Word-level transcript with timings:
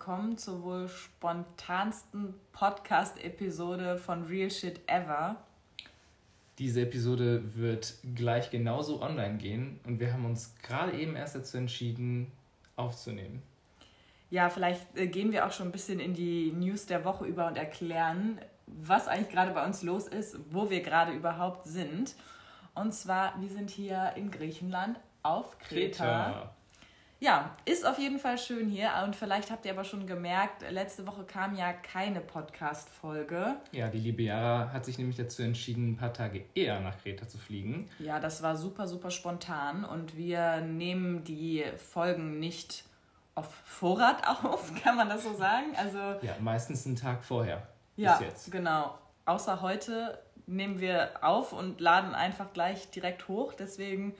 willkommen 0.00 0.38
zur 0.38 0.62
wohl 0.62 0.88
spontansten 0.88 2.32
Podcast-Episode 2.52 3.98
von 3.98 4.24
Real 4.24 4.50
Shit 4.50 4.80
Ever. 4.86 5.36
Diese 6.58 6.80
Episode 6.80 7.54
wird 7.54 7.96
gleich 8.14 8.50
genauso 8.50 9.02
online 9.02 9.36
gehen 9.36 9.78
und 9.84 10.00
wir 10.00 10.14
haben 10.14 10.24
uns 10.24 10.54
gerade 10.62 10.98
eben 10.98 11.16
erst 11.16 11.34
dazu 11.34 11.58
entschieden, 11.58 12.32
aufzunehmen. 12.76 13.42
Ja, 14.30 14.48
vielleicht 14.48 14.96
äh, 14.96 15.06
gehen 15.06 15.32
wir 15.32 15.46
auch 15.46 15.52
schon 15.52 15.68
ein 15.68 15.72
bisschen 15.72 16.00
in 16.00 16.14
die 16.14 16.50
News 16.52 16.86
der 16.86 17.04
Woche 17.04 17.26
über 17.26 17.46
und 17.46 17.58
erklären, 17.58 18.40
was 18.66 19.06
eigentlich 19.06 19.28
gerade 19.28 19.52
bei 19.52 19.66
uns 19.66 19.82
los 19.82 20.08
ist, 20.08 20.38
wo 20.50 20.70
wir 20.70 20.80
gerade 20.80 21.12
überhaupt 21.12 21.66
sind. 21.66 22.14
Und 22.74 22.94
zwar, 22.94 23.38
wir 23.38 23.50
sind 23.50 23.68
hier 23.68 24.14
in 24.16 24.30
Griechenland 24.30 24.98
auf 25.22 25.58
Kreta. 25.58 26.24
Kreta. 26.24 26.54
Ja, 27.22 27.54
ist 27.66 27.86
auf 27.86 27.98
jeden 27.98 28.18
Fall 28.18 28.38
schön 28.38 28.66
hier. 28.68 28.90
Und 29.04 29.14
vielleicht 29.14 29.50
habt 29.50 29.66
ihr 29.66 29.72
aber 29.72 29.84
schon 29.84 30.06
gemerkt, 30.06 30.64
letzte 30.70 31.06
Woche 31.06 31.24
kam 31.24 31.54
ja 31.54 31.74
keine 31.74 32.20
Podcast-Folge. 32.20 33.56
Ja, 33.72 33.88
die 33.88 33.98
liebe 33.98 34.22
Jara 34.22 34.72
hat 34.72 34.86
sich 34.86 34.96
nämlich 34.96 35.18
dazu 35.18 35.42
entschieden, 35.42 35.92
ein 35.92 35.96
paar 35.98 36.14
Tage 36.14 36.46
eher 36.54 36.80
nach 36.80 36.96
Kreta 37.02 37.28
zu 37.28 37.36
fliegen. 37.36 37.90
Ja, 37.98 38.20
das 38.20 38.42
war 38.42 38.56
super, 38.56 38.88
super 38.88 39.10
spontan. 39.10 39.84
Und 39.84 40.16
wir 40.16 40.62
nehmen 40.62 41.22
die 41.22 41.62
Folgen 41.76 42.40
nicht 42.40 42.84
auf 43.34 43.52
Vorrat 43.64 44.26
auf, 44.44 44.72
kann 44.82 44.96
man 44.96 45.10
das 45.10 45.22
so 45.22 45.34
sagen? 45.34 45.76
Also, 45.76 45.98
ja, 45.98 46.34
meistens 46.40 46.86
einen 46.86 46.96
Tag 46.96 47.22
vorher. 47.22 47.66
Ja, 47.96 48.18
genau. 48.50 48.98
Außer 49.26 49.60
heute 49.60 50.18
nehmen 50.46 50.80
wir 50.80 51.10
auf 51.20 51.52
und 51.52 51.82
laden 51.82 52.14
einfach 52.14 52.54
gleich 52.54 52.90
direkt 52.90 53.28
hoch. 53.28 53.52
Deswegen 53.52 54.14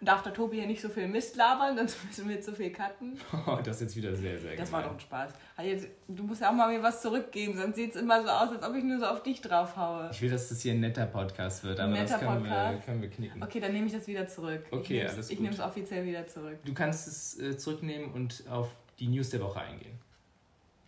darf 0.00 0.22
der 0.22 0.32
Tobi 0.32 0.56
hier 0.56 0.66
nicht 0.66 0.80
so 0.80 0.88
viel 0.88 1.06
Mist 1.06 1.36
labern, 1.36 1.76
sonst 1.76 2.04
müssen 2.06 2.28
wir 2.28 2.40
zu 2.40 2.54
viel 2.54 2.70
cutten. 2.70 3.18
Oh, 3.46 3.58
das 3.62 3.76
ist 3.76 3.82
jetzt 3.82 3.96
wieder 3.96 4.14
sehr, 4.14 4.38
sehr 4.38 4.56
Das 4.56 4.68
gemein. 4.68 4.82
war 4.82 4.88
doch 4.88 4.94
ein 4.94 5.00
Spaß. 5.00 5.32
Also 5.56 5.86
du 6.08 6.22
musst 6.24 6.40
ja 6.40 6.50
auch 6.50 6.54
mal 6.54 6.68
mir 6.68 6.82
was 6.82 7.02
zurückgeben, 7.02 7.56
sonst 7.56 7.76
sieht 7.76 7.94
es 7.94 8.00
immer 8.00 8.22
so 8.22 8.28
aus, 8.28 8.50
als 8.50 8.62
ob 8.62 8.74
ich 8.74 8.84
nur 8.84 8.98
so 8.98 9.06
auf 9.06 9.22
dich 9.22 9.40
drauf 9.40 9.76
haue. 9.76 10.08
Ich 10.10 10.22
will, 10.22 10.30
dass 10.30 10.48
das 10.48 10.60
hier 10.60 10.72
ein 10.72 10.80
netter 10.80 11.06
Podcast 11.06 11.64
wird, 11.64 11.80
aber 11.80 11.92
netter 11.92 12.18
das 12.18 12.20
können 12.20 12.44
wir, 12.44 12.82
können 12.84 13.02
wir 13.02 13.10
knicken. 13.10 13.42
Okay, 13.42 13.60
dann 13.60 13.72
nehme 13.72 13.86
ich 13.86 13.92
das 13.92 14.06
wieder 14.06 14.26
zurück. 14.26 14.64
Okay, 14.70 15.02
ich 15.02 15.08
alles 15.10 15.28
gut. 15.28 15.32
Ich 15.32 15.40
nehme 15.40 15.54
es 15.54 15.60
offiziell 15.60 16.06
wieder 16.06 16.26
zurück. 16.26 16.58
Du 16.64 16.72
kannst 16.72 17.06
es 17.06 17.38
äh, 17.38 17.56
zurücknehmen 17.56 18.12
und 18.12 18.44
auf 18.48 18.68
die 18.98 19.08
News 19.08 19.30
der 19.30 19.40
Woche 19.40 19.60
eingehen. 19.60 19.98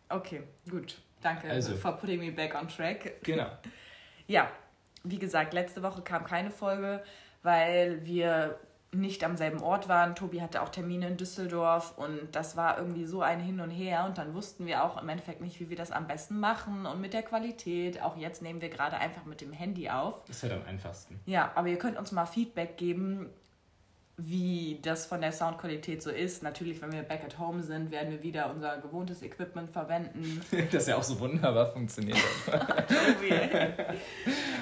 Okay, 0.08 0.42
gut. 0.70 0.98
Danke 1.22 1.48
also. 1.48 1.76
for 1.76 1.92
putting 1.92 2.20
me 2.20 2.32
back 2.32 2.54
on 2.54 2.68
track. 2.68 3.22
Genau. 3.22 3.46
ja, 4.26 4.50
wie 5.04 5.18
gesagt, 5.18 5.54
letzte 5.54 5.82
Woche 5.82 6.02
kam 6.02 6.24
keine 6.24 6.50
Folge, 6.50 7.02
weil 7.42 8.04
wir 8.04 8.58
nicht 8.94 9.24
am 9.24 9.36
selben 9.36 9.62
Ort 9.62 9.88
waren. 9.88 10.14
Tobi 10.14 10.42
hatte 10.42 10.62
auch 10.62 10.68
Termine 10.68 11.08
in 11.08 11.16
Düsseldorf 11.16 11.96
und 11.96 12.18
das 12.32 12.56
war 12.56 12.78
irgendwie 12.78 13.06
so 13.06 13.22
ein 13.22 13.40
Hin 13.40 13.60
und 13.60 13.70
Her 13.70 14.04
und 14.06 14.18
dann 14.18 14.34
wussten 14.34 14.66
wir 14.66 14.84
auch 14.84 15.00
im 15.00 15.08
Endeffekt 15.08 15.40
nicht, 15.40 15.58
wie 15.60 15.70
wir 15.70 15.76
das 15.76 15.90
am 15.90 16.06
besten 16.06 16.38
machen 16.38 16.84
und 16.84 17.00
mit 17.00 17.14
der 17.14 17.22
Qualität. 17.22 18.02
Auch 18.02 18.16
jetzt 18.16 18.42
nehmen 18.42 18.60
wir 18.60 18.68
gerade 18.68 18.98
einfach 18.98 19.24
mit 19.24 19.40
dem 19.40 19.52
Handy 19.52 19.88
auf. 19.88 20.24
Das 20.26 20.36
ist 20.36 20.42
halt 20.42 20.52
am 20.52 20.66
einfachsten. 20.66 21.20
Ja, 21.24 21.52
aber 21.54 21.68
ihr 21.68 21.78
könnt 21.78 21.98
uns 21.98 22.12
mal 22.12 22.26
Feedback 22.26 22.76
geben, 22.76 23.30
wie 24.24 24.78
das 24.82 25.06
von 25.06 25.20
der 25.20 25.32
Soundqualität 25.32 26.02
so 26.02 26.10
ist. 26.10 26.42
Natürlich, 26.42 26.80
wenn 26.82 26.92
wir 26.92 27.02
back 27.02 27.24
at 27.24 27.38
home 27.38 27.62
sind, 27.62 27.90
werden 27.90 28.10
wir 28.10 28.22
wieder 28.22 28.50
unser 28.50 28.78
gewohntes 28.78 29.22
Equipment 29.22 29.70
verwenden. 29.70 30.40
das 30.70 30.86
ja 30.86 30.96
auch 30.96 31.02
so 31.02 31.18
wunderbar 31.18 31.72
funktioniert 31.72 32.18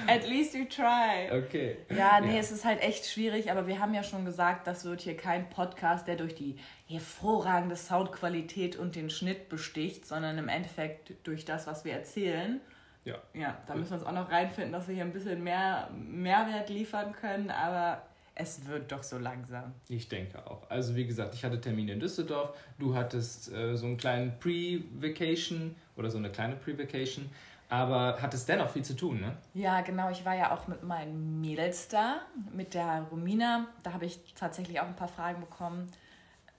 at 0.07 0.27
least 0.27 0.53
you 0.55 0.65
try. 0.65 1.29
Okay. 1.31 1.77
Ja, 1.89 2.19
nee, 2.21 2.33
ja. 2.33 2.39
es 2.39 2.51
ist 2.51 2.65
halt 2.65 2.81
echt 2.81 3.05
schwierig, 3.05 3.51
aber 3.51 3.67
wir 3.67 3.79
haben 3.79 3.93
ja 3.93 4.03
schon 4.03 4.25
gesagt, 4.25 4.67
das 4.67 4.85
wird 4.85 5.01
hier 5.01 5.15
kein 5.15 5.49
Podcast, 5.49 6.07
der 6.07 6.15
durch 6.15 6.35
die 6.35 6.57
hervorragende 6.87 7.75
Soundqualität 7.75 8.75
und 8.75 8.95
den 8.95 9.09
Schnitt 9.09 9.49
besticht, 9.49 10.05
sondern 10.05 10.37
im 10.37 10.47
Endeffekt 10.49 11.13
durch 11.23 11.45
das, 11.45 11.67
was 11.67 11.85
wir 11.85 11.93
erzählen. 11.93 12.59
Ja. 13.03 13.15
Ja, 13.33 13.57
da 13.67 13.75
müssen 13.75 13.91
wir 13.91 13.97
uns 13.97 14.05
auch 14.05 14.11
noch 14.11 14.31
reinfinden, 14.31 14.71
dass 14.71 14.87
wir 14.87 14.95
hier 14.95 15.03
ein 15.03 15.13
bisschen 15.13 15.43
mehr 15.43 15.89
Mehrwert 15.91 16.69
liefern 16.69 17.13
können, 17.13 17.49
aber 17.49 18.03
es 18.41 18.65
wird 18.65 18.91
doch 18.91 19.03
so 19.03 19.17
langsam. 19.17 19.73
Ich 19.87 20.09
denke 20.09 20.45
auch. 20.49 20.69
Also 20.69 20.95
wie 20.95 21.05
gesagt, 21.05 21.35
ich 21.35 21.43
hatte 21.45 21.61
Termine 21.61 21.93
in 21.93 21.99
Düsseldorf. 21.99 22.57
Du 22.79 22.95
hattest 22.95 23.51
äh, 23.53 23.75
so 23.75 23.85
einen 23.85 23.97
kleinen 23.97 24.39
Pre-Vacation 24.39 25.75
oder 25.95 26.09
so 26.09 26.17
eine 26.17 26.29
kleine 26.31 26.55
Pre-Vacation. 26.55 27.29
Aber 27.69 28.17
hattest 28.21 28.49
dennoch 28.49 28.69
viel 28.69 28.83
zu 28.83 28.97
tun, 28.97 29.21
ne? 29.21 29.37
Ja, 29.53 29.79
genau. 29.79 30.09
Ich 30.09 30.25
war 30.25 30.35
ja 30.35 30.53
auch 30.53 30.67
mit 30.67 30.83
meinen 30.83 31.39
Mädels 31.39 31.87
da, 31.87 32.21
mit 32.51 32.73
der 32.73 33.07
Romina. 33.09 33.67
Da 33.83 33.93
habe 33.93 34.05
ich 34.05 34.19
tatsächlich 34.35 34.81
auch 34.81 34.87
ein 34.87 34.95
paar 34.97 35.07
Fragen 35.07 35.39
bekommen, 35.39 35.87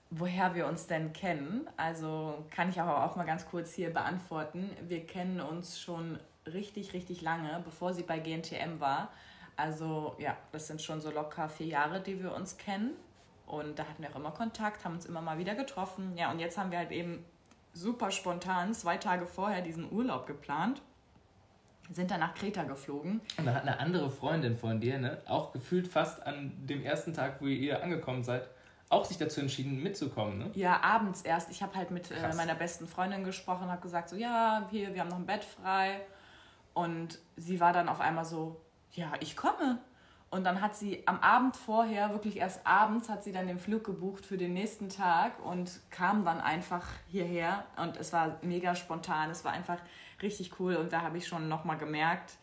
woher 0.09 0.55
wir 0.55 0.65
uns 0.65 0.87
denn 0.87 1.13
kennen. 1.13 1.67
Also 1.77 2.43
kann 2.49 2.69
ich 2.69 2.81
aber 2.81 3.05
auch 3.05 3.15
mal 3.15 3.25
ganz 3.25 3.45
kurz 3.45 3.73
hier 3.73 3.93
beantworten. 3.93 4.71
Wir 4.87 5.05
kennen 5.05 5.39
uns 5.39 5.79
schon 5.79 6.17
richtig, 6.47 6.93
richtig 6.93 7.21
lange, 7.21 7.61
bevor 7.63 7.93
sie 7.93 8.03
bei 8.03 8.17
GNTM 8.17 8.79
war. 8.79 9.11
Also 9.55 10.15
ja, 10.17 10.35
das 10.51 10.67
sind 10.67 10.81
schon 10.81 11.01
so 11.01 11.11
locker 11.11 11.49
vier 11.49 11.67
Jahre, 11.67 12.01
die 12.01 12.21
wir 12.21 12.33
uns 12.33 12.57
kennen. 12.57 12.91
Und 13.45 13.77
da 13.77 13.83
hatten 13.83 14.01
wir 14.01 14.09
auch 14.09 14.15
immer 14.15 14.31
Kontakt, 14.31 14.85
haben 14.85 14.95
uns 14.95 15.05
immer 15.05 15.21
mal 15.21 15.37
wieder 15.37 15.55
getroffen. 15.55 16.17
Ja, 16.17 16.31
und 16.31 16.39
jetzt 16.39 16.57
haben 16.57 16.71
wir 16.71 16.77
halt 16.77 16.91
eben 16.91 17.23
super 17.73 18.11
spontan 18.11 18.73
zwei 18.73 18.97
Tage 18.97 19.25
vorher 19.25 19.61
diesen 19.61 19.91
Urlaub 19.91 20.27
geplant. 20.27 20.81
Sind 21.91 22.11
dann 22.11 22.21
nach 22.21 22.33
Kreta 22.33 22.63
geflogen. 22.63 23.19
Und 23.37 23.45
da 23.45 23.53
hat 23.53 23.63
eine 23.63 23.79
andere 23.79 24.09
Freundin 24.09 24.57
von 24.57 24.79
dir, 24.79 24.97
ne, 24.97 25.21
auch 25.27 25.51
gefühlt 25.51 25.87
fast 25.87 26.25
an 26.25 26.53
dem 26.65 26.81
ersten 26.83 27.13
Tag, 27.13 27.41
wo 27.41 27.47
ihr 27.47 27.83
angekommen 27.83 28.23
seid, 28.23 28.47
auch 28.89 29.03
sich 29.03 29.17
dazu 29.17 29.41
entschieden, 29.41 29.83
mitzukommen, 29.83 30.37
ne? 30.37 30.51
Ja, 30.53 30.81
abends 30.81 31.23
erst. 31.23 31.51
Ich 31.51 31.61
habe 31.61 31.75
halt 31.75 31.91
mit 31.91 32.09
äh, 32.11 32.33
meiner 32.35 32.55
besten 32.55 32.87
Freundin 32.87 33.23
gesprochen, 33.25 33.69
habe 33.69 33.81
gesagt, 33.81 34.09
so, 34.09 34.15
ja, 34.15 34.65
hier, 34.71 34.93
wir 34.93 35.01
haben 35.01 35.09
noch 35.09 35.17
ein 35.17 35.25
Bett 35.25 35.43
frei. 35.43 35.99
Und 36.73 37.19
sie 37.35 37.59
war 37.59 37.73
dann 37.73 37.89
auf 37.89 37.99
einmal 37.99 38.23
so, 38.23 38.61
ja, 38.93 39.13
ich 39.19 39.35
komme. 39.35 39.79
Und 40.29 40.45
dann 40.45 40.61
hat 40.61 40.75
sie 40.75 41.03
am 41.05 41.19
Abend 41.19 41.55
vorher, 41.55 42.09
wirklich 42.09 42.37
erst 42.37 42.65
abends, 42.65 43.07
hat 43.07 43.23
sie 43.23 43.31
dann 43.31 43.45
den 43.45 43.59
Flug 43.59 43.83
gebucht 43.83 44.25
für 44.25 44.35
den 44.35 44.53
nächsten 44.53 44.89
Tag 44.89 45.33
und 45.45 45.79
kam 45.91 46.25
dann 46.25 46.41
einfach 46.41 46.87
hierher. 47.07 47.65
Und 47.77 47.97
es 47.97 48.13
war 48.13 48.39
mega 48.41 48.73
spontan, 48.73 49.29
es 49.29 49.45
war 49.45 49.51
einfach 49.51 49.77
richtig 50.23 50.59
cool. 50.59 50.75
Und 50.75 50.91
da 50.91 51.01
habe 51.01 51.19
ich 51.19 51.27
schon 51.27 51.47
nochmal 51.49 51.77
gemerkt, 51.77 52.33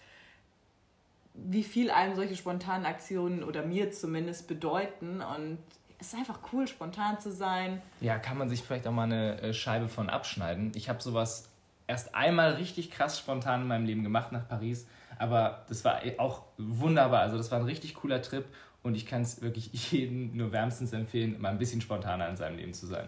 wie 1.34 1.64
viel 1.64 1.90
einem 1.90 2.14
solche 2.14 2.36
spontanen 2.36 2.86
Aktionen 2.86 3.42
oder 3.42 3.64
mir 3.64 3.90
zumindest 3.90 4.46
bedeuten. 4.46 5.20
Und 5.20 5.58
es 5.98 6.08
ist 6.08 6.14
einfach 6.14 6.38
cool, 6.52 6.68
spontan 6.68 7.18
zu 7.18 7.32
sein. 7.32 7.82
Ja, 8.00 8.18
kann 8.18 8.38
man 8.38 8.48
sich 8.48 8.62
vielleicht 8.62 8.86
auch 8.86 8.92
mal 8.92 9.04
eine 9.04 9.40
äh, 9.40 9.52
Scheibe 9.52 9.88
von 9.88 10.08
abschneiden. 10.08 10.70
Ich 10.76 10.88
habe 10.88 11.02
sowas 11.02 11.48
erst 11.88 12.14
einmal 12.14 12.52
richtig 12.52 12.92
krass 12.92 13.18
spontan 13.18 13.62
in 13.62 13.66
meinem 13.66 13.84
Leben 13.84 14.04
gemacht 14.04 14.30
nach 14.30 14.46
Paris 14.46 14.86
aber 15.20 15.64
das 15.68 15.84
war 15.84 16.00
auch 16.18 16.44
wunderbar. 16.56 17.20
Also 17.20 17.36
das 17.36 17.50
war 17.50 17.58
ein 17.58 17.66
richtig 17.66 17.94
cooler 17.94 18.22
Trip 18.22 18.46
und 18.82 18.94
ich 18.94 19.06
kann 19.06 19.22
es 19.22 19.42
wirklich 19.42 19.70
jedem 19.92 20.36
nur 20.36 20.50
wärmstens 20.50 20.92
empfehlen, 20.92 21.40
mal 21.40 21.50
ein 21.50 21.58
bisschen 21.58 21.80
spontaner 21.80 22.28
in 22.28 22.36
seinem 22.36 22.56
Leben 22.56 22.72
zu 22.72 22.86
sein. 22.86 23.06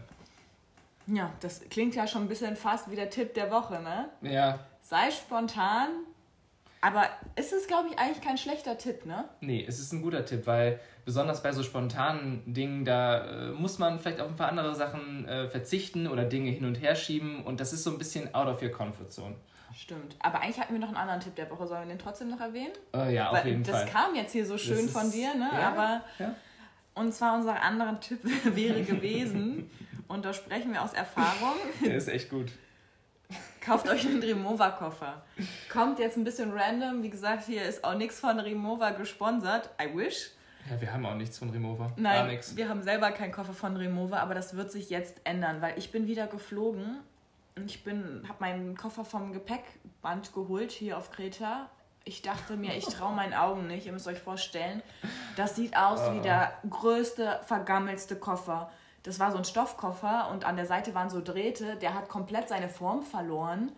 Ja, 1.07 1.33
das 1.41 1.63
klingt 1.71 1.95
ja 1.95 2.07
schon 2.07 2.23
ein 2.23 2.29
bisschen 2.29 2.55
fast 2.55 2.91
wie 2.91 2.97
der 2.97 3.11
Tipp 3.11 3.35
der 3.35 3.51
Woche, 3.51 3.81
ne? 3.83 4.11
Ja. 4.21 4.61
Sei 4.83 5.11
spontan, 5.11 5.89
aber 6.81 7.09
ist 7.35 7.53
es, 7.53 7.67
glaube 7.67 7.89
ich, 7.91 7.99
eigentlich 7.99 8.21
kein 8.21 8.39
schlechter 8.39 8.77
Tipp, 8.77 9.07
ne? 9.07 9.25
Nee, 9.41 9.65
es 9.67 9.81
ist 9.81 9.93
ein 9.93 10.03
guter 10.03 10.25
Tipp, 10.25 10.47
weil 10.47 10.79
besonders 11.05 11.43
bei 11.43 11.53
so 11.53 11.63
spontanen 11.63 12.43
Dingen, 12.53 12.85
da 12.85 13.25
äh, 13.25 13.53
muss 13.53 13.79
man 13.79 13.99
vielleicht 13.99 14.21
auf 14.21 14.29
ein 14.29 14.37
paar 14.37 14.51
andere 14.51 14.75
Sachen 14.75 15.27
äh, 15.27 15.49
verzichten 15.49 16.07
oder 16.07 16.25
Dinge 16.25 16.51
hin 16.51 16.67
und 16.67 16.81
her 16.81 16.95
schieben 16.95 17.43
und 17.43 17.59
das 17.59 17.73
ist 17.73 17.83
so 17.83 17.91
ein 17.91 17.99
bisschen 17.99 18.35
out 18.35 18.49
of 18.49 18.63
your 18.63 18.71
comfort 18.71 19.11
zone. 19.11 19.35
Stimmt. 19.75 20.17
Aber 20.21 20.41
eigentlich 20.41 20.61
hatten 20.61 20.73
wir 20.73 20.81
noch 20.81 20.89
einen 20.89 20.97
anderen 20.97 21.21
Tipp 21.21 21.35
der 21.37 21.51
Woche. 21.51 21.67
Sollen 21.67 21.89
wir 21.89 21.95
den 21.95 21.99
trotzdem 21.99 22.29
noch 22.31 22.41
erwähnen? 22.41 22.73
Uh, 22.95 23.05
ja, 23.11 23.33
Weil 23.33 23.41
auf 23.41 23.47
jeden 23.47 23.63
das 23.63 23.75
Fall. 23.77 23.85
Das 23.85 23.93
kam 23.93 24.15
jetzt 24.15 24.33
hier 24.33 24.47
so 24.47 24.59
schön 24.59 24.87
ist, 24.87 24.93
von 24.93 25.11
dir, 25.11 25.35
ne? 25.35 25.51
Ja, 25.53 25.69
Aber. 25.69 26.01
Ja. 26.19 26.35
Und 26.95 27.15
zwar 27.15 27.37
unser 27.37 27.61
anderer 27.63 27.99
Tipp 28.01 28.21
wäre 28.45 28.83
gewesen, 28.83 29.71
und 30.09 30.27
da 30.27 30.35
sprechen 30.35 30.73
wir 30.73 30.83
aus 30.83 30.93
Erfahrung. 30.93 31.57
Der 31.85 31.97
ist 31.97 32.09
echt 32.09 32.29
gut. 32.29 32.53
Kauft 33.63 33.89
euch 33.89 34.07
einen 34.07 34.21
Remova-Koffer. 34.21 35.23
Kommt 35.71 35.99
jetzt 35.99 36.19
ein 36.19 36.25
bisschen 36.25 36.53
random. 36.53 37.03
Wie 37.03 37.09
gesagt, 37.09 37.47
hier 37.47 37.63
ist 37.63 37.83
auch 37.83 37.95
nichts 37.95 38.21
von 38.21 38.39
Remova 38.39 38.91
gesponsert. 38.91 39.71
I 39.81 39.97
wish. 39.97 40.33
Ja, 40.69 40.81
wir 40.81 40.93
haben 40.93 41.07
auch 41.07 41.15
nichts 41.15 41.39
von 41.39 41.49
Remova. 41.49 41.93
Nein, 41.97 42.39
wir 42.55 42.69
haben 42.69 42.83
selber 42.83 43.11
keinen 43.13 43.33
Koffer 43.33 43.55
von 43.55 43.77
Remova, 43.77 44.19
aber 44.19 44.35
das 44.35 44.55
wird 44.55 44.71
sich 44.71 44.91
jetzt 44.91 45.21
ändern, 45.25 45.63
weil 45.63 45.79
ich 45.79 45.91
bin 45.91 46.07
wieder 46.07 46.27
geflogen 46.27 46.99
ich 47.67 47.85
bin, 47.85 48.25
habe 48.29 48.39
meinen 48.41 48.77
Koffer 48.77 49.05
vom 49.05 49.33
Gepäckband 49.33 50.33
geholt 50.33 50.73
hier 50.73 50.97
auf 50.97 51.11
Kreta. 51.11 51.69
Ich 52.05 52.23
dachte 52.23 52.57
mir, 52.57 52.77
ich 52.77 52.87
traue 52.87 53.15
meinen 53.15 53.35
Augen 53.35 53.67
nicht. 53.67 53.87
Ihr 53.87 53.93
müsst 53.93 54.09
euch 54.09 54.19
vorstellen, 54.19 54.83
das 55.37 55.55
sieht 55.55 55.77
aus 55.77 56.01
wie 56.13 56.19
ah. 56.19 56.23
der 56.23 56.53
größte, 56.69 57.41
vergammelste 57.45 58.17
Koffer. 58.17 58.71
Das 59.05 59.19
war 59.19 59.33
so 59.33 59.39
ein 59.39 59.45
Stoffkoffer 59.45 60.29
und 60.31 60.45
an 60.45 60.57
der 60.57 60.67
Seite 60.67 60.95
waren 60.95 61.11
so 61.11 61.21
Drähte. 61.21 61.77
Der 61.77 61.95
hat 61.95 62.09
komplett 62.09 62.49
seine 62.49 62.69
Form 62.69 63.03
verloren. 63.03 63.73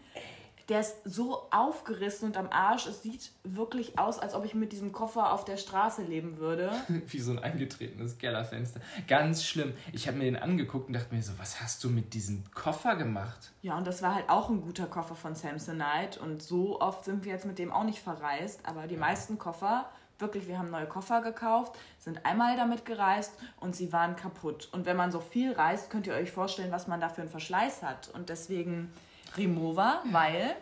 Der 0.68 0.80
ist 0.80 0.96
so 1.04 1.46
aufgerissen 1.50 2.28
und 2.28 2.36
am 2.36 2.48
Arsch. 2.50 2.86
Es 2.86 3.02
sieht 3.02 3.32
wirklich 3.42 3.98
aus, 3.98 4.18
als 4.18 4.34
ob 4.34 4.44
ich 4.44 4.54
mit 4.54 4.72
diesem 4.72 4.92
Koffer 4.92 5.32
auf 5.32 5.44
der 5.44 5.56
Straße 5.56 6.02
leben 6.02 6.38
würde. 6.38 6.72
Wie 7.08 7.20
so 7.20 7.32
ein 7.32 7.38
eingetretenes 7.38 8.18
Kellerfenster. 8.18 8.80
Ganz 9.06 9.44
schlimm. 9.44 9.74
Ich 9.92 10.08
habe 10.08 10.18
mir 10.18 10.24
den 10.24 10.36
angeguckt 10.36 10.88
und 10.88 10.94
dachte 10.94 11.14
mir 11.14 11.22
so, 11.22 11.32
was 11.38 11.60
hast 11.60 11.84
du 11.84 11.90
mit 11.90 12.14
diesem 12.14 12.44
Koffer 12.54 12.96
gemacht? 12.96 13.52
Ja, 13.62 13.76
und 13.76 13.86
das 13.86 14.00
war 14.00 14.14
halt 14.14 14.28
auch 14.30 14.48
ein 14.48 14.62
guter 14.62 14.86
Koffer 14.86 15.16
von 15.16 15.34
Samsonite. 15.34 16.18
Und 16.20 16.42
so 16.42 16.80
oft 16.80 17.04
sind 17.04 17.24
wir 17.24 17.32
jetzt 17.32 17.44
mit 17.44 17.58
dem 17.58 17.70
auch 17.70 17.84
nicht 17.84 18.00
verreist. 18.00 18.60
Aber 18.64 18.86
die 18.86 18.96
meisten 18.96 19.38
Koffer, 19.38 19.90
wirklich, 20.18 20.48
wir 20.48 20.58
haben 20.58 20.70
neue 20.70 20.86
Koffer 20.86 21.20
gekauft, 21.20 21.78
sind 21.98 22.24
einmal 22.24 22.56
damit 22.56 22.86
gereist 22.86 23.34
und 23.60 23.76
sie 23.76 23.92
waren 23.92 24.16
kaputt. 24.16 24.70
Und 24.72 24.86
wenn 24.86 24.96
man 24.96 25.12
so 25.12 25.20
viel 25.20 25.52
reist, 25.52 25.90
könnt 25.90 26.06
ihr 26.06 26.14
euch 26.14 26.32
vorstellen, 26.32 26.72
was 26.72 26.86
man 26.86 27.00
da 27.00 27.10
für 27.10 27.20
einen 27.20 27.30
Verschleiß 27.30 27.82
hat. 27.82 28.08
Und 28.14 28.30
deswegen 28.30 28.90
Remova, 29.36 30.02
weil 30.10 30.54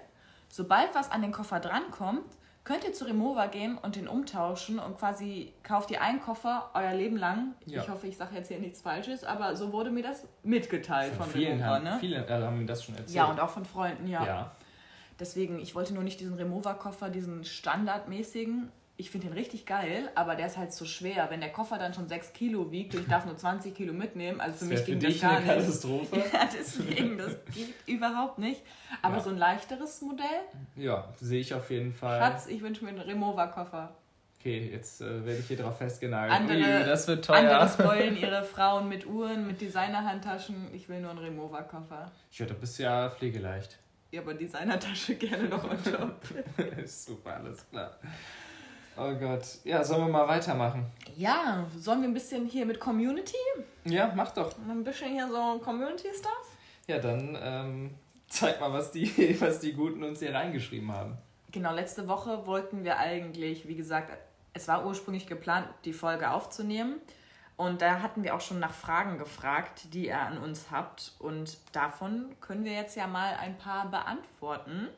sobald 0.48 0.94
was 0.94 1.10
an 1.10 1.22
den 1.22 1.32
Koffer 1.32 1.60
drankommt, 1.60 2.24
könnt 2.64 2.84
ihr 2.84 2.92
zu 2.92 3.04
Remova 3.06 3.46
gehen 3.46 3.76
und 3.76 3.96
den 3.96 4.06
umtauschen 4.06 4.78
und 4.78 4.96
quasi 4.96 5.52
kauft 5.64 5.90
ihr 5.90 6.00
einen 6.00 6.20
Koffer 6.20 6.70
euer 6.74 6.94
Leben 6.94 7.16
lang. 7.16 7.54
Ja. 7.66 7.82
Ich 7.82 7.88
hoffe, 7.88 8.06
ich 8.06 8.16
sage 8.16 8.36
jetzt 8.36 8.48
hier 8.48 8.60
nichts 8.60 8.80
Falsches, 8.82 9.24
aber 9.24 9.56
so 9.56 9.72
wurde 9.72 9.90
mir 9.90 10.02
das 10.04 10.24
mitgeteilt 10.44 11.12
von, 11.14 11.26
Vielen 11.26 11.58
Remova. 11.58 11.74
haben, 11.74 11.84
Ne? 11.84 11.96
viele 11.98 12.28
haben 12.28 12.58
mir 12.60 12.66
das 12.66 12.84
schon 12.84 12.94
erzählt. 12.94 13.16
Ja, 13.16 13.24
und 13.26 13.40
auch 13.40 13.50
von 13.50 13.64
Freunden, 13.64 14.06
ja. 14.06 14.24
Ja. 14.24 14.50
Deswegen, 15.18 15.58
ich 15.58 15.74
wollte 15.74 15.92
nur 15.94 16.04
nicht 16.04 16.20
diesen 16.20 16.34
Remova-Koffer, 16.34 17.10
diesen 17.10 17.44
standardmäßigen. 17.44 18.70
Ich 19.02 19.10
finde 19.10 19.26
den 19.26 19.34
richtig 19.36 19.66
geil, 19.66 20.08
aber 20.14 20.36
der 20.36 20.46
ist 20.46 20.56
halt 20.56 20.72
zu 20.72 20.86
schwer. 20.86 21.26
Wenn 21.28 21.40
der 21.40 21.50
Koffer 21.50 21.76
dann 21.76 21.92
schon 21.92 22.06
6 22.06 22.32
Kilo 22.34 22.70
wiegt 22.70 22.94
und 22.94 23.00
ich 23.02 23.08
darf 23.08 23.26
nur 23.26 23.36
20 23.36 23.74
Kilo 23.74 23.92
mitnehmen, 23.92 24.40
also 24.40 24.58
für 24.58 24.60
Das 24.60 24.68
mich 24.68 24.78
für 24.80 24.84
ging 24.92 25.00
dich 25.00 25.20
das 25.20 25.28
gar 25.28 25.38
eine 25.38 25.46
nicht. 25.46 25.56
Katastrophe. 25.66 26.16
Ja, 26.32 26.48
deswegen, 26.56 27.18
das 27.18 27.32
geht 27.52 27.74
überhaupt 27.86 28.38
nicht. 28.38 28.62
Aber 29.02 29.16
Ja. 29.16 29.22
so 29.24 29.30
ein 29.30 29.38
leichteres 29.38 30.02
Modell, 30.02 30.26
Ja, 30.76 31.08
sehe 31.20 31.40
ich 31.40 31.52
auf 31.52 31.68
jeden 31.72 31.92
Fall. 31.92 32.20
Schatz, 32.20 32.46
ich 32.46 32.62
wünsche 32.62 32.84
mir 32.84 32.90
einen 32.90 33.00
Remova-Koffer. 33.00 33.92
Okay, 34.38 34.70
jetzt 34.72 35.00
äh, 35.00 35.24
werde 35.26 35.40
ich 35.40 35.48
hier 35.48 35.56
drauf 35.56 35.78
festgenagelt. 35.78 36.32
Andere, 36.40 36.58
Ui, 36.58 36.84
das 36.86 37.08
wird 37.08 37.24
teuer. 37.24 37.58
andere 37.58 37.68
spoilen 37.68 38.16
ihre 38.20 38.44
Frauen 38.44 38.88
mit 38.88 39.04
Uhren, 39.04 39.48
mit 39.48 39.60
Designerhandtaschen. 39.60 40.72
Ich 40.72 40.88
will 40.88 41.00
nur 41.00 41.10
einen 41.10 41.18
Remova-Koffer. 41.18 42.08
Ja, 42.32 42.46
da 42.46 42.54
bist 42.54 42.78
du 42.78 42.84
ja 42.84 43.10
pflegeleicht. 43.10 43.78
Ja, 44.12 44.20
aber 44.20 44.34
Designertasche 44.34 45.14
gerne 45.16 45.48
noch 45.48 45.64
on 45.64 45.82
top. 45.82 46.20
Super, 46.86 47.36
alles 47.36 47.68
klar. 47.70 47.96
Oh 48.96 49.14
Gott. 49.14 49.58
Ja, 49.64 49.82
sollen 49.82 50.02
wir 50.06 50.12
mal 50.12 50.28
weitermachen? 50.28 50.86
Ja, 51.16 51.64
sollen 51.78 52.02
wir 52.02 52.08
ein 52.08 52.14
bisschen 52.14 52.46
hier 52.46 52.66
mit 52.66 52.78
Community? 52.78 53.36
Ja, 53.84 54.12
mach 54.14 54.32
doch. 54.32 54.54
Ein 54.68 54.84
bisschen 54.84 55.12
hier 55.12 55.28
so 55.28 55.58
Community-Stuff? 55.64 56.56
Ja, 56.86 56.98
dann 56.98 57.38
ähm, 57.40 57.94
zeig 58.28 58.60
mal, 58.60 58.72
was 58.72 58.92
die, 58.92 59.36
was 59.40 59.60
die 59.60 59.72
Guten 59.72 60.04
uns 60.04 60.18
hier 60.18 60.34
reingeschrieben 60.34 60.92
haben. 60.92 61.16
Genau, 61.50 61.72
letzte 61.72 62.06
Woche 62.08 62.46
wollten 62.46 62.84
wir 62.84 62.98
eigentlich, 62.98 63.66
wie 63.66 63.76
gesagt, 63.76 64.10
es 64.52 64.68
war 64.68 64.86
ursprünglich 64.86 65.26
geplant, 65.26 65.68
die 65.84 65.92
Folge 65.92 66.30
aufzunehmen. 66.30 66.96
Und 67.56 67.80
da 67.82 68.00
hatten 68.00 68.24
wir 68.24 68.34
auch 68.34 68.40
schon 68.40 68.58
nach 68.58 68.72
Fragen 68.72 69.18
gefragt, 69.18 69.92
die 69.92 70.06
ihr 70.06 70.18
an 70.18 70.38
uns 70.38 70.70
habt. 70.70 71.12
Und 71.18 71.58
davon 71.72 72.34
können 72.40 72.64
wir 72.64 72.72
jetzt 72.72 72.96
ja 72.96 73.06
mal 73.06 73.36
ein 73.36 73.56
paar 73.56 73.90
beantworten. 73.90 74.88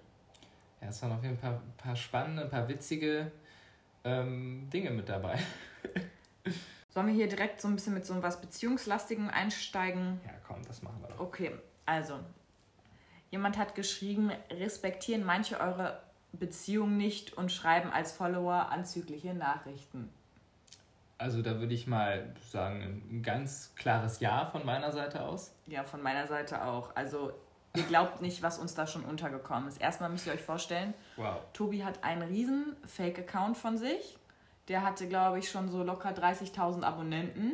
Ja, 0.81 0.89
es 0.89 1.03
waren 1.03 1.13
auf 1.13 1.23
jeden 1.23 1.39
Fall 1.39 1.55
ein 1.55 1.75
paar 1.77 1.97
spannende, 1.97 2.43
ein 2.43 2.51
paar 2.51 2.69
witzige 2.69 3.31
ähm, 4.05 4.69
Dinge 4.71 4.91
mit 4.91 5.09
dabei. 5.09 5.39
Sollen 6.91 7.09
wir 7.09 7.15
hier 7.15 7.29
direkt 7.29 7.61
so 7.61 7.69
ein 7.69 7.75
bisschen 7.75 7.95
mit 7.95 8.07
so 8.07 8.23
was 8.23 8.41
Beziehungslastigem 8.41 9.29
einsteigen? 9.29 10.21
Ja, 10.25 10.33
komm, 10.47 10.63
das 10.67 10.83
machen 10.83 11.01
wir 11.01 11.09
doch. 11.09 11.21
Okay, 11.21 11.53
also, 11.87 12.21
jemand 13.31 13.59
hat 13.59 13.75
geschrieben, 13.75 14.31
respektieren 14.51 15.25
manche 15.25 15.59
eure 15.59 16.01
Beziehung 16.33 16.97
nicht 16.97 17.33
und 17.33 17.51
schreiben 17.51 17.91
als 17.91 18.13
Follower 18.13 18.69
anzügliche 18.71 19.35
Nachrichten. 19.35 20.09
Also 21.19 21.43
da 21.43 21.59
würde 21.61 21.75
ich 21.75 21.87
mal 21.87 22.35
sagen, 22.51 23.03
ein 23.11 23.23
ganz 23.23 23.73
klares 23.77 24.21
Ja 24.21 24.47
von 24.47 24.67
meiner 24.67 24.93
Seite 24.93 25.23
aus. 25.23 25.53
Ja, 25.67 25.85
von 25.85 26.03
meiner 26.03 26.27
Seite 26.27 26.65
auch. 26.65 26.95
Also, 26.97 27.33
ihr 27.77 27.83
glaubt 27.85 28.23
nicht, 28.23 28.43
was 28.43 28.59
uns 28.59 28.75
da 28.75 28.87
schon 28.87 29.05
untergekommen 29.05 29.69
ist. 29.69 29.81
Erstmal 29.81 30.09
müsst 30.11 30.27
ihr 30.27 30.33
euch 30.33 30.43
vorstellen, 30.43 30.95
Wow. 31.17 31.37
Tobi 31.53 31.85
hat 31.85 32.03
einen 32.05 32.23
riesen 32.23 32.77
Fake-Account 32.87 33.57
von 33.57 33.77
sich. 33.79 34.17
Der 34.69 34.83
hatte, 34.83 35.09
glaube 35.09 35.39
ich, 35.39 35.51
schon 35.51 35.69
so 35.69 35.83
locker 35.83 36.11
30.000 36.11 36.83
Abonnenten. 36.85 37.53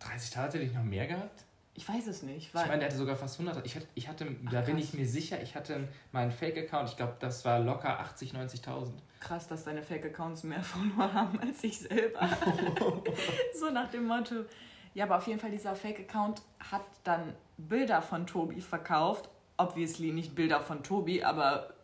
30 0.00 0.30
Tage 0.30 0.54
hätte 0.54 0.64
ich 0.64 0.74
noch 0.74 0.82
mehr 0.82 1.06
gehabt? 1.06 1.44
Ich 1.74 1.88
weiß 1.88 2.08
es 2.08 2.22
nicht. 2.22 2.48
Ich 2.48 2.54
meine, 2.54 2.78
der 2.80 2.88
hatte 2.88 2.96
sogar 2.96 3.14
fast 3.14 3.38
100. 3.38 3.64
Ich 3.64 3.76
hatte, 3.76 3.86
ich 3.94 4.08
hatte 4.08 4.24
da 4.50 4.62
bin 4.62 4.74
krass. 4.76 4.84
ich 4.86 4.94
mir 4.94 5.06
sicher, 5.06 5.40
ich 5.40 5.54
hatte 5.54 5.86
meinen 6.10 6.32
Fake-Account, 6.32 6.88
ich 6.88 6.96
glaube, 6.96 7.14
das 7.20 7.44
war 7.44 7.60
locker 7.60 8.00
80, 8.00 8.32
90.000. 8.34 8.90
krass, 9.20 9.46
dass 9.46 9.64
deine 9.64 9.82
Fake-Accounts 9.82 10.42
mehr 10.42 10.62
Follower 10.64 11.12
haben 11.12 11.38
als 11.38 11.62
ich 11.62 11.78
selber. 11.78 12.28
so 13.60 13.70
nach 13.70 13.88
dem 13.90 14.06
Motto. 14.06 14.44
Ja, 14.94 15.04
aber 15.04 15.18
auf 15.18 15.26
jeden 15.28 15.38
Fall, 15.38 15.52
dieser 15.52 15.76
Fake-Account 15.76 16.42
hat 16.58 16.82
dann 17.04 17.32
Bilder 17.58 18.02
von 18.02 18.26
Tobi 18.26 18.60
verkauft. 18.60 19.28
Obviously 19.58 20.12
nicht 20.12 20.34
Bilder 20.34 20.60
von 20.60 20.82
Tobi, 20.82 21.22
aber 21.22 21.74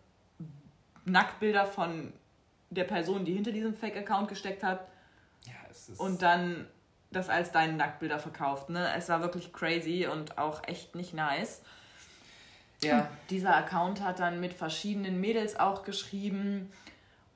Nacktbilder 1.05 1.67
von 1.67 2.13
der 2.71 2.85
Person, 2.85 3.25
die 3.25 3.35
hinter 3.35 3.53
diesem 3.53 3.75
Fake-Account 3.75 4.29
gesteckt 4.29 4.63
hat. 4.63 4.89
Ja, 5.45 5.53
es 5.71 5.91
ist. 5.91 6.01
Und 6.01 6.23
dann 6.23 6.67
das 7.15 7.29
als 7.29 7.53
deine 7.53 7.75
Nacktbilder 7.75 8.19
verkauft. 8.19 8.71
Ne? 8.71 8.93
Es 8.97 9.09
war 9.09 9.21
wirklich 9.21 9.53
crazy 9.53 10.07
und 10.11 10.39
auch 10.39 10.63
echt 10.67 10.95
nicht 10.95 11.15
nice. 11.15 11.63
ja, 12.83 13.09
Dieser 13.31 13.57
Account 13.57 14.03
hat 14.03 14.19
dann 14.19 14.41
mit 14.41 14.53
verschiedenen 14.53 15.21
Mädels 15.21 15.59
auch 15.59 15.85
geschrieben. 15.85 16.71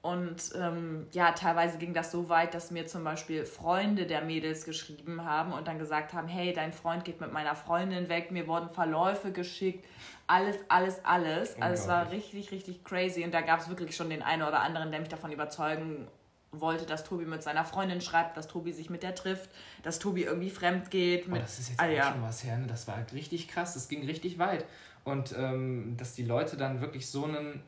Und 0.00 0.52
ähm, 0.54 1.06
ja, 1.12 1.32
teilweise 1.32 1.76
ging 1.76 1.92
das 1.92 2.12
so 2.12 2.28
weit, 2.28 2.54
dass 2.54 2.70
mir 2.70 2.86
zum 2.86 3.02
Beispiel 3.02 3.44
Freunde 3.44 4.06
der 4.06 4.22
Mädels 4.22 4.64
geschrieben 4.64 5.24
haben 5.24 5.52
und 5.52 5.66
dann 5.66 5.78
gesagt 5.78 6.12
haben, 6.12 6.28
hey, 6.28 6.52
dein 6.52 6.72
Freund 6.72 7.04
geht 7.04 7.20
mit 7.20 7.32
meiner 7.32 7.56
Freundin 7.56 8.08
weg, 8.08 8.30
mir 8.30 8.46
wurden 8.46 8.70
Verläufe 8.70 9.32
geschickt, 9.32 9.84
alles, 10.28 10.56
alles, 10.68 11.04
alles. 11.04 11.60
Also 11.60 11.82
es 11.82 11.88
war 11.88 12.10
richtig, 12.12 12.52
richtig 12.52 12.84
crazy 12.84 13.24
und 13.24 13.34
da 13.34 13.40
gab 13.40 13.58
es 13.60 13.68
wirklich 13.68 13.96
schon 13.96 14.08
den 14.08 14.22
einen 14.22 14.42
oder 14.42 14.60
anderen, 14.60 14.92
der 14.92 15.00
mich 15.00 15.08
davon 15.08 15.32
überzeugen 15.32 16.06
wollte, 16.52 16.86
dass 16.86 17.02
Tobi 17.04 17.24
mit 17.26 17.42
seiner 17.42 17.64
Freundin 17.64 18.00
schreibt, 18.00 18.36
dass 18.36 18.46
Tobi 18.46 18.72
sich 18.72 18.90
mit 18.90 19.02
der 19.02 19.14
trifft, 19.16 19.50
dass 19.82 19.98
Tobi 19.98 20.22
irgendwie 20.22 20.48
fremd 20.50 20.90
geht. 20.90 21.26
oh, 21.26 21.32
Mit, 21.32 21.42
das 21.42 21.58
ist 21.58 21.70
jetzt 21.70 21.80
Ah, 21.80 21.86
ja. 21.86 22.12
schon 22.12 22.22
was 22.22 22.44
her, 22.44 22.56
ne? 22.56 22.66
Das 22.68 22.86
war 22.86 22.96
richtig 23.12 23.48
krass, 23.48 23.74
das 23.74 23.88
ging 23.88 24.04
richtig 24.06 24.38
weit. 24.38 24.64
Und 25.04 25.34
ähm, 25.36 25.96
dass 25.98 26.14
die 26.14 26.24
Leute 26.24 26.56
dann 26.56 26.80
wirklich 26.80 27.08
so 27.10 27.24
einen 27.24 27.62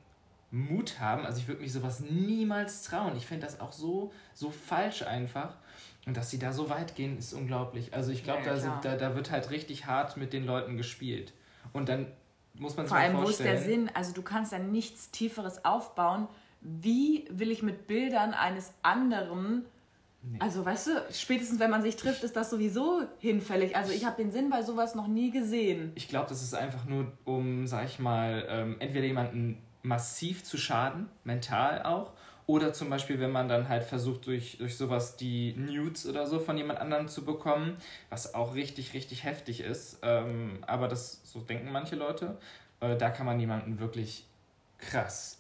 Mut 0.51 0.99
haben, 0.99 1.25
also 1.25 1.39
ich 1.39 1.47
würde 1.47 1.61
mich 1.61 1.73
sowas 1.73 2.01
niemals 2.01 2.83
trauen. 2.83 3.17
Ich 3.17 3.27
finde 3.27 3.47
das 3.47 3.61
auch 3.61 3.73
so, 3.73 4.13
so 4.35 4.51
falsch 4.51 5.03
einfach. 5.03 5.55
Und 6.07 6.17
dass 6.17 6.31
sie 6.31 6.39
da 6.39 6.53
so 6.53 6.71
weit 6.71 6.97
gehen, 6.97 7.19
ist 7.19 7.33
unglaublich. 7.33 7.95
Also 7.95 8.11
ich 8.11 8.25
glaube, 8.25 8.43
Ja, 8.45 8.57
ja, 8.57 8.81
da, 8.83 8.97
da, 8.97 8.97
da 8.97 9.15
wird 9.15 9.31
halt 9.31 9.51
richtig 9.51 9.87
hart 9.87 10.17
mit 10.17 10.33
den 10.33 10.45
Leuten 10.45 10.77
gespielt. 10.77 11.33
Und 11.73 11.89
dann 11.89 12.07
muss 12.55 12.77
man 12.77 12.87
sich 12.87 12.91
Vor 12.91 12.99
allem, 12.99 13.17
wo 13.17 13.29
ist 13.29 13.41
der 13.41 13.59
Sinn? 13.59 13.91
Also 13.95 14.13
du 14.13 14.23
kannst 14.23 14.53
ja 14.53 14.59
nichts 14.59 15.11
Tieferes 15.11 15.65
aufbauen. 15.65 16.27
Wie 16.63 17.27
will 17.31 17.51
ich 17.51 17.63
mit 17.63 17.87
Bildern 17.87 18.35
eines 18.35 18.73
anderen, 18.83 19.65
also 20.39 20.65
weißt 20.65 20.87
du, 20.89 20.91
spätestens 21.13 21.59
wenn 21.61 21.71
man 21.71 21.83
sich 21.83 21.97
trifft, 21.97 22.25
ist 22.25 22.37
das 22.37 22.51
sowieso 22.51 23.03
hinfällig. 23.19 23.77
Also 23.77 23.93
ich 23.93 24.05
habe 24.05 24.23
den 24.23 24.31
Sinn 24.31 24.51
bei 24.51 24.63
sowas 24.63 24.95
noch 24.95 25.07
nie 25.07 25.31
gesehen. 25.31 25.93
Ich 25.95 26.09
glaube, 26.09 26.29
das 26.29 26.43
ist 26.43 26.55
einfach 26.55 26.85
nur, 26.85 27.13
um, 27.25 27.67
sag 27.67 27.87
ich 27.87 27.99
mal, 27.99 28.45
ähm, 28.49 28.77
entweder 28.81 29.07
jemanden 29.07 29.63
massiv 29.83 30.45
zu 30.45 30.57
schaden, 30.59 31.09
mental 31.25 31.83
auch, 31.85 32.13
oder 32.47 32.73
zum 32.73 32.91
Beispiel, 32.91 33.21
wenn 33.21 33.31
man 33.31 33.49
dann 33.49 33.69
halt 33.69 33.85
versucht, 33.85 34.27
durch, 34.27 34.59
durch 34.59 34.77
sowas 34.77 35.17
die 35.17 35.55
Nudes 35.57 36.07
oder 36.07 36.27
so 36.27 36.41
von 36.41 36.57
jemand 36.59 36.81
anderem 36.81 37.07
zu 37.07 37.25
bekommen, 37.25 37.77
was 38.09 38.35
auch 38.35 38.55
richtig, 38.55 38.93
richtig 38.93 39.23
heftig 39.25 39.61
ist. 39.61 39.99
Ähm, 40.03 40.59
aber 40.67 40.89
das, 40.89 41.21
so 41.25 41.41
denken 41.41 41.71
manche 41.71 41.95
Leute, 41.95 42.39
äh, 42.81 42.97
da 42.97 43.11
kann 43.11 43.27
man 43.27 43.39
jemanden 43.39 43.79
wirklich 43.79 44.27
krass 44.79 45.39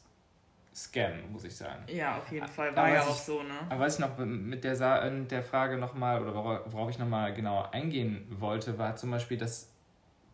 scammen, 0.72 1.32
muss 1.32 1.44
ich 1.44 1.56
sagen. 1.56 1.82
Ja, 1.88 2.18
auf 2.18 2.30
jeden 2.30 2.46
Fall. 2.46 2.74
war 2.76 2.90
ja 2.90 3.02
auch 3.02 3.18
so, 3.18 3.42
ne? 3.42 3.54
Aber 3.68 3.80
was 3.80 3.94
ich 3.94 4.00
noch 4.00 4.16
mit 4.18 4.62
der, 4.62 4.76
Sa 4.76 5.04
äh, 5.04 5.24
der 5.24 5.42
Frage 5.42 5.76
nochmal, 5.78 6.22
oder 6.22 6.32
wora- 6.34 6.62
worauf 6.66 6.90
ich 6.90 6.98
nochmal 6.98 7.34
genau 7.34 7.68
eingehen 7.72 8.24
wollte, 8.38 8.78
war 8.78 8.94
zum 8.96 9.10
Beispiel, 9.10 9.36
dass 9.36 9.68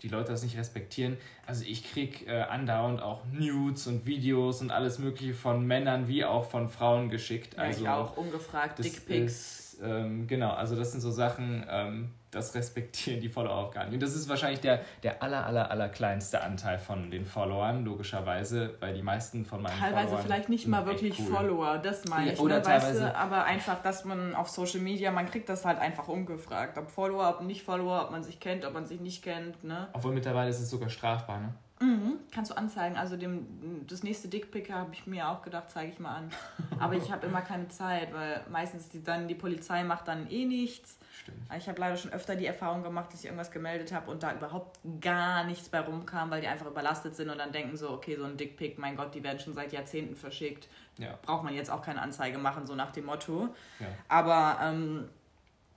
die 0.02 0.08
Leute 0.08 0.32
das 0.32 0.42
nicht 0.42 0.56
respektieren. 0.56 1.16
Also 1.46 1.64
ich 1.66 1.90
krieg 1.90 2.26
äh, 2.28 2.42
andauernd 2.42 3.00
auch 3.00 3.22
Nudes 3.32 3.86
und 3.86 4.06
Videos 4.06 4.60
und 4.60 4.70
alles 4.70 4.98
mögliche 4.98 5.34
von 5.34 5.66
Männern 5.66 6.08
wie 6.08 6.24
auch 6.24 6.48
von 6.48 6.68
Frauen 6.68 7.08
geschickt. 7.08 7.54
Ja, 7.54 7.64
also 7.64 7.82
ich 7.82 7.88
auch 7.88 8.16
ungefragt, 8.16 8.82
Dickpics. 8.82 9.78
ähm, 9.82 10.26
genau, 10.26 10.50
also 10.50 10.76
das 10.76 10.92
sind 10.92 11.00
so 11.00 11.10
Sachen, 11.10 11.64
ähm, 11.68 12.10
das 12.36 12.54
respektieren 12.54 13.20
die 13.20 13.28
Follower 13.28 13.54
auch 13.56 13.70
gar 13.72 13.84
nicht. 13.84 13.94
Und 13.94 14.02
das 14.02 14.14
ist 14.14 14.28
wahrscheinlich 14.28 14.60
der, 14.60 14.80
der 15.02 15.22
aller, 15.22 15.44
aller, 15.46 15.70
aller 15.70 15.88
kleinste 15.88 16.42
Anteil 16.42 16.78
von 16.78 17.10
den 17.10 17.24
Followern, 17.24 17.84
logischerweise, 17.84 18.74
weil 18.80 18.94
die 18.94 19.02
meisten 19.02 19.44
von 19.44 19.62
meinen 19.62 19.78
Teilweise 19.78 20.08
Followern 20.08 20.24
vielleicht 20.26 20.48
nicht 20.48 20.66
mal 20.68 20.86
wirklich 20.86 21.18
cool. 21.18 21.26
Follower, 21.26 21.78
das 21.78 22.04
meine 22.06 22.26
Ja, 22.28 22.32
ich. 22.34 22.40
oder 22.40 22.58
ne? 22.58 22.64
weißt 22.66 22.86
teilweise- 22.86 23.00
du, 23.04 23.14
aber 23.16 23.44
einfach, 23.44 23.82
dass 23.82 24.04
man 24.04 24.34
auf 24.34 24.48
Social 24.48 24.80
Media, 24.80 25.10
man 25.10 25.26
kriegt 25.26 25.48
das 25.48 25.64
halt 25.64 25.78
einfach 25.78 26.08
umgefragt. 26.08 26.78
Ob 26.78 26.90
Follower, 26.90 27.28
ob 27.28 27.42
nicht 27.42 27.62
Follower, 27.62 28.02
ob 28.04 28.10
man 28.10 28.22
sich 28.22 28.38
kennt, 28.40 28.64
ob 28.64 28.74
man 28.74 28.86
sich 28.86 29.00
nicht 29.00 29.22
kennt, 29.24 29.64
ne? 29.64 29.88
Obwohl 29.92 30.12
mittlerweile 30.12 30.50
ist 30.50 30.60
es 30.60 30.70
sogar 30.70 30.88
strafbar, 30.90 31.40
ne? 31.40 31.54
Mhm, 31.78 32.20
kannst 32.32 32.50
du 32.50 32.56
anzeigen. 32.56 32.96
Also 32.96 33.16
dem, 33.16 33.84
das 33.86 34.02
nächste 34.02 34.28
Dickpick 34.28 34.72
habe 34.72 34.94
ich 34.94 35.06
mir 35.06 35.28
auch 35.28 35.42
gedacht, 35.42 35.70
zeige 35.70 35.92
ich 35.92 35.98
mal 35.98 36.14
an. 36.14 36.30
Aber 36.78 36.94
ich 36.94 37.12
habe 37.12 37.26
immer 37.26 37.42
keine 37.42 37.68
Zeit, 37.68 38.14
weil 38.14 38.42
meistens 38.50 38.88
die, 38.88 39.04
dann 39.04 39.28
die 39.28 39.34
Polizei 39.34 39.84
macht 39.84 40.08
dann 40.08 40.30
eh 40.30 40.46
nichts. 40.46 40.98
Stimmt. 41.12 41.36
Ich 41.56 41.68
habe 41.68 41.78
leider 41.78 41.96
schon 41.96 42.12
öfter 42.12 42.34
die 42.34 42.46
Erfahrung 42.46 42.82
gemacht, 42.82 43.12
dass 43.12 43.20
ich 43.20 43.26
irgendwas 43.26 43.50
gemeldet 43.50 43.92
habe 43.92 44.10
und 44.10 44.22
da 44.22 44.34
überhaupt 44.34 44.78
gar 45.02 45.44
nichts 45.44 45.68
bei 45.68 45.80
rumkam, 45.80 46.30
weil 46.30 46.40
die 46.40 46.46
einfach 46.46 46.66
überlastet 46.66 47.14
sind 47.14 47.28
und 47.28 47.38
dann 47.38 47.52
denken 47.52 47.76
so, 47.76 47.90
okay, 47.90 48.16
so 48.16 48.24
ein 48.24 48.38
Dickpick, 48.38 48.78
mein 48.78 48.96
Gott, 48.96 49.14
die 49.14 49.22
werden 49.22 49.38
schon 49.38 49.52
seit 49.52 49.72
Jahrzehnten 49.72 50.16
verschickt. 50.16 50.68
Ja. 50.96 51.18
Braucht 51.22 51.44
man 51.44 51.54
jetzt 51.54 51.70
auch 51.70 51.82
keine 51.82 52.00
Anzeige 52.00 52.38
machen, 52.38 52.66
so 52.66 52.74
nach 52.74 52.92
dem 52.92 53.04
Motto. 53.04 53.54
Ja. 53.80 53.86
Aber 54.08 54.58
ähm, 54.62 55.08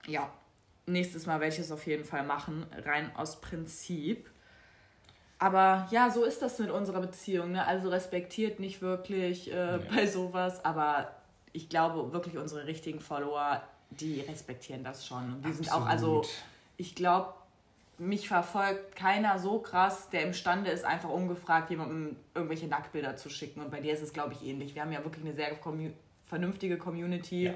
ja, 0.06 0.30
nächstes 0.86 1.26
Mal 1.26 1.40
werde 1.40 1.52
ich 1.54 1.60
es 1.60 1.70
auf 1.70 1.86
jeden 1.86 2.04
Fall 2.04 2.24
machen, 2.24 2.64
rein 2.84 3.14
aus 3.16 3.40
Prinzip. 3.40 4.30
Aber 5.40 5.88
ja, 5.90 6.10
so 6.10 6.22
ist 6.24 6.42
das 6.42 6.58
mit 6.58 6.70
unserer 6.70 7.00
Beziehung. 7.00 7.52
Ne? 7.52 7.66
Also 7.66 7.88
respektiert 7.88 8.60
nicht 8.60 8.82
wirklich 8.82 9.50
äh, 9.50 9.78
nee. 9.78 9.84
bei 9.90 10.06
sowas, 10.06 10.64
aber 10.64 11.10
ich 11.52 11.70
glaube 11.70 12.12
wirklich 12.12 12.36
unsere 12.36 12.66
richtigen 12.66 13.00
Follower, 13.00 13.62
die 13.88 14.20
respektieren 14.20 14.84
das 14.84 15.06
schon. 15.06 15.32
Und 15.32 15.44
die 15.44 15.48
Absolut. 15.48 15.56
sind 15.56 15.72
auch, 15.72 15.86
also 15.86 16.22
ich 16.76 16.94
glaube, 16.94 17.32
mich 17.96 18.28
verfolgt 18.28 18.94
keiner 18.96 19.38
so 19.38 19.60
krass, 19.60 20.10
der 20.10 20.22
imstande 20.22 20.70
ist, 20.70 20.84
einfach 20.84 21.08
ungefragt 21.08 21.70
jemandem 21.70 22.16
irgendwelche 22.34 22.66
Nacktbilder 22.66 23.16
zu 23.16 23.30
schicken. 23.30 23.62
Und 23.62 23.70
bei 23.70 23.80
dir 23.80 23.94
ist 23.94 24.02
es, 24.02 24.12
glaube 24.12 24.34
ich, 24.34 24.46
ähnlich. 24.46 24.74
Wir 24.74 24.82
haben 24.82 24.92
ja 24.92 25.02
wirklich 25.04 25.24
eine 25.24 25.34
sehr 25.34 25.54
commu 25.56 25.90
vernünftige 26.26 26.78
Community. 26.78 27.44
Ja. 27.44 27.54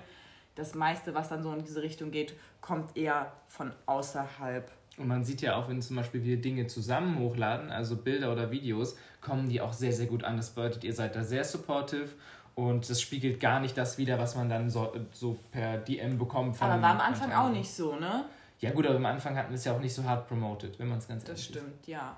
Das 0.55 0.75
meiste, 0.75 1.15
was 1.15 1.29
dann 1.29 1.43
so 1.43 1.53
in 1.53 1.63
diese 1.63 1.83
Richtung 1.83 2.11
geht, 2.11 2.35
kommt 2.61 2.97
eher 2.97 3.33
von 3.47 3.73
außerhalb. 3.87 4.71
Und 4.97 5.09
man 5.09 5.25
sieht 5.25 5.41
ja 5.43 5.57
auch, 5.57 5.69
wenn 5.69 5.83
zum 5.83 5.97
Beispiel 5.97 6.23
wir 6.23 6.41
Dinge 6.41 6.67
zusammen 6.67 7.19
hochladen, 7.19 7.71
also 7.71 7.97
Bilder 7.97 8.33
oder 8.33 8.51
Videos, 8.51 8.97
kommen 9.21 9.49
die 9.49 9.61
auch 9.61 9.73
sehr, 9.73 9.93
sehr 9.93 10.07
gut 10.07 10.23
an. 10.25 10.37
Das 10.37 10.51
bedeutet, 10.51 10.85
ihr 10.85 10.93
seid 10.93 11.17
da 11.17 11.25
sehr 11.25 11.45
supportive 11.45 12.11
und 12.55 12.89
das 12.89 13.01
spiegelt 13.01 13.41
gar 13.41 13.59
nicht 13.61 13.77
das 13.77 13.99
wider, 13.99 14.19
was 14.19 14.37
man 14.37 14.49
dann 14.49 14.71
so, 14.71 14.93
so 15.13 15.37
per 15.51 15.79
DM 15.79 16.19
bekommt. 16.19 16.61
aber 16.63 16.81
war 16.81 16.91
am 16.93 17.01
Anfang 17.01 17.33
auch 17.33 17.51
nicht 17.51 17.73
so, 17.73 17.97
ne? 17.97 18.25
Ja 18.61 18.71
gut, 18.71 18.87
aber 18.87 18.97
am 18.97 19.07
Anfang 19.07 19.37
hatten 19.37 19.51
wir 19.51 19.57
es 19.57 19.65
ja 19.65 19.75
auch 19.75 19.81
nicht 19.81 19.93
so 19.93 20.05
hart 20.05 20.29
promoted, 20.29 20.79
wenn 20.79 20.89
man 20.89 20.99
es 20.99 21.09
ganz 21.09 21.25
ehrlich 21.25 21.37
Das 21.37 21.45
stimmt, 21.45 21.81
ist. 21.81 21.89
ja. 21.89 22.17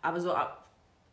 Aber 0.00 0.18
so 0.20 0.32
ab 0.32 0.64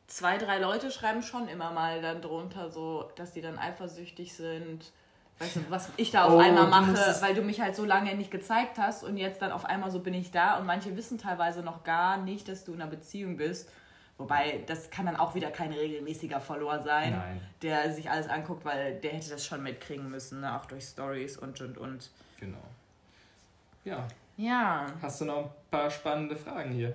zwei, 0.08 0.38
drei 0.38 0.60
Leute 0.60 0.92
schreiben 0.92 1.22
schon 1.22 1.48
immer 1.50 1.72
mal 1.72 2.02
dann 2.02 2.22
drunter 2.22 2.70
so, 2.70 3.10
dass 3.16 3.34
die 3.34 3.42
dann 3.42 3.58
eifersüchtig 3.60 4.34
sind 4.34 4.92
weißt 5.40 5.56
du, 5.56 5.60
was 5.70 5.90
ich 5.98 6.12
da 6.12 6.26
auf 6.26 6.34
oh, 6.34 6.40
einmal 6.40 6.68
mache, 6.68 6.94
weil 7.22 7.34
du 7.34 7.42
mich 7.42 7.62
halt 7.62 7.76
so 7.76 7.86
lange 7.86 8.16
nicht 8.16 8.32
gezeigt 8.32 8.78
hast 8.78 9.04
und 9.04 9.18
jetzt 9.18 9.42
dann 9.42 9.52
auf 9.52 9.66
einmal 9.66 9.92
so 9.92 10.00
bin 10.00 10.14
ich 10.14 10.32
da 10.32 10.58
und 10.58 10.66
manche 10.66 10.96
wissen 10.96 11.18
teilweise 11.18 11.62
noch 11.62 11.84
gar 11.84 12.18
nicht, 12.18 12.48
dass 12.48 12.64
du 12.64 12.74
in 12.74 12.82
einer 12.82 12.90
Beziehung 12.90 13.38
bist. 13.38 13.70
Wobei, 14.18 14.64
das 14.68 14.92
kann 14.92 15.08
dann 15.08 15.16
auch 15.16 15.34
wieder 15.34 15.50
kein 15.50 15.74
regelmäßiger 15.74 16.40
Follower 16.40 16.80
sein, 16.80 17.14
Nein. 17.14 17.42
der 17.64 17.92
sich 17.92 18.12
alles 18.12 18.28
anguckt, 18.28 18.64
weil 18.66 19.00
der 19.00 19.14
hätte 19.14 19.32
das 19.32 19.44
schon 19.44 19.64
mitkriegen 19.64 20.12
müssen, 20.12 20.42
ne? 20.42 20.56
auch 20.60 20.66
durch 20.68 20.84
Stories 20.84 21.38
und 21.38 21.60
und 21.60 21.80
und. 21.80 22.12
Genau. 22.40 22.62
Ja. 23.84 24.08
Ja. 24.38 24.86
Hast 25.02 25.22
du 25.22 25.26
noch 25.26 25.38
ein 25.38 25.50
paar 25.72 25.90
spannende 25.90 26.36
Fragen 26.36 26.72
hier? 26.72 26.94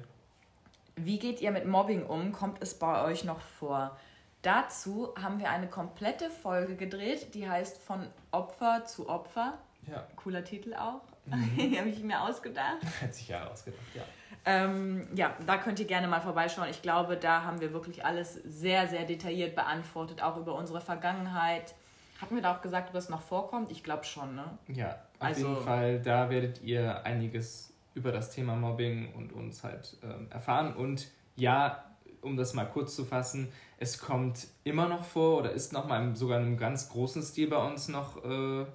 Wie 0.95 1.19
geht 1.19 1.41
ihr 1.41 1.51
mit 1.51 1.67
Mobbing 1.67 2.07
um? 2.07 2.33
Kommt 2.33 2.63
es 2.63 2.75
bei 2.75 3.05
euch 3.05 3.25
noch 3.25 3.41
vor? 3.41 3.97
Dazu 4.43 5.13
haben 5.21 5.41
wir 5.41 5.51
eine 5.51 5.67
komplette 5.67 6.31
Folge 6.31 6.77
gedreht, 6.77 7.35
die 7.35 7.49
heißt 7.49 7.79
Von 7.79 8.07
Opfer 8.37 8.85
zu 8.85 9.09
Opfer. 9.09 9.55
Ja. 9.87 10.07
Cooler 10.17 10.45
Titel 10.45 10.75
auch. 10.75 11.03
Mhm. 11.27 11.77
habe 11.79 11.89
ich 11.89 12.03
mir 12.03 12.21
ausgedacht. 12.21 12.79
Hat 13.01 13.15
sich 13.15 13.29
ja 13.29 13.49
ausgedacht, 13.49 13.81
ja. 13.95 14.03
Ähm, 14.45 15.09
ja, 15.17 15.35
da 15.45 15.57
könnt 15.57 15.81
ihr 15.81 15.87
gerne 15.87 16.07
mal 16.07 16.21
vorbeischauen. 16.21 16.69
Ich 16.71 16.83
glaube, 16.83 17.17
da 17.17 17.43
haben 17.43 17.61
wir 17.61 17.73
wirklich 17.73 18.05
alles 18.05 18.35
sehr, 18.35 18.87
sehr 18.87 19.05
detailliert 19.05 19.57
beantwortet, 19.57 20.23
auch 20.23 20.37
über 20.37 20.55
unsere 20.55 20.81
Vergangenheit. 20.81 21.75
Hatten 22.21 22.37
wir 22.37 22.43
da 22.43 22.55
auch 22.55 22.63
gesagt, 22.63 22.89
ob 22.89 22.95
das 22.95 23.09
noch 23.09 23.23
vorkommt? 23.23 23.73
Ich 23.73 23.83
glaube 23.83 24.05
schon, 24.05 24.37
ne? 24.37 24.45
Ja, 24.69 24.91
auf 25.19 25.27
also, 25.27 25.49
jeden 25.49 25.65
Fall. 25.65 26.01
Da 26.01 26.31
werdet 26.31 26.63
ihr 26.63 27.05
einiges 27.05 27.73
über 27.95 28.13
das 28.13 28.31
Thema 28.31 28.55
Mobbing 28.55 29.15
und 29.15 29.33
uns 29.33 29.65
halt 29.65 29.97
ähm, 30.05 30.29
erfahren. 30.31 30.77
Und 30.77 31.09
ja, 31.35 31.85
um 32.21 32.37
das 32.37 32.55
mal 32.55 32.67
kurz 32.67 32.95
zu 32.95 33.05
fassen, 33.05 33.53
es 33.79 33.99
kommt 33.99 34.47
immer 34.65 34.89
noch 34.89 35.05
vor 35.05 35.39
oder 35.39 35.53
ist 35.53 35.73
noch 35.73 35.87
mal 35.87 36.17
sogar 36.17 36.39
in 36.39 36.47
einem 36.47 36.57
ganz 36.57 36.89
großen 36.89 37.23
Stil 37.23 37.49
bei 37.49 37.59
uns 37.59 37.89
noch 37.89 38.25
äh, 38.25 38.67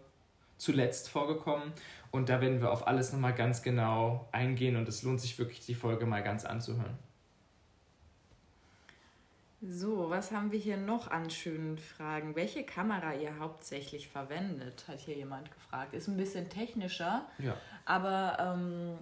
zuletzt 0.58 1.10
vorgekommen. 1.10 1.74
Und 2.12 2.30
da 2.30 2.42
werden 2.42 2.62
wir 2.62 2.72
auf 2.72 2.88
alles 2.88 3.14
nochmal 3.14 3.34
ganz 3.34 3.64
genau 3.64 4.28
eingehen 4.32 4.76
und 4.76 4.88
es 4.88 5.02
lohnt 5.02 5.22
sich 5.22 5.40
wirklich, 5.40 5.66
die 5.66 5.76
Folge 5.76 6.06
mal 6.06 6.22
ganz 6.22 6.46
anzuhören. 6.46 6.98
So, 9.64 10.10
was 10.10 10.32
haben 10.32 10.52
wir 10.52 10.60
hier 10.60 10.78
noch 10.78 11.10
an 11.10 11.30
schönen 11.30 11.78
Fragen? 11.78 12.36
Welche 12.36 12.64
Kamera 12.64 13.14
ihr 13.14 13.38
hauptsächlich 13.38 14.08
verwendet, 14.08 14.86
hat 14.88 15.00
hier 15.00 15.16
jemand 15.16 15.52
gefragt. 15.52 15.94
Ist 15.94 16.08
ein 16.08 16.18
bisschen 16.18 16.50
technischer, 16.50 17.28
ja. 17.38 17.56
aber 17.86 18.38
ähm, 18.40 18.98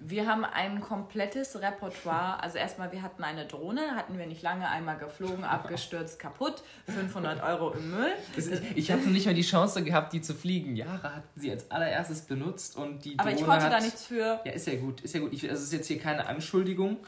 wir 0.00 0.26
haben 0.26 0.44
ein 0.44 0.80
komplettes 0.80 1.60
Repertoire. 1.60 2.42
Also 2.42 2.58
erstmal, 2.58 2.92
wir 2.92 3.02
hatten 3.02 3.24
eine 3.24 3.46
Drohne, 3.46 3.96
hatten 3.96 4.16
wir 4.16 4.26
nicht 4.26 4.42
lange, 4.42 4.68
einmal 4.68 4.96
geflogen, 4.96 5.44
abgestürzt, 5.44 6.18
kaputt, 6.18 6.62
500 6.86 7.42
Euro 7.42 7.72
im 7.72 7.90
Müll. 7.90 8.12
Ist, 8.36 8.52
ich 8.76 8.92
habe 8.92 9.02
nicht 9.02 9.26
mal 9.26 9.34
die 9.34 9.42
Chance 9.42 9.82
gehabt, 9.82 10.12
die 10.12 10.20
zu 10.20 10.34
fliegen. 10.34 10.76
Jahre 10.76 11.16
hat 11.16 11.24
sie 11.34 11.50
als 11.50 11.70
allererstes 11.70 12.22
benutzt 12.22 12.76
und 12.76 13.04
die 13.04 13.16
Drohne 13.16 13.30
Aber 13.30 13.40
ich 13.40 13.44
konnte 13.44 13.64
hat, 13.64 13.72
da 13.72 13.80
nichts 13.80 14.06
für. 14.06 14.40
Ja, 14.44 14.52
ist 14.52 14.66
ja 14.66 14.76
gut, 14.76 15.00
ist 15.00 15.14
ja 15.14 15.20
gut. 15.20 15.32
Ich, 15.32 15.46
das 15.46 15.62
ist 15.62 15.72
jetzt 15.72 15.88
hier 15.88 15.98
keine 15.98 16.26
Anschuldigung. 16.26 16.98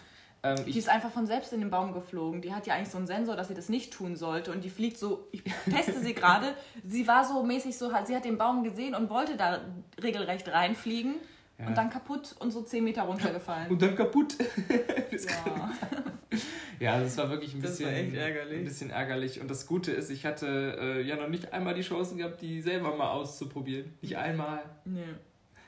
Ähm, 0.42 0.64
die 0.64 0.78
ist 0.78 0.88
einfach 0.88 1.10
von 1.10 1.26
selbst 1.26 1.52
in 1.52 1.60
den 1.60 1.70
Baum 1.70 1.92
geflogen. 1.92 2.40
Die 2.40 2.52
hat 2.52 2.66
ja 2.66 2.74
eigentlich 2.74 2.88
so 2.88 2.98
einen 2.98 3.06
Sensor, 3.06 3.36
dass 3.36 3.48
sie 3.48 3.54
das 3.54 3.68
nicht 3.68 3.92
tun 3.92 4.16
sollte. 4.16 4.50
Und 4.50 4.64
die 4.64 4.70
fliegt 4.70 4.98
so, 4.98 5.28
ich 5.32 5.42
teste 5.70 6.00
sie 6.00 6.14
gerade. 6.14 6.54
Sie 6.84 7.06
war 7.06 7.24
so 7.24 7.42
mäßig 7.42 7.76
so, 7.76 7.92
sie 8.06 8.16
hat 8.16 8.24
den 8.24 8.38
Baum 8.38 8.64
gesehen 8.64 8.94
und 8.94 9.10
wollte 9.10 9.36
da 9.36 9.60
regelrecht 10.02 10.48
reinfliegen. 10.48 11.16
Ja. 11.60 11.66
Und 11.66 11.76
dann 11.76 11.90
kaputt 11.90 12.34
und 12.38 12.50
so 12.50 12.62
10 12.62 12.82
Meter 12.82 13.02
runtergefallen. 13.02 13.70
Und 13.70 13.82
dann 13.82 13.94
kaputt. 13.94 14.34
ja. 15.10 15.72
ja, 16.78 17.00
das 17.00 17.16
war 17.18 17.28
wirklich 17.28 17.54
ein 17.54 17.60
bisschen, 17.60 18.14
ärgerlich. 18.14 18.58
ein 18.58 18.64
bisschen 18.64 18.90
ärgerlich. 18.90 19.40
Und 19.40 19.50
das 19.50 19.66
Gute 19.66 19.92
ist, 19.92 20.10
ich 20.10 20.24
hatte 20.24 20.78
äh, 20.80 21.02
ja 21.02 21.16
noch 21.16 21.28
nicht 21.28 21.52
einmal 21.52 21.74
die 21.74 21.82
Chance 21.82 22.16
gehabt, 22.16 22.40
die 22.40 22.62
selber 22.62 22.96
mal 22.96 23.10
auszuprobieren. 23.10 23.92
Nicht 24.00 24.16
einmal. 24.16 24.62
Nee. 24.86 25.02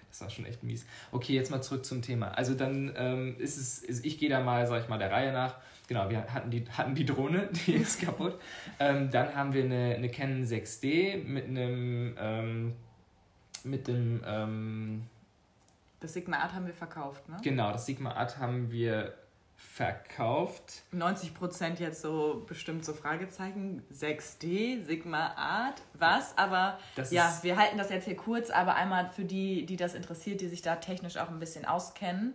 Das 0.09 0.21
war 0.21 0.31
schon 0.31 0.45
echt 0.45 0.63
mies. 0.63 0.87
Okay, 1.11 1.35
jetzt 1.35 1.51
mal 1.51 1.63
zurück 1.63 1.87
zum 1.87 2.03
Thema. 2.03 2.29
Also 2.29 2.55
dann 2.55 2.93
ähm, 2.97 3.37
ist 3.39 3.57
es, 3.57 3.79
ist, 3.83 4.05
ich 4.05 4.19
gehe 4.19 4.29
da 4.29 4.41
mal, 4.41 4.67
sag 4.67 4.83
ich 4.83 4.89
mal, 4.89 4.99
der 4.99 5.11
Reihe 5.11 5.33
nach. 5.33 5.57
Genau, 5.89 6.09
wir 6.11 6.33
hatten 6.33 6.51
die, 6.51 6.65
hatten 6.71 6.95
die 6.95 7.05
Drohne, 7.05 7.49
die 7.67 7.75
ist 7.75 8.01
kaputt. 8.01 8.39
ähm, 8.79 9.11
dann 9.11 9.35
haben 9.35 9.53
wir 9.53 9.65
eine, 9.65 9.95
eine 9.95 10.11
Canon 10.11 10.45
6D 10.45 11.25
mit 11.25 11.47
einem, 11.47 12.15
ähm, 12.19 12.73
mit 13.65 13.89
dem, 13.89 14.23
ähm, 14.27 15.03
das 16.03 16.15
Sigma 16.15 16.39
Art 16.39 16.53
haben 16.53 16.67
wir 16.67 16.75
verkauft, 16.75 17.29
ne? 17.29 17.37
Genau, 17.43 17.73
das 17.73 17.87
Sigma 17.87 18.13
Art 18.13 18.39
haben 18.39 18.71
wir 18.71 19.15
verkauft. 19.57 20.83
90 20.93 21.35
Prozent 21.35 21.81
jetzt 21.81 22.03
so 22.03 22.45
bestimmt 22.47 22.85
so 22.85 22.93
Fragezeichen. 22.93 23.83
6D, 23.93 24.85
Sigma 24.85 25.33
Art, 25.35 25.81
was? 25.95 26.37
Aber 26.37 26.79
das 26.95 27.11
ja, 27.11 27.39
wir 27.43 27.57
halten 27.57 27.79
das 27.79 27.91
jetzt 27.91 28.05
hier 28.05 28.17
kurz, 28.17 28.51
aber 28.51 28.75
einmal 28.75 29.11
für 29.11 29.25
die, 29.25 29.65
die 29.65 29.77
das 29.77 29.95
interessiert, 29.95 30.41
die 30.41 30.49
sich 30.49 30.63
da 30.63 30.77
technisch 30.77 31.17
auch 31.17 31.31
ein 31.31 31.39
bisschen 31.39 31.65
auskennen. 31.65 32.35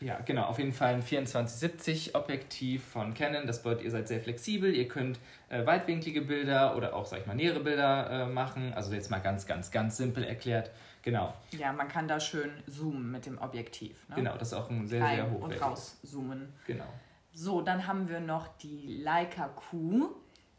Ja, 0.00 0.18
genau, 0.24 0.44
auf 0.44 0.58
jeden 0.58 0.72
Fall 0.72 0.94
ein 0.94 1.02
2470 1.02 2.14
Objektiv 2.14 2.82
von 2.82 3.12
Canon. 3.12 3.46
Das 3.46 3.62
bedeutet, 3.62 3.84
ihr 3.84 3.90
seid 3.90 4.08
sehr 4.08 4.20
flexibel, 4.20 4.74
ihr 4.74 4.88
könnt 4.88 5.18
äh, 5.50 5.66
weitwinklige 5.66 6.22
Bilder 6.22 6.74
oder 6.74 6.96
auch, 6.96 7.04
sag 7.04 7.20
ich 7.20 7.26
mal, 7.26 7.36
nähere 7.36 7.60
Bilder 7.60 8.10
äh, 8.10 8.26
machen. 8.26 8.72
Also 8.72 8.94
jetzt 8.94 9.10
mal 9.10 9.18
ganz, 9.18 9.46
ganz, 9.46 9.70
ganz 9.70 9.98
simpel 9.98 10.24
erklärt. 10.24 10.70
Genau. 11.02 11.32
Ja, 11.52 11.72
man 11.72 11.88
kann 11.88 12.08
da 12.08 12.20
schön 12.20 12.50
zoomen 12.66 13.10
mit 13.10 13.26
dem 13.26 13.38
Objektiv. 13.38 14.08
Ne? 14.08 14.16
Genau, 14.16 14.36
das 14.36 14.48
ist 14.48 14.54
auch 14.54 14.68
ein 14.70 14.86
sehr, 14.86 15.02
Rein 15.02 15.16
sehr 15.16 15.30
hochwertiges. 15.30 15.60
Und 15.60 15.70
rauszoomen. 15.70 16.52
Genau. 16.66 16.84
So, 17.32 17.62
dann 17.62 17.86
haben 17.86 18.08
wir 18.08 18.20
noch 18.20 18.48
die 18.58 18.98
Leica 19.02 19.48
Q. 19.48 20.10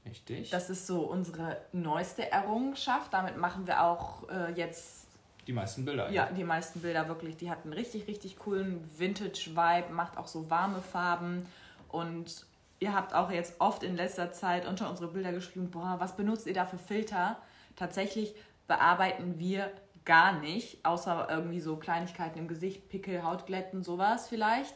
Richtig. 0.06 0.50
Das 0.50 0.70
ist 0.70 0.88
so 0.88 1.02
unsere 1.02 1.58
neueste 1.74 2.32
Errungenschaft. 2.32 3.14
Damit 3.14 3.38
machen 3.38 3.68
wir 3.68 3.84
auch 3.84 4.28
äh, 4.30 4.52
jetzt 4.54 5.08
die 5.48 5.54
meisten 5.54 5.86
Bilder. 5.86 6.06
Eigentlich. 6.06 6.16
Ja, 6.16 6.30
die 6.32 6.44
meisten 6.44 6.82
Bilder 6.82 7.08
wirklich. 7.08 7.38
Die 7.38 7.50
hat 7.50 7.64
einen 7.64 7.74
richtig, 7.74 8.08
richtig 8.08 8.38
coolen 8.38 8.84
Vintage-Vibe, 8.98 9.92
macht 9.92 10.18
auch 10.18 10.28
so 10.28 10.50
warme 10.50 10.82
Farben. 10.82 11.46
Und 11.90 12.46
ihr 12.80 12.94
habt 12.96 13.14
auch 13.14 13.32
jetzt 13.32 13.60
oft 13.60 13.84
in 13.84 13.96
letzter 13.96 14.32
Zeit 14.32 14.68
unter 14.68 14.90
unsere 14.90 15.12
Bilder 15.12 15.32
geschrieben, 15.32 15.70
boah, 15.70 15.96
was 16.00 16.16
benutzt 16.16 16.48
ihr 16.48 16.54
da 16.54 16.66
für 16.66 16.78
Filter? 16.78 17.38
Tatsächlich 17.76 18.34
bearbeiten 18.68 19.40
wir 19.40 19.72
gar 20.06 20.40
nicht, 20.40 20.84
außer 20.86 21.28
irgendwie 21.30 21.60
so 21.60 21.78
Kleinigkeiten 21.78 22.40
im 22.40 22.48
Gesicht, 22.48 22.90
Pickel, 22.90 23.24
Hautglätten, 23.24 23.84
sowas 23.84 24.28
vielleicht. 24.28 24.76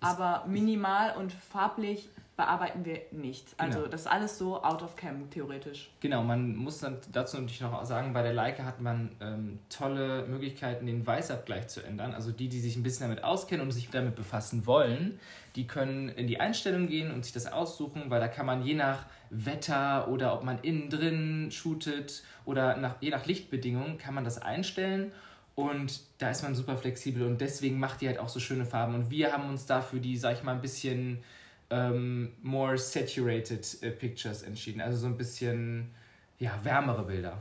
aber 0.00 0.44
minimal 0.46 1.16
und 1.16 1.32
farblich 1.32 2.10
bearbeiten 2.36 2.84
wir 2.84 3.00
nicht. 3.12 3.54
Also 3.58 3.78
Genau. 3.78 3.90
das 3.90 4.02
ist 4.02 4.06
alles 4.08 4.38
so 4.38 4.62
out 4.62 4.82
of 4.82 4.96
cam 4.96 5.30
theoretisch. 5.30 5.90
Genau, 6.00 6.22
man 6.24 6.56
muss 6.56 6.78
dann 6.78 6.98
dazu 7.12 7.36
natürlich 7.36 7.60
noch 7.60 7.84
sagen, 7.84 8.12
bei 8.12 8.22
der 8.22 8.32
Leica 8.32 8.64
hat 8.64 8.80
man 8.80 9.14
ähm, 9.20 9.60
tolle 9.68 10.26
Möglichkeiten, 10.26 10.86
den 10.86 11.06
Weißabgleich 11.06 11.68
zu 11.68 11.82
ändern. 11.82 12.12
Also 12.12 12.32
die, 12.32 12.48
die 12.48 12.58
sich 12.60 12.76
ein 12.76 12.82
bisschen 12.82 13.08
damit 13.08 13.22
auskennen 13.22 13.64
und 13.64 13.70
sich 13.70 13.88
damit 13.90 14.16
befassen 14.16 14.66
wollen, 14.66 15.20
die 15.54 15.68
können 15.68 16.08
in 16.08 16.26
die 16.26 16.40
Einstellung 16.40 16.88
gehen 16.88 17.12
und 17.12 17.24
sich 17.24 17.32
das 17.32 17.46
aussuchen, 17.46 18.10
weil 18.10 18.20
da 18.20 18.26
kann 18.26 18.46
man 18.46 18.64
je 18.64 18.74
nach 18.74 19.06
Wetter 19.30 20.08
oder 20.08 20.34
ob 20.34 20.42
man 20.42 20.58
innen 20.62 20.90
drin 20.90 21.50
shootet 21.52 22.24
oder 22.44 22.76
nach, 22.76 22.96
je 23.00 23.10
nach 23.10 23.26
Lichtbedingungen 23.26 23.96
kann 23.98 24.14
man 24.14 24.24
das 24.24 24.42
einstellen. 24.42 25.12
Und 25.54 26.00
da 26.18 26.30
ist 26.30 26.42
man 26.42 26.56
super 26.56 26.76
flexibel 26.76 27.24
und 27.24 27.40
deswegen 27.40 27.78
macht 27.78 28.00
die 28.00 28.08
halt 28.08 28.18
auch 28.18 28.28
so 28.28 28.40
schöne 28.40 28.64
Farben. 28.66 28.96
Und 28.96 29.10
wir 29.10 29.32
haben 29.32 29.48
uns 29.48 29.66
dafür 29.66 30.00
die, 30.00 30.16
sag 30.16 30.32
ich 30.34 30.42
mal, 30.42 30.52
ein 30.52 30.60
bisschen 30.60 31.22
ähm, 31.70 32.34
more 32.42 32.76
saturated 32.78 33.82
äh, 33.82 33.90
pictures 33.90 34.42
entschieden. 34.42 34.80
Also 34.80 34.98
so 34.98 35.06
ein 35.06 35.16
bisschen, 35.16 35.94
ja, 36.38 36.52
wärmere 36.62 37.04
Bilder. 37.04 37.40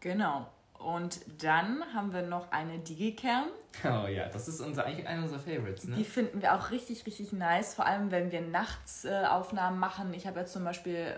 Genau. 0.00 0.46
Und 0.78 1.20
dann 1.42 1.82
haben 1.94 2.12
wir 2.12 2.22
noch 2.22 2.52
eine 2.52 2.78
Digicam. 2.78 3.46
Oh 3.84 4.06
ja, 4.06 4.28
das 4.28 4.48
ist 4.48 4.60
unser, 4.60 4.84
eigentlich 4.84 5.06
einer 5.06 5.22
unserer 5.22 5.38
Favorites, 5.38 5.84
ne? 5.84 5.96
Die 5.96 6.04
finden 6.04 6.42
wir 6.42 6.54
auch 6.54 6.70
richtig, 6.70 7.06
richtig 7.06 7.32
nice. 7.32 7.74
Vor 7.74 7.86
allem, 7.86 8.10
wenn 8.10 8.30
wir 8.30 8.42
nachts 8.42 9.04
äh, 9.06 9.24
Aufnahmen 9.24 9.78
machen. 9.78 10.12
Ich 10.12 10.26
habe 10.26 10.40
jetzt 10.40 10.52
zum 10.52 10.62
Beispiel 10.62 11.14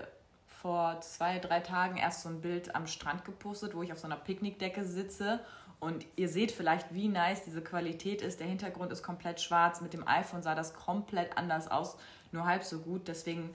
vor 0.46 1.00
zwei, 1.00 1.38
drei 1.38 1.60
Tagen 1.60 1.96
erst 1.96 2.22
so 2.22 2.28
ein 2.28 2.40
Bild 2.40 2.74
am 2.76 2.86
Strand 2.86 3.24
gepostet, 3.24 3.74
wo 3.74 3.82
ich 3.82 3.92
auf 3.92 3.98
so 3.98 4.06
einer 4.06 4.16
Picknickdecke 4.16 4.84
sitze. 4.84 5.40
Und 5.80 6.06
ihr 6.16 6.28
seht 6.28 6.52
vielleicht, 6.52 6.94
wie 6.94 7.08
nice 7.08 7.44
diese 7.44 7.62
Qualität 7.62 8.22
ist. 8.22 8.40
Der 8.40 8.46
Hintergrund 8.46 8.92
ist 8.92 9.02
komplett 9.02 9.40
schwarz. 9.40 9.80
Mit 9.80 9.92
dem 9.92 10.06
iPhone 10.06 10.42
sah 10.42 10.54
das 10.54 10.74
komplett 10.74 11.36
anders 11.36 11.68
aus. 11.70 11.98
Nur 12.32 12.46
halb 12.46 12.64
so 12.64 12.78
gut. 12.78 13.08
Deswegen, 13.08 13.54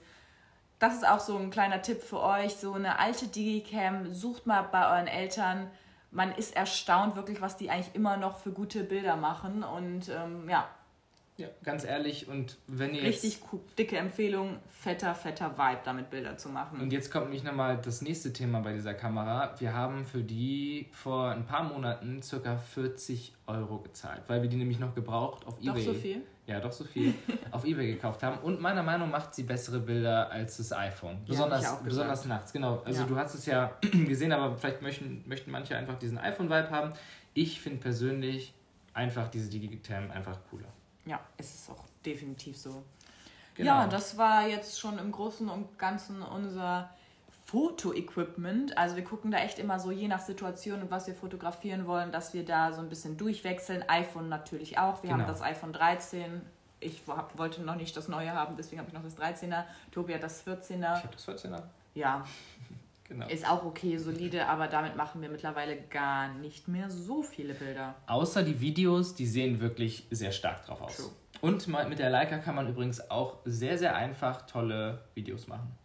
das 0.78 0.94
ist 0.94 1.08
auch 1.08 1.20
so 1.20 1.36
ein 1.36 1.50
kleiner 1.50 1.82
Tipp 1.82 2.02
für 2.02 2.20
euch. 2.20 2.54
So 2.56 2.72
eine 2.74 2.98
alte 2.98 3.26
Digicam, 3.28 4.12
sucht 4.12 4.46
mal 4.46 4.62
bei 4.62 4.96
euren 4.96 5.06
Eltern. 5.06 5.70
Man 6.10 6.32
ist 6.32 6.54
erstaunt 6.56 7.16
wirklich, 7.16 7.40
was 7.40 7.56
die 7.56 7.70
eigentlich 7.70 7.94
immer 7.94 8.16
noch 8.16 8.38
für 8.38 8.50
gute 8.52 8.84
Bilder 8.84 9.16
machen. 9.16 9.62
Und 9.62 10.08
ähm, 10.08 10.48
ja, 10.48 10.68
Ja, 11.38 11.48
ganz 11.64 11.84
ehrlich, 11.84 12.28
und 12.28 12.58
wenn 12.66 12.94
ihr 12.94 13.02
jetzt... 13.02 13.24
richtig 13.24 13.40
cool, 13.50 13.60
dicke 13.78 13.96
Empfehlung, 13.96 14.58
fetter, 14.68 15.14
fetter 15.14 15.56
Vibe, 15.56 15.80
damit 15.84 16.10
Bilder 16.10 16.36
zu 16.36 16.50
machen. 16.50 16.78
Und 16.80 16.92
jetzt 16.92 17.10
kommt 17.10 17.24
nämlich 17.24 17.42
nochmal 17.42 17.78
das 17.82 18.02
nächste 18.02 18.32
Thema 18.34 18.60
bei 18.60 18.74
dieser 18.74 18.92
Kamera. 18.92 19.54
Wir 19.58 19.72
haben 19.72 20.04
für 20.04 20.22
die 20.22 20.90
vor 20.92 21.30
ein 21.30 21.46
paar 21.46 21.64
Monaten 21.64 22.20
circa 22.22 22.56
40 22.58 23.32
Euro 23.46 23.78
gezahlt, 23.78 24.22
weil 24.26 24.42
wir 24.42 24.50
die 24.50 24.58
nämlich 24.58 24.78
noch 24.78 24.94
gebraucht 24.94 25.46
auf 25.46 25.58
Doch 25.58 25.72
Ebay. 25.74 25.82
so 25.84 25.94
viel? 25.94 26.22
Ja, 26.46 26.58
doch 26.58 26.72
so 26.72 26.84
viel 26.84 27.14
auf 27.52 27.64
Ebay 27.64 27.86
gekauft 27.94 28.22
haben. 28.22 28.38
Und 28.38 28.60
meiner 28.60 28.82
Meinung 28.82 29.10
nach 29.10 29.20
macht 29.20 29.34
sie 29.34 29.44
bessere 29.44 29.78
Bilder 29.78 30.30
als 30.30 30.56
das 30.56 30.72
iPhone. 30.72 31.24
Besonders, 31.24 31.60
gesagt. 31.60 31.84
besonders 31.84 32.24
nachts, 32.24 32.52
genau. 32.52 32.82
Also 32.84 33.02
Ja. 33.02 33.06
du 33.06 33.16
hast 33.16 33.34
es 33.34 33.46
ja 33.46 33.72
gesehen, 33.80 34.32
aber 34.32 34.56
vielleicht 34.56 34.82
möchten, 34.82 35.22
möchten 35.26 35.50
manche 35.52 35.76
einfach 35.76 35.98
diesen 35.98 36.18
iPhone-Vibe 36.18 36.70
haben. 36.70 36.92
Ich 37.34 37.60
finde 37.60 37.78
persönlich 37.78 38.54
einfach 38.92 39.28
diese 39.28 39.48
Digicam 39.48 40.10
einfach 40.10 40.36
cooler. 40.50 40.68
Ja, 41.06 41.20
es 41.36 41.54
ist 41.54 41.70
auch 41.70 41.84
definitiv 42.04 42.56
so. 42.58 42.82
Genau. 43.54 43.68
Ja, 43.82 43.86
das 43.86 44.16
war 44.18 44.46
jetzt 44.48 44.80
schon 44.80 44.98
im 44.98 45.12
Großen 45.12 45.48
und 45.48 45.78
Ganzen 45.78 46.22
unser 46.22 46.90
Foto-Equipment. 47.52 48.76
Also 48.78 48.96
wir 48.96 49.04
gucken 49.04 49.30
da 49.30 49.38
echt 49.38 49.58
immer 49.58 49.78
so 49.78 49.90
je 49.90 50.08
nach 50.08 50.20
Situation 50.20 50.80
und 50.82 50.90
was 50.90 51.06
wir 51.06 51.14
fotografieren 51.14 51.86
wollen, 51.86 52.10
dass 52.10 52.32
wir 52.34 52.44
da 52.44 52.72
so 52.72 52.80
ein 52.80 52.88
bisschen 52.88 53.16
durchwechseln. 53.16 53.84
iPhone 53.88 54.28
natürlich 54.28 54.78
auch. 54.78 55.02
Wir 55.02 55.10
Genau. 55.10 55.22
haben 55.22 55.28
das 55.28 55.42
iPhone 55.42 55.72
13. 55.72 56.40
Ich 56.80 57.02
hab, 57.06 57.36
wollte 57.38 57.62
noch 57.62 57.76
nicht 57.76 57.96
das 57.96 58.08
neue 58.08 58.32
haben, 58.32 58.56
deswegen 58.56 58.80
habe 58.80 58.88
ich 58.88 58.94
noch 58.94 59.02
das 59.04 59.16
13er. 59.16 59.64
Tobi 59.92 60.14
hat 60.14 60.22
das 60.22 60.44
14er. 60.46 60.96
ich 60.98 61.04
habe 61.04 61.14
das 61.14 61.28
14er. 61.28 61.62
Ja, 61.94 62.24
Genau. 63.08 63.26
ist 63.28 63.46
auch 63.46 63.64
okay, 63.66 63.98
solide, 63.98 64.46
aber 64.48 64.68
damit 64.68 64.96
machen 64.96 65.20
wir 65.20 65.28
mittlerweile 65.28 65.76
gar 65.76 66.28
nicht 66.32 66.66
mehr 66.68 66.88
so 66.88 67.22
viele 67.22 67.52
Bilder. 67.52 67.94
Außer 68.06 68.42
die 68.42 68.58
Videos, 68.58 69.14
die 69.14 69.26
sehen 69.26 69.60
wirklich 69.60 70.06
sehr 70.10 70.32
stark 70.32 70.64
drauf 70.64 70.80
aus. 70.80 70.96
True. 70.96 71.10
Und 71.42 71.66
mit 71.90 71.98
der 71.98 72.08
Leica 72.08 72.38
kann 72.38 72.54
man 72.54 72.68
übrigens 72.68 73.10
auch 73.10 73.36
sehr, 73.44 73.76
sehr 73.76 73.94
einfach 73.96 74.46
tolle 74.46 75.02
Videos 75.14 75.46
machen. 75.46 75.76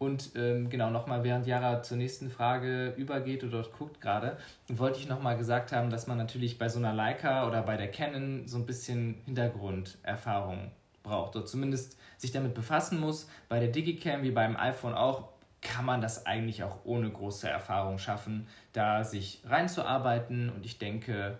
Und 0.00 0.30
ähm, 0.34 0.70
genau, 0.70 0.88
nochmal, 0.88 1.24
während 1.24 1.46
Jara 1.46 1.82
zur 1.82 1.98
nächsten 1.98 2.30
Frage 2.30 2.94
übergeht 2.96 3.44
oder 3.44 3.60
dort 3.60 3.72
guckt 3.74 4.00
gerade, 4.00 4.38
wollte 4.68 4.98
ich 4.98 5.06
nochmal 5.06 5.36
gesagt 5.36 5.72
haben, 5.72 5.90
dass 5.90 6.06
man 6.06 6.16
natürlich 6.16 6.56
bei 6.56 6.70
so 6.70 6.78
einer 6.78 6.94
Leica 6.94 7.46
oder 7.46 7.60
bei 7.60 7.76
der 7.76 7.90
Canon 7.90 8.48
so 8.48 8.56
ein 8.56 8.64
bisschen 8.64 9.20
Hintergrunderfahrung 9.26 10.70
braucht. 11.02 11.36
Oder 11.36 11.44
zumindest 11.44 11.98
sich 12.16 12.32
damit 12.32 12.54
befassen 12.54 12.98
muss. 12.98 13.28
Bei 13.50 13.60
der 13.60 13.68
Digicam, 13.68 14.22
wie 14.22 14.30
beim 14.30 14.56
iPhone 14.56 14.94
auch, 14.94 15.28
kann 15.60 15.84
man 15.84 16.00
das 16.00 16.24
eigentlich 16.24 16.64
auch 16.64 16.78
ohne 16.84 17.10
große 17.10 17.46
Erfahrung 17.46 17.98
schaffen, 17.98 18.46
da 18.72 19.04
sich 19.04 19.42
reinzuarbeiten. 19.44 20.48
Und 20.48 20.64
ich 20.64 20.78
denke, 20.78 21.38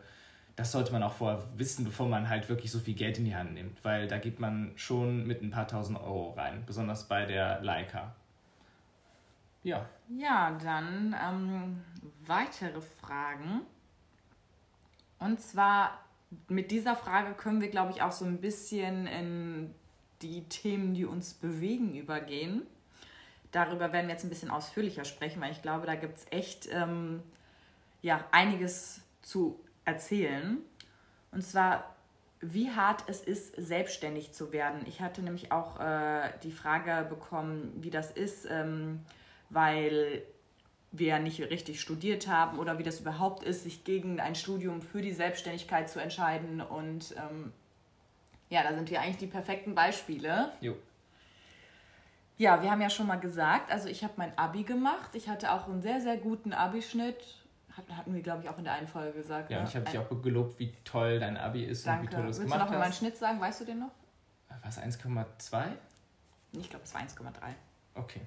das 0.56 0.72
sollte 0.72 0.92
man 0.92 1.02
auch 1.02 1.14
vorher 1.14 1.42
wissen, 1.56 1.86
bevor 1.86 2.08
man 2.08 2.28
halt 2.28 2.50
wirklich 2.50 2.70
so 2.70 2.78
viel 2.78 2.92
Geld 2.92 3.16
in 3.16 3.24
die 3.24 3.34
Hand 3.34 3.54
nimmt, 3.54 3.82
weil 3.82 4.06
da 4.06 4.18
geht 4.18 4.38
man 4.38 4.72
schon 4.76 5.26
mit 5.26 5.40
ein 5.40 5.50
paar 5.50 5.66
tausend 5.66 5.98
Euro 5.98 6.32
rein, 6.32 6.62
besonders 6.66 7.08
bei 7.08 7.24
der 7.24 7.62
Leica. 7.62 8.14
Ja, 9.62 9.88
Ja, 10.08 10.58
dann 10.62 11.14
ähm, 11.22 11.84
weitere 12.26 12.80
Fragen. 12.80 13.60
Und 15.18 15.40
zwar 15.40 15.98
mit 16.48 16.70
dieser 16.70 16.96
Frage 16.96 17.34
können 17.34 17.60
wir, 17.60 17.68
glaube 17.68 17.92
ich, 17.92 18.02
auch 18.02 18.12
so 18.12 18.24
ein 18.24 18.40
bisschen 18.40 19.06
in 19.06 19.74
die 20.22 20.42
Themen, 20.44 20.94
die 20.94 21.04
uns 21.04 21.34
bewegen, 21.34 21.94
übergehen. 21.94 22.62
Darüber 23.52 23.92
werden 23.92 24.06
wir 24.06 24.14
jetzt 24.14 24.24
ein 24.24 24.30
bisschen 24.30 24.50
ausführlicher 24.50 25.04
sprechen, 25.04 25.40
weil 25.42 25.52
ich 25.52 25.62
glaube, 25.62 25.86
da 25.86 25.94
gibt 25.94 26.18
es 26.18 26.26
echt 26.30 26.68
ähm, 26.70 27.22
ja, 28.00 28.24
einiges 28.30 29.00
zu 29.22 29.58
erzählen. 29.84 30.58
Und 31.32 31.42
zwar, 31.42 31.96
wie 32.40 32.70
hart 32.70 33.04
es 33.08 33.20
ist, 33.22 33.54
selbstständig 33.56 34.32
zu 34.32 34.52
werden. 34.52 34.82
Ich 34.86 35.00
hatte 35.00 35.22
nämlich 35.22 35.52
auch 35.52 35.80
äh, 35.80 36.30
die 36.42 36.52
Frage 36.52 37.06
bekommen, 37.08 37.72
wie 37.76 37.90
das 37.90 38.10
ist, 38.12 38.46
ähm, 38.48 39.00
weil 39.50 40.22
wir 40.92 41.06
ja 41.06 41.18
nicht 41.20 41.38
richtig 41.40 41.80
studiert 41.80 42.26
haben 42.26 42.58
oder 42.58 42.78
wie 42.78 42.82
das 42.82 42.98
überhaupt 43.00 43.44
ist, 43.44 43.62
sich 43.64 43.84
gegen 43.84 44.18
ein 44.20 44.34
Studium 44.34 44.82
für 44.82 45.02
die 45.02 45.12
Selbstständigkeit 45.12 45.88
zu 45.88 46.00
entscheiden. 46.00 46.60
Und 46.60 47.14
ähm, 47.16 47.52
ja, 48.48 48.62
da 48.64 48.74
sind 48.74 48.90
wir 48.90 49.00
eigentlich 49.00 49.18
die 49.18 49.26
perfekten 49.28 49.74
Beispiele. 49.74 50.52
jo. 50.60 50.74
Ja, 52.38 52.62
wir 52.62 52.70
haben 52.70 52.80
ja 52.80 52.88
schon 52.88 53.06
mal 53.06 53.16
gesagt, 53.20 53.70
also 53.70 53.86
ich 53.86 54.02
habe 54.02 54.14
mein 54.16 54.36
Abi 54.38 54.62
gemacht. 54.62 55.10
Ich 55.14 55.28
hatte 55.28 55.52
auch 55.52 55.68
einen 55.68 55.82
sehr, 55.82 56.00
sehr 56.00 56.16
guten 56.16 56.54
Abischnitt. 56.54 57.18
Hat- 57.76 57.94
Hatten 57.94 58.14
wir, 58.14 58.22
glaube 58.22 58.42
ich, 58.42 58.48
auch 58.48 58.56
in 58.56 58.64
der 58.64 58.72
einen 58.72 58.88
Folge 58.88 59.12
gesagt. 59.12 59.50
Ja, 59.50 59.58
ne? 59.58 59.62
und 59.64 59.68
ich 59.68 59.76
habe 59.76 59.84
dich 59.84 59.98
auch 59.98 60.22
gelobt, 60.22 60.58
wie 60.58 60.72
toll 60.84 61.20
dein 61.20 61.36
Abi 61.36 61.64
ist 61.64 61.86
und 61.86 61.92
wie 61.92 61.96
Danke. 61.96 62.14
toll 62.14 62.22
du 62.24 62.30
es 62.30 62.38
Willst 62.38 62.40
du 62.40 62.44
gemacht 62.54 62.60
noch 62.60 62.70
mal 62.72 62.78
meinen 62.78 62.88
hast. 62.92 62.98
Schnitt 62.98 63.16
sagen? 63.18 63.38
Weißt 63.42 63.60
du 63.60 63.66
den 63.66 63.80
noch? 63.80 63.90
Was, 64.62 64.78
1,2? 64.80 65.64
Ich 66.52 66.70
glaube, 66.70 66.84
es 66.84 66.94
war 66.94 67.02
1,3. 67.02 67.30
Okay. 67.94 68.22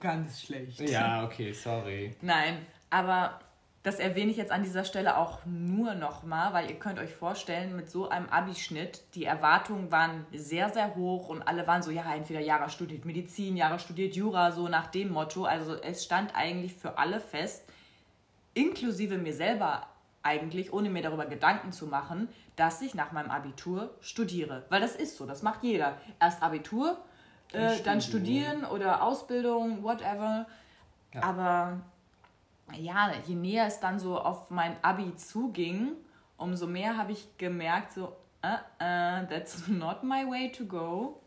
Ganz 0.00 0.42
schlecht. 0.42 0.80
Ja, 0.80 1.24
okay, 1.24 1.52
sorry. 1.52 2.14
Nein, 2.20 2.66
aber 2.90 3.40
das 3.82 3.98
erwähne 3.98 4.30
ich 4.30 4.36
jetzt 4.36 4.52
an 4.52 4.62
dieser 4.62 4.84
Stelle 4.84 5.16
auch 5.16 5.38
nur 5.46 5.94
nochmal, 5.94 6.52
weil 6.52 6.68
ihr 6.68 6.78
könnt 6.78 6.98
euch 6.98 7.14
vorstellen, 7.14 7.76
mit 7.76 7.88
so 7.88 8.10
einem 8.10 8.28
Abischnitt, 8.28 9.02
die 9.14 9.24
Erwartungen 9.24 9.90
waren 9.90 10.26
sehr, 10.34 10.68
sehr 10.68 10.94
hoch 10.96 11.28
und 11.30 11.42
alle 11.42 11.66
waren 11.66 11.82
so, 11.82 11.90
ja, 11.90 12.14
entweder 12.14 12.40
Jara 12.40 12.68
studiert 12.68 13.06
Medizin, 13.06 13.56
Jara 13.56 13.78
studiert 13.78 14.14
Jura, 14.14 14.52
so 14.52 14.68
nach 14.68 14.88
dem 14.88 15.10
Motto. 15.10 15.44
Also 15.44 15.76
es 15.76 16.04
stand 16.04 16.34
eigentlich 16.34 16.74
für 16.74 16.98
alle 16.98 17.20
fest, 17.20 17.64
inklusive 18.52 19.16
mir 19.16 19.32
selber 19.32 19.86
eigentlich, 20.22 20.74
ohne 20.74 20.90
mir 20.90 21.02
darüber 21.02 21.24
Gedanken 21.24 21.72
zu 21.72 21.86
machen, 21.86 22.28
dass 22.56 22.82
ich 22.82 22.94
nach 22.94 23.12
meinem 23.12 23.30
Abitur 23.30 23.94
studiere. 24.02 24.64
Weil 24.68 24.82
das 24.82 24.94
ist 24.94 25.16
so, 25.16 25.24
das 25.24 25.42
macht 25.42 25.62
jeder. 25.62 25.96
Erst 26.20 26.42
Abitur, 26.42 26.98
äh, 27.52 27.80
dann 27.82 28.00
studieren 28.00 28.64
oder 28.64 29.02
Ausbildung, 29.02 29.82
whatever. 29.82 30.46
Ja. 31.12 31.22
Aber 31.22 31.80
ja, 32.78 33.12
je 33.26 33.34
näher 33.34 33.66
es 33.66 33.80
dann 33.80 33.98
so 33.98 34.18
auf 34.18 34.50
mein 34.50 34.76
Abi 34.82 35.14
zuging, 35.16 35.92
umso 36.36 36.66
mehr 36.66 36.96
habe 36.96 37.12
ich 37.12 37.26
gemerkt, 37.36 37.92
so, 37.92 38.16
uh, 38.44 38.48
uh, 38.80 39.26
that's 39.28 39.66
not 39.68 40.02
my 40.02 40.24
way 40.28 40.50
to 40.52 40.64
go. 40.64 41.20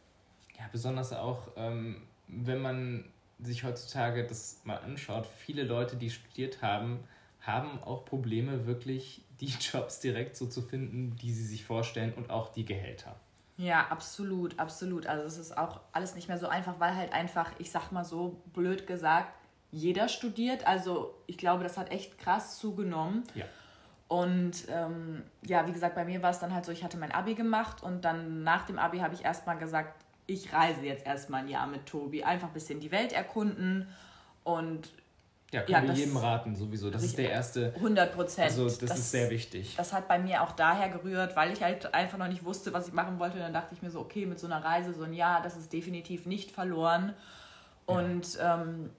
Ja, 0.58 0.66
besonders 0.72 1.14
auch, 1.14 1.50
ähm, 1.56 2.04
wenn 2.28 2.62
man 2.62 3.06
sich 3.40 3.64
heutzutage 3.64 4.26
das 4.26 4.62
mal 4.64 4.78
anschaut, 4.78 5.26
viele 5.26 5.64
Leute, 5.64 5.96
die 5.98 6.10
studiert 6.10 6.62
haben, 6.62 7.00
haben 7.42 7.84
auch 7.84 8.06
Probleme, 8.06 8.66
wirklich 8.66 9.22
die 9.42 9.48
Jobs 9.60 10.00
direkt 10.00 10.36
so 10.36 10.48
zu 10.48 10.62
finden, 10.62 11.16
die 11.18 11.34
sie 11.34 11.46
sich 11.46 11.66
vorstellen 11.66 12.14
und 12.14 12.30
auch 12.30 12.50
die 12.50 12.66
Gehälter. 12.66 13.16
Ja, 13.58 13.88
absolut, 13.90 14.60
absolut. 14.60 15.06
Also 15.06 15.26
es 15.26 15.38
ist 15.38 15.58
auch 15.58 15.82
alles 15.92 16.16
nicht 16.16 16.28
mehr 16.28 16.38
so 16.38 16.48
einfach, 16.48 16.80
weil 16.80 16.96
halt 16.96 17.14
einfach, 17.14 17.52
ich 17.60 17.72
sag 17.72 17.92
mal 17.92 18.04
so 18.04 18.42
blöd 18.54 18.88
gesagt, 18.88 19.32
jeder 19.72 20.08
studiert. 20.08 20.66
Also 20.66 21.16
ich 21.28 21.38
glaube, 21.38 21.64
das 21.64 21.78
hat 21.78 21.92
echt 21.92 22.18
krass 22.18 22.58
zugenommen. 22.58 23.24
Ja. 23.36 23.46
Und 24.08 24.68
ähm, 24.70 25.24
ja, 25.44 25.68
wie 25.68 25.72
gesagt, 25.72 25.96
bei 25.96 26.06
mir 26.06 26.22
war 26.22 26.30
es 26.30 26.40
dann 26.40 26.54
halt 26.54 26.66
so, 26.66 26.72
ich 26.72 26.84
hatte 26.84 26.98
mein 26.98 27.12
Abi 27.12 27.36
gemacht 27.36 27.82
und 27.82 28.06
dann 28.06 28.44
nach 28.44 28.66
dem 28.66 28.78
Abi 28.78 29.00
habe 29.00 29.16
ich 29.16 29.24
erstmal 29.26 29.58
gesagt, 29.58 30.04
ich 30.28 30.54
reise 30.54 30.82
jetzt 30.82 31.06
erstmal 31.06 31.42
ein 31.42 31.48
Jahr 31.48 31.68
mit 31.68 31.86
Tobi, 31.86 32.24
einfach 32.24 32.48
ein 32.48 32.54
bisschen 32.54 32.80
die 32.80 32.92
Welt 32.92 33.12
erkunden 33.12 33.88
und 34.44 34.92
ja, 35.54 35.62
kann 35.62 35.88
ja, 35.88 35.94
wir 35.94 35.94
jedem 35.94 36.18
raten, 36.18 36.56
sowieso. 36.56 36.90
Das 36.90 37.04
ist 37.04 37.18
der 37.18 37.30
erste. 37.30 37.74
100 37.76 38.14
Prozent. 38.14 38.50
Also, 38.50 38.66
das, 38.66 38.80
das, 38.80 39.00
ist 39.00 39.12
sehr 39.12 39.30
wichtig. 39.30 39.76
Das 39.78 39.94
hat 39.94 40.08
bei 40.08 40.20
mir 40.20 40.42
auch 40.42 40.52
daher 40.52 40.90
gerührt, 40.90 41.36
weil 41.36 41.54
ich 41.54 41.62
halt 41.62 41.94
einfach 41.94 42.18
noch 42.18 42.28
nicht 42.28 42.44
wusste, 42.44 42.74
was 42.74 42.88
ich 42.88 42.94
machen 42.94 43.20
wollte. 43.20 43.40
Dann 43.40 43.54
dachte 43.54 43.74
ich 43.74 43.82
mir 43.82 43.90
so, 43.92 44.00
okay, 44.00 44.26
mit 44.26 44.40
so 44.40 44.48
einer 44.48 44.64
Reise, 44.64 44.94
so 44.94 45.04
ein 45.04 45.14
Jahr, 45.14 45.42
das 45.42 45.56
ist 45.56 45.72
definitiv 45.72 46.26
nicht 46.26 46.52
verloren. 46.52 47.14
Und 47.86 48.36
ja. 48.36 48.62
ähm, 48.62 48.90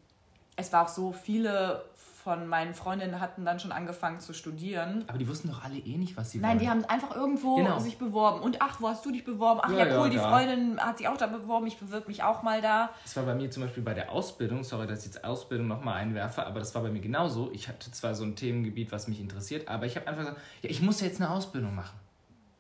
es 0.57 0.73
war 0.73 0.85
auch 0.85 0.89
so, 0.89 1.13
viele 1.13 1.85
von 2.25 2.47
meinen 2.47 2.73
Freundinnen 2.73 3.21
hatten 3.21 3.45
dann 3.45 3.61
schon 3.61 3.71
angefangen 3.71 4.19
zu 4.19 4.33
studieren. 4.33 5.05
Aber 5.09 5.19
die 5.19 5.29
wussten 5.29 5.49
doch 5.49 5.63
alle 5.63 5.77
eh 5.77 5.99
nicht, 5.99 6.17
was 6.17 6.31
sie 6.31 6.39
Nein, 6.39 6.53
wollen. 6.53 6.57
Nein, 6.57 6.65
die 6.65 6.71
haben 6.71 6.85
einfach 6.87 7.15
irgendwo 7.15 7.57
genau. 7.57 7.79
sich 7.79 7.99
beworben. 7.99 8.41
Und 8.41 8.63
ach, 8.63 8.81
wo 8.81 8.89
hast 8.89 9.05
du 9.05 9.13
dich 9.13 9.27
beworben? 9.27 9.61
Ach 9.63 9.71
ja, 9.71 9.85
ja 9.85 10.01
cool, 10.01 10.07
ja, 10.07 10.09
die 10.09 10.19
Freundin 10.19 10.81
hat 10.81 10.97
sich 10.97 11.07
auch 11.07 11.19
da 11.19 11.27
beworben, 11.27 11.67
ich 11.67 11.79
bewirb 11.79 12.09
mich 12.09 12.23
auch 12.23 12.43
mal 12.43 12.63
da. 12.63 12.89
Das 13.03 13.15
war 13.17 13.25
bei 13.25 13.35
mir 13.35 13.51
zum 13.51 13.65
Beispiel 13.65 13.83
bei 13.83 13.93
der 13.93 14.11
Ausbildung, 14.11 14.65
sorry, 14.65 14.87
dass 14.87 15.01
ich 15.01 15.13
jetzt 15.13 15.23
Ausbildung 15.23 15.69
nochmal 15.69 15.97
einwerfe, 15.97 16.47
aber 16.47 16.61
das 16.61 16.75
war 16.75 16.81
bei 16.81 16.91
mir 16.91 17.03
genauso. 17.03 17.51
Ich 17.53 17.69
hatte 17.69 17.91
zwar 17.91 18.15
so 18.15 18.25
ein 18.25 18.37
Themengebiet, 18.37 18.91
was 18.91 19.07
mich 19.07 19.21
interessiert, 19.21 19.69
aber 19.69 19.85
ich 19.85 19.97
habe 19.97 20.09
einfach 20.09 20.23
gesagt, 20.23 20.41
ja, 20.63 20.71
ich 20.71 20.81
muss 20.81 21.03
jetzt 21.03 21.21
eine 21.21 21.29
Ausbildung 21.29 21.75
machen. 21.75 22.01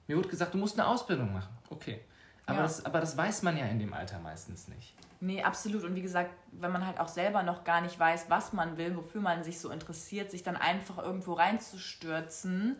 Mir 0.08 0.18
wurde 0.18 0.28
gesagt, 0.28 0.52
du 0.52 0.58
musst 0.58 0.78
eine 0.78 0.86
Ausbildung 0.86 1.32
machen. 1.32 1.56
Okay. 1.70 2.02
Aber, 2.44 2.58
das, 2.58 2.84
aber 2.84 3.00
das 3.00 3.16
weiß 3.16 3.42
man 3.44 3.56
ja 3.56 3.64
in 3.64 3.78
dem 3.78 3.94
Alter 3.94 4.18
meistens 4.18 4.68
nicht. 4.68 4.92
Nee, 5.24 5.42
absolut. 5.42 5.84
Und 5.84 5.94
wie 5.94 6.02
gesagt, 6.02 6.34
wenn 6.52 6.70
man 6.70 6.86
halt 6.86 7.00
auch 7.00 7.08
selber 7.08 7.42
noch 7.42 7.64
gar 7.64 7.80
nicht 7.80 7.98
weiß, 7.98 8.28
was 8.28 8.52
man 8.52 8.76
will, 8.76 8.94
wofür 8.94 9.22
man 9.22 9.42
sich 9.42 9.58
so 9.58 9.70
interessiert, 9.70 10.30
sich 10.30 10.42
dann 10.42 10.54
einfach 10.54 10.98
irgendwo 10.98 11.32
reinzustürzen, 11.32 12.76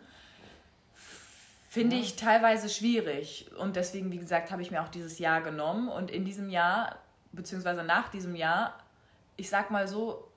finde 1.67 1.95
ja. 1.95 2.03
ich 2.03 2.17
teilweise 2.17 2.69
schwierig. 2.69 3.49
Und 3.57 3.75
deswegen, 3.75 4.11
wie 4.11 4.19
gesagt, 4.19 4.51
habe 4.51 4.61
ich 4.61 4.69
mir 4.69 4.83
auch 4.83 4.89
dieses 4.89 5.17
Jahr 5.17 5.41
genommen. 5.41 5.89
Und 5.89 6.11
in 6.11 6.23
diesem 6.23 6.51
Jahr, 6.51 6.99
beziehungsweise 7.31 7.81
nach 7.83 8.09
diesem 8.09 8.35
Jahr, 8.35 8.77
ich 9.37 9.49
sag 9.49 9.71
mal 9.71 9.87
so, 9.87 10.29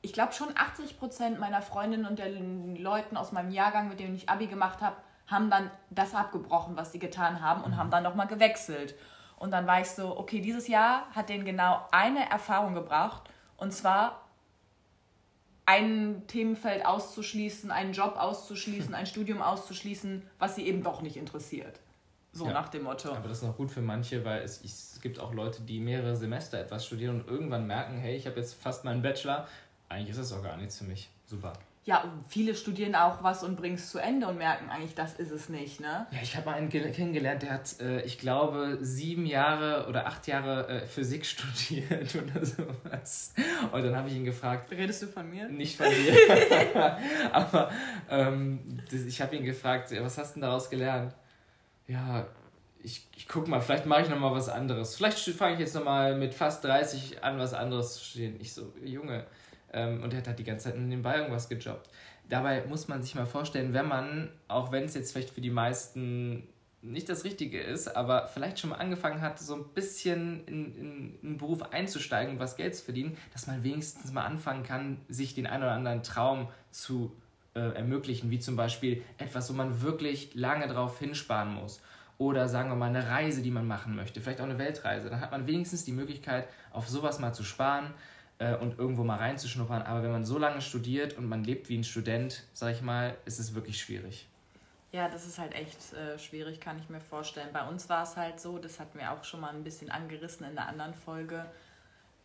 ich 0.00 0.14
glaube 0.14 0.32
schon 0.32 0.56
80 0.56 0.98
Prozent 0.98 1.38
meiner 1.38 1.60
Freundinnen 1.60 2.06
und 2.06 2.18
der 2.18 2.30
Leuten 2.30 3.18
aus 3.18 3.30
meinem 3.30 3.50
Jahrgang, 3.50 3.90
mit 3.90 4.00
denen 4.00 4.16
ich 4.16 4.30
Abi 4.30 4.46
gemacht 4.46 4.80
habe, 4.80 4.96
haben 5.26 5.50
dann 5.50 5.70
das 5.90 6.14
abgebrochen, 6.14 6.78
was 6.78 6.92
sie 6.92 6.98
getan 6.98 7.42
haben 7.42 7.62
und 7.62 7.72
mhm. 7.72 7.76
haben 7.76 7.90
dann 7.90 8.04
nochmal 8.04 8.26
gewechselt. 8.26 8.94
Und 9.42 9.50
dann 9.50 9.66
war 9.66 9.80
ich 9.80 9.88
so, 9.88 10.16
okay, 10.16 10.40
dieses 10.40 10.68
Jahr 10.68 11.10
hat 11.10 11.28
denen 11.28 11.44
genau 11.44 11.84
eine 11.90 12.30
Erfahrung 12.30 12.74
gebracht. 12.74 13.28
Und 13.56 13.72
zwar 13.72 14.28
ein 15.66 16.22
Themenfeld 16.28 16.86
auszuschließen, 16.86 17.72
einen 17.72 17.92
Job 17.92 18.14
auszuschließen, 18.16 18.94
ein 18.94 19.04
Studium 19.04 19.42
auszuschließen, 19.42 20.22
was 20.38 20.54
sie 20.54 20.64
eben 20.68 20.84
doch 20.84 21.02
nicht 21.02 21.16
interessiert. 21.16 21.80
So 22.30 22.46
ja, 22.46 22.52
nach 22.52 22.68
dem 22.68 22.84
Motto. 22.84 23.10
Aber 23.10 23.26
das 23.26 23.38
ist 23.38 23.42
noch 23.42 23.56
gut 23.56 23.72
für 23.72 23.82
manche, 23.82 24.24
weil 24.24 24.42
es, 24.42 24.62
es 24.62 25.00
gibt 25.02 25.18
auch 25.18 25.34
Leute, 25.34 25.62
die 25.62 25.80
mehrere 25.80 26.14
Semester 26.14 26.60
etwas 26.60 26.86
studieren 26.86 27.20
und 27.20 27.28
irgendwann 27.28 27.66
merken, 27.66 27.98
hey, 27.98 28.14
ich 28.14 28.28
habe 28.28 28.38
jetzt 28.38 28.54
fast 28.54 28.84
meinen 28.84 29.02
Bachelor. 29.02 29.48
Eigentlich 29.88 30.10
ist 30.10 30.20
das 30.20 30.32
auch 30.32 30.44
gar 30.44 30.56
nichts 30.56 30.78
für 30.78 30.84
mich. 30.84 31.10
Super. 31.26 31.52
Ja, 31.84 32.04
viele 32.28 32.54
studieren 32.54 32.94
auch 32.94 33.24
was 33.24 33.42
und 33.42 33.56
bringen 33.56 33.74
es 33.74 33.90
zu 33.90 33.98
Ende 33.98 34.28
und 34.28 34.38
merken 34.38 34.70
eigentlich, 34.70 34.94
das 34.94 35.14
ist 35.14 35.32
es 35.32 35.48
nicht, 35.48 35.80
ne? 35.80 36.06
Ja, 36.12 36.18
ich 36.22 36.36
habe 36.36 36.46
mal 36.46 36.54
einen 36.54 36.68
kennengelernt, 36.68 37.42
der 37.42 37.50
hat, 37.50 37.80
äh, 37.80 38.02
ich 38.02 38.18
glaube, 38.18 38.78
sieben 38.80 39.26
Jahre 39.26 39.88
oder 39.88 40.06
acht 40.06 40.28
Jahre 40.28 40.68
äh, 40.68 40.86
Physik 40.86 41.26
studiert 41.26 42.14
oder 42.14 42.46
sowas. 42.46 43.34
Und 43.72 43.82
dann 43.82 43.96
habe 43.96 44.08
ich 44.08 44.14
ihn 44.14 44.24
gefragt. 44.24 44.70
Redest 44.70 45.02
du 45.02 45.06
von 45.08 45.28
mir? 45.28 45.48
Nicht 45.48 45.76
von 45.76 45.86
dir. 45.86 46.98
Aber 47.32 47.72
ähm, 48.08 48.60
ich 48.92 49.20
habe 49.20 49.34
ihn 49.34 49.44
gefragt, 49.44 49.90
was 50.00 50.18
hast 50.18 50.30
du 50.30 50.34
denn 50.34 50.42
daraus 50.42 50.70
gelernt? 50.70 51.16
Ja, 51.88 52.28
ich, 52.80 53.08
ich 53.16 53.26
guck 53.26 53.48
mal, 53.48 53.60
vielleicht 53.60 53.86
mache 53.86 54.02
ich 54.02 54.08
nochmal 54.08 54.32
was 54.32 54.48
anderes. 54.48 54.94
Vielleicht 54.94 55.18
fange 55.18 55.54
ich 55.54 55.60
jetzt 55.60 55.74
nochmal 55.74 56.16
mit 56.16 56.32
fast 56.32 56.62
30 56.62 57.24
an, 57.24 57.40
was 57.40 57.54
anderes 57.54 57.94
zu 57.94 58.04
studieren. 58.04 58.36
Ich 58.38 58.54
so, 58.54 58.72
Junge 58.84 59.26
ähm, 59.72 60.02
und 60.02 60.12
er 60.12 60.18
hat 60.18 60.28
halt 60.28 60.38
die 60.38 60.44
ganze 60.44 60.70
Zeit 60.70 60.78
nebenbei 60.78 61.16
irgendwas 61.16 61.48
gejobbt. 61.48 61.88
Dabei 62.28 62.64
muss 62.66 62.88
man 62.88 63.02
sich 63.02 63.14
mal 63.14 63.26
vorstellen, 63.26 63.74
wenn 63.74 63.88
man, 63.88 64.30
auch 64.48 64.72
wenn 64.72 64.84
es 64.84 64.94
jetzt 64.94 65.12
vielleicht 65.12 65.30
für 65.30 65.40
die 65.40 65.50
meisten 65.50 66.48
nicht 66.82 67.08
das 67.08 67.24
Richtige 67.24 67.60
ist, 67.60 67.96
aber 67.96 68.26
vielleicht 68.26 68.58
schon 68.58 68.70
mal 68.70 68.76
angefangen 68.76 69.20
hat, 69.20 69.38
so 69.38 69.54
ein 69.54 69.64
bisschen 69.72 70.44
in, 70.46 70.74
in, 70.74 71.18
einen 71.22 71.38
Beruf 71.38 71.62
einzusteigen 71.62 72.34
und 72.34 72.40
was 72.40 72.56
Geld 72.56 72.74
zu 72.74 72.84
verdienen, 72.84 73.16
dass 73.32 73.46
man 73.46 73.62
wenigstens 73.62 74.12
mal 74.12 74.24
anfangen 74.24 74.64
kann, 74.64 75.00
sich 75.08 75.34
den 75.34 75.46
einen 75.46 75.62
oder 75.62 75.72
anderen 75.72 76.02
Traum 76.02 76.48
zu 76.72 77.16
äh, 77.54 77.60
ermöglichen, 77.60 78.30
wie 78.30 78.40
zum 78.40 78.56
Beispiel 78.56 79.02
etwas, 79.18 79.48
wo 79.48 79.54
man 79.54 79.80
wirklich 79.82 80.34
lange 80.34 80.66
drauf 80.66 80.98
hinsparen 80.98 81.54
muss. 81.54 81.80
Oder 82.18 82.48
sagen 82.48 82.68
wir 82.68 82.76
mal 82.76 82.86
eine 82.86 83.08
Reise, 83.08 83.42
die 83.42 83.50
man 83.50 83.66
machen 83.66 83.94
möchte, 83.94 84.20
vielleicht 84.20 84.40
auch 84.40 84.44
eine 84.44 84.58
Weltreise. 84.58 85.08
Dann 85.08 85.20
hat 85.20 85.30
man 85.30 85.46
wenigstens 85.46 85.84
die 85.84 85.92
Möglichkeit, 85.92 86.48
auf 86.72 86.88
sowas 86.88 87.20
mal 87.20 87.32
zu 87.32 87.44
sparen 87.44 87.92
äh, 88.42 88.56
und 88.56 88.78
irgendwo 88.78 89.04
mal 89.04 89.18
reinzuschnuppern. 89.18 89.82
Aber 89.82 90.02
wenn 90.02 90.10
man 90.10 90.24
so 90.24 90.38
lange 90.38 90.60
studiert 90.60 91.16
und 91.16 91.28
man 91.28 91.44
lebt 91.44 91.68
wie 91.68 91.78
ein 91.78 91.84
Student, 91.84 92.42
sag 92.52 92.74
ich 92.74 92.82
mal, 92.82 93.16
ist 93.24 93.38
es 93.38 93.54
wirklich 93.54 93.80
schwierig. 93.80 94.26
Ja, 94.90 95.08
das 95.08 95.26
ist 95.26 95.38
halt 95.38 95.54
echt 95.54 95.94
äh, 95.94 96.18
schwierig, 96.18 96.60
kann 96.60 96.78
ich 96.78 96.90
mir 96.90 97.00
vorstellen. 97.00 97.48
Bei 97.52 97.66
uns 97.66 97.88
war 97.88 98.02
es 98.02 98.16
halt 98.16 98.40
so, 98.40 98.58
das 98.58 98.78
hatten 98.78 98.98
wir 98.98 99.12
auch 99.12 99.24
schon 99.24 99.40
mal 99.40 99.54
ein 99.54 99.64
bisschen 99.64 99.90
angerissen 99.90 100.46
in 100.46 100.54
der 100.54 100.66
anderen 100.66 100.92
Folge. 100.92 101.46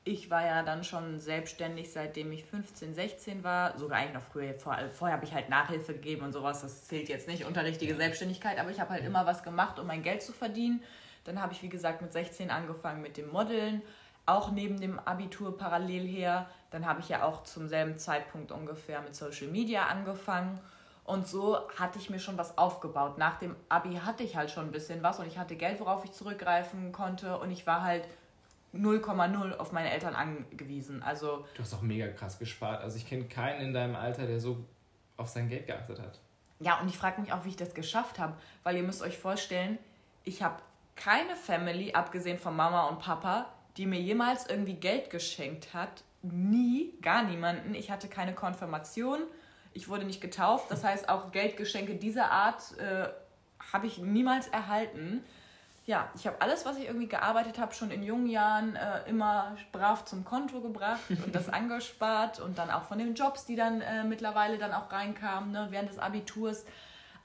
Ich 0.04 0.30
war 0.30 0.46
ja 0.46 0.64
dann 0.64 0.84
schon 0.84 1.20
selbstständig, 1.20 1.92
seitdem 1.92 2.32
ich 2.32 2.46
15, 2.46 2.96
16 2.96 3.44
war. 3.44 3.78
Sogar 3.78 4.00
eigentlich 4.00 4.14
noch 4.16 4.22
früher. 4.22 4.54
Vor, 4.56 4.78
vorher 4.90 5.16
habe 5.16 5.26
ich 5.26 5.34
halt 5.34 5.50
Nachhilfe 5.50 5.94
gegeben 5.94 6.24
und 6.24 6.34
sowas. 6.34 6.62
Das 6.62 6.88
zählt 6.88 7.10
jetzt 7.10 7.28
nicht 7.28 7.46
unter 7.46 7.64
richtige 7.64 7.96
Selbstständigkeit. 7.96 8.58
Aber 8.58 8.72
ich 8.72 8.80
habe 8.80 8.92
halt 8.92 9.06
immer 9.06 9.26
was 9.26 9.44
gemacht, 9.44 9.80
um 9.80 9.88
mein 9.88 10.04
Geld 10.04 10.22
zu 10.22 10.32
verdienen. 10.32 10.82
Dann 11.26 11.42
habe 11.42 11.52
ich, 11.52 11.62
wie 11.62 11.70
gesagt, 11.70 12.02
mit 12.02 12.14
16 12.14 12.50
angefangen 12.50 13.02
mit 13.02 13.18
dem 13.18 13.30
Modeln 13.30 13.82
auch 14.28 14.52
neben 14.52 14.80
dem 14.80 15.00
Abitur 15.00 15.58
parallel 15.58 16.06
her. 16.06 16.48
Dann 16.70 16.86
habe 16.86 17.00
ich 17.00 17.10
ja 17.10 17.24
auch 17.24 17.44
zum 17.44 17.68
selben 17.68 17.98
Zeitpunkt 17.98 18.52
ungefähr 18.52 19.02
mit 19.02 19.16
Social 19.16 19.48
Media 19.48 19.88
angefangen. 19.88 20.60
Und 21.04 21.28
so 21.28 21.58
hatte 21.80 21.98
ich 21.98 22.10
mir 22.10 22.20
schon 22.20 22.38
was 22.38 22.58
aufgebaut. 22.58 23.18
Nach 23.18 23.40
dem 23.40 23.56
Abi 23.70 23.96
hatte 23.96 24.24
ich 24.24 24.36
halt 24.36 24.52
schon 24.52 24.66
ein 24.66 24.72
bisschen 24.72 25.02
was 25.02 25.20
und 25.20 25.28
ich 25.28 25.38
hatte 25.38 25.56
Geld, 25.56 25.80
worauf 25.80 26.04
ich 26.04 26.12
zurückgreifen 26.12 26.92
konnte. 26.92 27.40
Und 27.40 27.50
ich 27.50 27.66
war 27.66 27.82
halt 27.82 28.04
0,0 28.76 29.58
auf 29.58 29.72
meine 29.72 29.90
Eltern 29.92 30.16
angewiesen. 30.16 31.02
Also 31.02 31.46
du 31.56 31.64
hast 31.64 31.74
auch 31.74 31.82
mega 31.82 32.08
krass 32.10 32.38
gespart. 32.38 32.84
Also 32.84 32.98
ich 32.98 33.08
kenne 33.08 33.24
keinen 33.24 33.62
in 33.62 33.74
deinem 33.74 33.96
Alter, 33.96 34.28
der 34.28 34.42
so 34.42 34.58
auf 35.16 35.30
sein 35.30 35.48
Geld 35.48 35.68
geachtet 35.68 36.02
hat. 36.02 36.20
Ja, 36.60 36.80
und 36.82 36.90
ich 36.90 36.98
frage 36.98 37.22
mich 37.22 37.32
auch, 37.32 37.46
wie 37.46 37.50
ich 37.50 37.56
das 37.56 37.74
geschafft 37.74 38.20
habe. 38.20 38.34
Weil 38.64 38.76
ihr 38.76 38.84
müsst 38.84 39.02
euch 39.02 39.18
vorstellen, 39.18 39.78
ich 40.26 40.44
habe 40.44 40.58
keine 40.98 41.36
Family, 41.38 41.94
abgesehen 41.94 42.38
von 42.38 42.56
Mama 42.56 42.88
und 42.88 43.00
Papa, 43.00 43.46
die 43.78 43.86
mir 43.86 44.00
jemals 44.00 44.48
irgendwie 44.48 44.74
Geld 44.74 45.10
geschenkt 45.10 45.74
hat. 45.74 46.04
Nie, 46.24 46.94
gar 47.02 47.24
niemanden. 47.24 47.76
Ich 47.76 47.92
hatte 47.92 48.08
keine 48.08 48.34
Konfirmation. 48.34 49.20
Ich 49.74 49.88
wurde 49.88 50.06
nicht 50.06 50.22
getauft. 50.22 50.72
Das 50.72 50.84
heißt, 50.84 51.10
auch 51.10 51.32
Geldgeschenke 51.32 51.96
dieser 51.96 52.32
Art 52.32 52.78
äh, 52.80 53.08
habe 53.72 53.88
ich 53.88 54.00
niemals 54.00 54.48
erhalten. 54.48 55.24
Ja, 55.86 56.12
ich 56.16 56.28
habe 56.28 56.42
alles, 56.42 56.66
was 56.66 56.78
ich 56.78 56.86
irgendwie 56.86 57.08
gearbeitet 57.08 57.60
habe, 57.60 57.74
schon 57.74 57.92
in 57.92 58.04
jungen 58.04 58.28
Jahren 58.28 58.76
äh, 58.76 59.08
immer 59.08 59.56
brav 59.72 60.04
zum 60.04 60.26
Konto 60.26 60.60
gebracht 60.60 61.00
und 61.10 61.34
das 61.34 61.48
angespart 61.54 62.42
und 62.42 62.58
dann 62.58 62.70
auch 62.70 62.84
von 62.84 62.98
den 62.98 63.14
Jobs, 63.14 63.46
die 63.46 63.56
dann 63.56 63.80
äh, 63.80 64.04
mittlerweile 64.04 64.58
dann 64.58 64.74
auch 64.74 64.92
reinkamen, 64.92 65.52
ne, 65.52 65.68
während 65.70 65.90
des 65.90 66.00
Abiturs, 66.00 66.66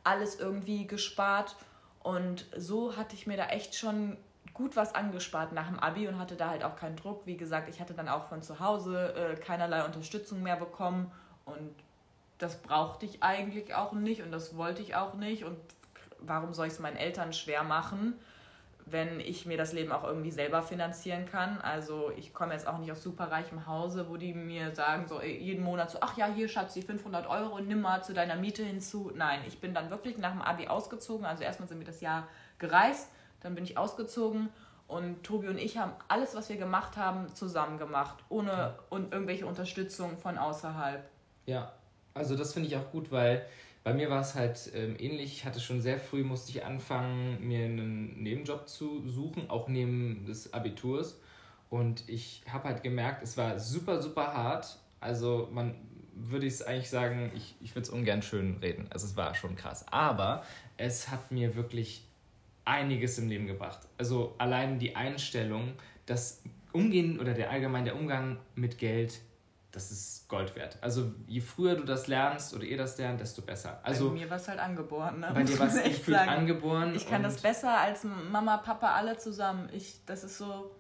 alles 0.05 0.38
irgendwie 0.38 0.87
gespart. 0.87 1.57
Und 2.05 2.47
so 2.57 2.97
hatte 2.97 3.17
ich 3.17 3.27
mir 3.27 3.37
da 3.37 3.47
echt 3.47 3.75
schon 3.75 4.17
gut 4.55 4.77
was 4.77 4.95
angespart 4.95 5.53
nach 5.53 5.69
dem 5.69 5.79
Abi 5.79 6.09
und 6.09 6.19
hatte 6.19 6.37
da 6.37 6.51
halt 6.51 6.65
auch 6.65 6.77
keinen 6.77 6.97
Druck. 6.97 7.27
Wie 7.27 7.37
gesagt, 7.37 7.69
ich 7.69 7.81
hatte 7.81 7.95
dann 7.95 8.09
auch 8.09 8.29
von 8.29 8.43
zu 8.43 8.61
Hause 8.61 9.15
äh, 9.15 9.37
keinerlei 9.37 9.85
Unterstützung 9.85 10.43
mehr 10.43 10.57
bekommen 10.57 11.11
und 11.45 11.75
das 12.38 12.57
brauchte 12.57 13.07
ich 13.07 13.23
eigentlich 13.23 13.75
auch 13.75 13.93
nicht 13.93 14.23
und 14.23 14.33
das 14.33 14.57
wollte 14.57 14.83
ich 14.83 14.97
auch 14.97 15.15
nicht 15.15 15.45
und 15.45 15.57
warum 16.19 16.53
soll 16.53 16.67
ich 16.67 16.75
es 16.75 16.81
meinen 16.81 16.97
Eltern 16.97 17.33
schwer 17.33 17.62
machen, 17.62 18.15
wenn 18.85 19.21
ich 19.21 19.47
mir 19.47 19.57
das 19.57 19.73
Leben 19.73 19.93
auch 19.93 20.05
irgendwie 20.05 20.33
selber 20.33 20.62
finanzieren 20.62 21.25
kann. 21.27 21.61
Also 21.61 22.11
ich 22.17 22.35
komme 22.35 22.53
jetzt 22.53 22.67
auch 22.67 22.79
nicht 22.79 22.91
aus 22.91 23.03
superreichem 23.03 23.67
Hause, 23.67 24.09
wo 24.09 24.17
die 24.17 24.35
mir 24.35 24.75
sagen, 24.75 25.07
so 25.07 25.23
jeden 25.23 25.62
Monat 25.62 25.91
so, 25.91 25.99
ach 26.01 26.17
ja, 26.17 26.27
hier 26.27 26.49
Schatz, 26.49 26.75
die 26.75 26.83
500 26.83 27.29
Euro, 27.29 27.61
nimm 27.61 27.81
mal 27.81 28.03
zu 28.03 28.12
deiner 28.12 28.35
Miete 28.35 28.65
hinzu. 28.65 29.12
Nein, 29.15 29.41
ich 29.47 29.61
bin 29.61 29.73
dann 29.73 29.91
wirklich 29.91 30.19
nach 30.19 30.33
dem 30.33 30.43
Abi 30.43 30.67
ausgezogen. 30.67 31.25
Also 31.25 31.45
erstmal 31.45 31.69
sind 31.69 31.79
wir 31.79 31.87
das 31.87 32.01
Jahr 32.01 32.27
gereist 32.59 33.09
dann 33.42 33.55
bin 33.55 33.64
ich 33.64 33.76
ausgezogen 33.76 34.48
und 34.88 35.22
Tobi 35.22 35.48
und 35.48 35.59
ich 35.59 35.78
haben 35.78 35.92
alles, 36.09 36.35
was 36.35 36.48
wir 36.48 36.57
gemacht 36.57 36.96
haben, 36.96 37.35
zusammen 37.35 37.78
gemacht, 37.78 38.18
ohne 38.28 38.78
und 38.90 39.12
irgendwelche 39.12 39.46
Unterstützung 39.46 40.18
von 40.18 40.38
außerhalb. 40.38 41.05
Ja, 41.46 41.72
also 42.14 42.37
das 42.37 42.52
finde 42.52 42.68
ich 42.68 42.76
auch 42.76 42.90
gut, 42.90 43.11
weil 43.11 43.46
bei 43.85 43.94
mir 43.94 44.11
war 44.11 44.20
es 44.20 44.35
halt 44.35 44.70
ähm, 44.74 44.96
ähnlich. 44.98 45.33
Ich 45.33 45.44
hatte 45.44 45.61
schon 45.61 45.81
sehr 45.81 45.98
früh, 45.98 46.22
musste 46.22 46.50
ich 46.50 46.64
anfangen, 46.64 47.46
mir 47.46 47.64
einen 47.64 48.22
Nebenjob 48.22 48.68
zu 48.68 49.09
suchen, 49.09 49.50
auch 49.50 49.68
neben 49.68 50.24
des 50.26 50.52
Abiturs. 50.52 51.18
Und 51.68 52.09
ich 52.09 52.42
habe 52.52 52.68
halt 52.68 52.83
gemerkt, 52.83 53.22
es 53.22 53.37
war 53.37 53.59
super, 53.59 54.00
super 54.00 54.35
hart. 54.35 54.78
Also 55.00 55.48
man, 55.50 55.74
würde 56.14 56.46
ich 56.46 56.55
es 56.55 56.62
eigentlich 56.62 56.90
sagen, 56.90 57.33
ich, 57.35 57.57
ich 57.61 57.74
würde 57.74 57.83
es 57.83 57.90
ungern 57.90 58.22
schön 58.22 58.59
reden. 58.59 58.87
Also 58.90 59.07
es 59.07 59.16
war 59.16 59.35
schon 59.35 59.57
krass. 59.57 59.87
Aber 59.88 60.44
es 60.76 61.09
hat 61.11 61.33
mir 61.33 61.57
wirklich 61.57 62.05
einiges 62.64 63.18
im 63.18 63.29
Leben 63.29 63.46
gebracht. 63.46 63.81
Also 63.98 64.35
allein 64.38 64.79
die 64.79 64.96
Einstellung, 64.96 65.75
das 66.07 66.42
Umgehen 66.72 67.20
oder 67.20 67.35
der 67.35 67.51
allgemein 67.51 67.85
der 67.85 67.96
Umgang 67.96 68.38
mit 68.55 68.79
Geld, 68.79 69.20
das 69.72 69.90
ist 69.90 70.29
Gold 70.29 70.55
wert. 70.55 70.79
Also 70.81 71.12
je 71.27 71.40
früher 71.40 71.75
du 71.75 71.85
das 71.85 72.07
lernst 72.07 72.55
oder 72.55 72.64
ihr 72.64 72.77
das 72.77 72.98
lernt, 72.98 73.20
desto 73.20 73.42
besser. 73.42 73.81
Also 73.83 74.11
bei 74.11 74.16
mir 74.16 74.31
war 74.31 74.37
es 74.37 74.48
halt 74.48 74.59
angeboren. 74.59 75.20
Ne? 75.20 75.31
Bei 75.33 75.42
dir 75.42 75.59
war 75.59 75.66
es 75.66 75.77
echt 75.77 76.09
angeboren. 76.12 76.94
Ich 76.94 77.09
kann 77.09 77.22
das 77.22 77.40
besser 77.40 77.79
als 77.79 78.05
Mama, 78.05 78.59
Papa 78.59 78.94
alle 78.94 79.16
zusammen. 79.16 79.68
Ich, 79.72 80.05
das 80.05 80.25
ist 80.25 80.38
so 80.38 80.70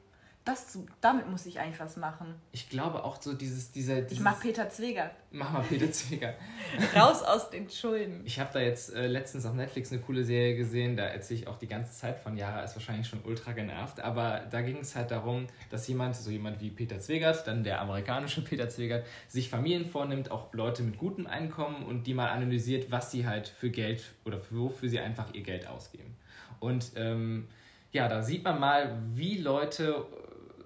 das, 0.44 0.76
damit 1.00 1.28
muss 1.28 1.46
ich 1.46 1.60
eigentlich 1.60 1.78
was 1.78 1.96
machen. 1.96 2.34
Ich 2.50 2.68
glaube 2.68 3.04
auch 3.04 3.22
so 3.22 3.32
dieses, 3.32 3.70
dieser. 3.70 4.02
Dieses, 4.02 4.12
ich 4.12 4.20
mach 4.20 4.40
Peter 4.40 4.68
Zwegert. 4.68 5.12
Mach 5.30 5.52
mal 5.52 5.62
Peter 5.62 5.90
Zwegert. 5.92 6.34
Raus 6.96 7.22
aus 7.22 7.50
den 7.50 7.70
Schulden. 7.70 8.22
Ich 8.24 8.40
habe 8.40 8.50
da 8.52 8.58
jetzt 8.58 8.92
äh, 8.92 9.06
letztens 9.06 9.46
auf 9.46 9.54
Netflix 9.54 9.92
eine 9.92 10.00
coole 10.00 10.24
Serie 10.24 10.56
gesehen, 10.56 10.96
da 10.96 11.04
erzähle 11.04 11.40
ich 11.40 11.46
auch 11.46 11.58
die 11.58 11.68
ganze 11.68 11.92
Zeit 11.92 12.18
von. 12.18 12.36
Jara 12.36 12.62
ist 12.62 12.74
wahrscheinlich 12.74 13.06
schon 13.06 13.20
ultra 13.24 13.52
genervt, 13.52 14.00
aber 14.00 14.40
da 14.50 14.62
ging 14.62 14.78
es 14.78 14.96
halt 14.96 15.12
darum, 15.12 15.46
dass 15.70 15.86
jemand, 15.86 16.16
so 16.16 16.30
jemand 16.30 16.60
wie 16.60 16.70
Peter 16.70 16.98
Zwegert, 16.98 17.46
dann 17.46 17.62
der 17.62 17.80
amerikanische 17.80 18.42
Peter 18.44 18.68
Zwegert, 18.68 19.06
sich 19.28 19.48
Familien 19.48 19.86
vornimmt, 19.86 20.32
auch 20.32 20.52
Leute 20.52 20.82
mit 20.82 20.98
gutem 20.98 21.28
Einkommen 21.28 21.84
und 21.84 22.08
die 22.08 22.14
mal 22.14 22.30
analysiert, 22.30 22.90
was 22.90 23.12
sie 23.12 23.28
halt 23.28 23.46
für 23.46 23.70
Geld 23.70 24.02
oder 24.24 24.40
wofür 24.50 24.88
sie 24.88 24.98
einfach 24.98 25.32
ihr 25.34 25.42
Geld 25.42 25.68
ausgeben. 25.68 26.16
Und 26.58 26.92
ähm, 26.96 27.46
ja, 27.92 28.08
da 28.08 28.22
sieht 28.22 28.42
man 28.42 28.58
mal, 28.58 28.98
wie 29.14 29.38
Leute 29.38 30.06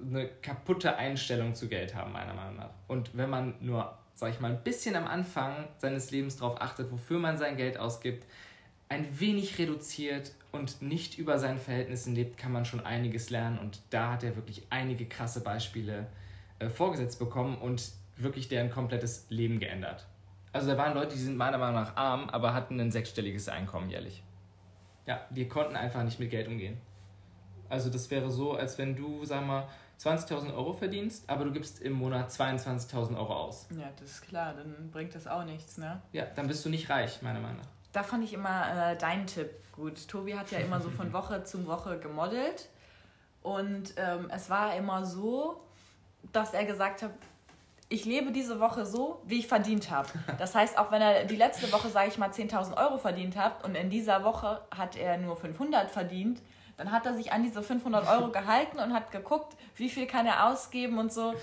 eine 0.01 0.29
kaputte 0.43 0.97
Einstellung 0.97 1.55
zu 1.55 1.69
Geld 1.69 1.95
haben, 1.95 2.13
meiner 2.13 2.35
Meinung 2.35 2.57
nach. 2.57 2.71
Und 2.89 3.17
wenn 3.17 3.31
man 3.31 3.55
nur, 3.61 3.97
sag 4.15 4.31
ich 4.31 4.41
mal, 4.41 4.51
ein 4.51 4.63
bisschen 4.63 4.97
am 4.97 5.07
Anfang 5.07 5.69
seines 5.79 6.11
Lebens 6.11 6.37
darauf 6.37 6.61
achtet, 6.61 6.91
wofür 6.91 7.19
man 7.19 7.39
sein 7.39 7.57
Geld 7.57 7.79
ausgibt, 7.79 8.27
ein 8.89 9.19
wenig 9.19 9.59
reduziert 9.59 10.33
und 10.53 10.81
nicht 10.81 11.19
über 11.19 11.39
seinen 11.39 11.59
Verhältnissen 11.59 12.15
lebt, 12.15 12.39
kann 12.39 12.53
man 12.53 12.65
schon 12.65 12.85
einiges 12.85 13.31
lernen. 13.31 13.59
Und 13.59 13.81
da 13.91 14.13
hat 14.13 14.23
er 14.23 14.37
wirklich 14.37 14.67
einige 14.71 15.07
krasse 15.07 15.43
Beispiele 15.43 16.07
äh, 16.59 16.69
vorgesetzt 16.69 17.19
bekommen 17.19 17.59
und 17.59 17.91
wirklich 18.17 18.49
deren 18.49 18.71
komplettes 18.71 19.27
Leben 19.29 19.59
geändert. 19.59 20.07
Also 20.53 20.69
da 20.69 20.79
waren 20.79 20.95
Leute, 20.95 21.15
die 21.15 21.21
sind 21.21 21.37
meiner 21.37 21.59
Meinung 21.59 21.75
nach 21.75 21.97
arm, 21.97 22.31
aber 22.31 22.55
hatten 22.55 22.81
ein 22.81 22.91
sechsstelliges 22.91 23.49
Einkommen 23.49 23.91
jährlich. 23.91 24.23
Ja, 25.07 25.21
die 25.31 25.49
konnten 25.49 25.77
einfach 25.77 26.03
nicht 26.03 26.19
mit 26.19 26.31
Geld 26.31 26.49
umgehen. 26.49 26.79
Also 27.69 27.91
das 27.91 28.11
wäre 28.11 28.31
so, 28.31 28.55
als 28.55 28.79
wenn 28.79 28.97
du, 28.97 29.25
sag 29.25 29.47
mal, 29.47 29.69
20.000 30.01 30.55
Euro 30.55 30.73
verdienst, 30.73 31.29
aber 31.29 31.45
du 31.45 31.53
gibst 31.53 31.81
im 31.81 31.95
Monat 31.95 32.31
22.000 32.31 33.17
Euro 33.17 33.35
aus. 33.35 33.67
Ja, 33.71 33.89
das 33.99 34.11
ist 34.11 34.23
klar, 34.23 34.55
dann 34.55 34.91
bringt 34.91 35.15
das 35.15 35.27
auch 35.27 35.45
nichts, 35.45 35.79
ne? 35.79 36.03
Ja, 36.13 36.27
dann 36.27 36.47
bist 36.47 36.65
du 36.65 36.69
nicht 36.69 36.91
reich, 36.91 37.23
meiner 37.23 37.41
Meinung 37.41 37.59
nach. 37.59 37.69
Da 37.93 38.03
fand 38.03 38.25
ich 38.25 38.35
immer 38.35 38.93
äh, 38.93 38.97
deinen 38.97 39.27
Tipp 39.27 39.51
gut. 39.73 40.07
Tobi 40.07 40.37
hat 40.37 40.51
ja 40.51 40.59
immer 40.59 40.81
so 40.81 40.91
von 40.91 41.13
Woche 41.15 41.45
zu 41.45 41.67
Woche 41.67 41.99
gemodelt 41.99 42.69
und 43.43 43.95
ähm, 43.97 44.29
es 44.31 44.51
war 44.51 44.77
immer 44.77 45.07
so, 45.07 45.63
dass 46.33 46.53
er 46.53 46.65
gesagt 46.65 47.03
hat, 47.03 47.13
ich 47.89 48.05
lebe 48.05 48.33
diese 48.33 48.59
Woche 48.59 48.85
so, 48.85 49.23
wie 49.25 49.39
ich 49.39 49.47
verdient 49.47 49.91
habe. 49.91 50.09
Das 50.39 50.55
heißt, 50.55 50.77
auch 50.79 50.91
wenn 50.91 51.01
er 51.01 51.25
die 51.25 51.37
letzte 51.37 51.71
Woche, 51.73 51.89
sage 51.89 52.09
ich 52.09 52.19
mal, 52.19 52.31
10.000 52.31 52.77
Euro 52.77 52.99
verdient 52.99 53.37
hat 53.37 53.65
und 53.65 53.77
in 53.77 53.91
dieser 53.91 54.25
Woche 54.25 54.61
hat 54.77 54.97
er 54.97 55.17
nur 55.19 55.37
500 55.37 55.91
verdient, 55.91 56.43
dann 56.77 56.93
hat 56.93 57.07
er 57.07 57.15
sich 57.15 57.33
an 57.33 57.43
diese 57.43 57.63
500 57.63 58.07
Euro 58.09 58.31
gehalten 58.31 58.79
und 58.79 58.93
hat 58.93 59.11
geguckt, 59.11 59.57
wie 59.77 59.89
viel 59.89 60.07
kann 60.07 60.27
er 60.27 60.51
ausgeben 60.51 60.99
und 60.99 61.13
so. 61.13 61.35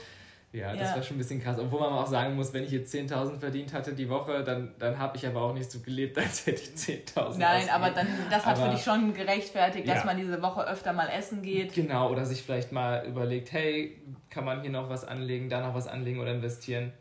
Ja, 0.54 0.76
das 0.76 0.90
ja. 0.90 0.96
war 0.96 1.04
schon 1.04 1.16
ein 1.16 1.18
bisschen 1.18 1.42
krass. 1.42 1.58
Obwohl 1.58 1.80
man 1.80 1.94
auch 1.94 2.06
sagen 2.06 2.36
muss, 2.36 2.54
wenn 2.54 2.64
ich 2.64 2.70
jetzt 2.70 2.94
10.000 2.94 3.40
verdient 3.40 3.74
hatte 3.74 3.94
die 3.94 4.08
Woche, 4.08 4.44
dann, 4.44 4.76
dann 4.78 5.00
habe 5.00 5.18
ich 5.18 5.26
aber 5.26 5.42
auch 5.42 5.54
nicht 5.54 5.72
so 5.72 5.80
gelebt, 5.80 6.16
als 6.20 6.46
hätte 6.46 6.62
ich 6.62 6.70
10.000. 6.70 7.40
Nein, 7.40 7.64
ausgegeben. 7.64 7.70
aber 7.72 7.90
dann, 7.90 8.08
das 8.30 8.46
hat 8.46 8.58
aber, 8.58 8.68
für 8.68 8.76
dich 8.76 8.84
schon 8.84 9.16
gerechtfertigt, 9.16 9.88
ja. 9.88 9.96
dass 9.96 10.06
man 10.06 10.16
diese 10.16 10.44
Woche 10.44 10.68
öfter 10.68 10.94
mal 10.94 11.08
essen 11.08 11.42
geht. 11.42 11.74
Genau, 11.74 12.12
oder 12.12 12.24
sich 12.26 12.44
vielleicht 12.44 12.72
mal 12.72 13.04
überlegt, 13.08 13.52
hey, 13.52 14.00
kann 14.30 14.46
man 14.46 14.62
hier 14.62 14.70
noch 14.70 14.90
was 14.90 15.04
anlegen, 15.04 15.50
da 15.50 15.66
noch 15.66 15.74
was 15.74 15.88
anlegen 15.88 16.20
oder 16.20 16.32
investieren. 16.32 16.94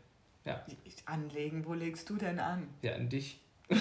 Ja. 0.45 0.65
Anlegen, 1.05 1.65
wo 1.65 1.73
legst 1.73 2.09
du 2.09 2.15
denn 2.15 2.39
an? 2.39 2.67
Ja, 2.81 2.93
in 2.93 3.09
dich. 3.09 3.39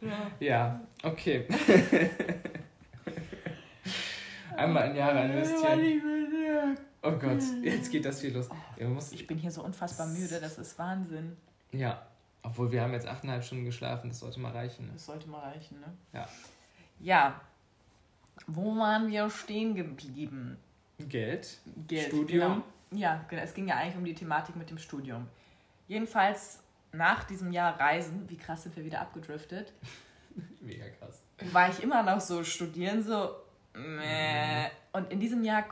Ja, 0.00 0.30
ja 0.40 0.80
okay. 1.02 1.46
Einmal 4.56 4.90
in 4.90 4.96
Jahre 4.96 5.24
investieren. 5.24 6.78
Oh 7.02 7.12
Gott, 7.12 7.42
jetzt 7.62 7.90
geht 7.90 8.04
das 8.04 8.20
viel 8.20 8.34
los. 8.34 8.48
Ja, 8.78 8.86
ich 9.10 9.26
bin 9.26 9.38
hier 9.38 9.50
so 9.50 9.64
unfassbar 9.64 10.06
müde, 10.06 10.38
das 10.38 10.58
ist 10.58 10.78
Wahnsinn. 10.78 11.36
Ja, 11.72 12.06
obwohl 12.42 12.70
wir 12.70 12.82
haben 12.82 12.92
jetzt 12.92 13.06
achteinhalb 13.06 13.42
Stunden 13.42 13.64
geschlafen, 13.64 14.08
das 14.08 14.18
sollte 14.18 14.40
mal 14.40 14.52
reichen. 14.52 14.86
Ne? 14.86 14.92
Das 14.92 15.06
sollte 15.06 15.28
mal 15.28 15.40
reichen, 15.40 15.80
ne? 15.80 15.86
Ja. 16.12 16.28
Ja. 17.00 17.40
Wo 18.46 18.76
waren 18.76 19.08
wir 19.08 19.30
stehen 19.30 19.74
geblieben? 19.74 20.58
Geld. 20.98 21.58
Geld. 21.86 22.08
Studium. 22.08 22.62
Genau. 22.90 23.00
Ja, 23.00 23.24
genau. 23.28 23.42
Es 23.42 23.54
ging 23.54 23.68
ja 23.68 23.76
eigentlich 23.76 23.96
um 23.96 24.04
die 24.04 24.14
Thematik 24.14 24.56
mit 24.56 24.70
dem 24.70 24.78
Studium. 24.78 25.26
Jedenfalls 25.88 26.62
nach 26.92 27.24
diesem 27.24 27.52
Jahr 27.52 27.78
Reisen, 27.78 28.28
wie 28.28 28.36
krass 28.36 28.64
sind 28.64 28.76
wir 28.76 28.84
wieder 28.84 29.00
abgedriftet. 29.00 29.72
Mega 30.60 30.88
krass. 30.98 31.22
War 31.52 31.70
ich 31.70 31.82
immer 31.82 32.02
noch 32.02 32.20
so 32.20 32.44
studieren, 32.44 33.02
so. 33.02 33.36
Meh. 33.74 34.66
Und 34.92 35.10
in 35.12 35.20
diesem 35.20 35.44
Jahr, 35.44 35.64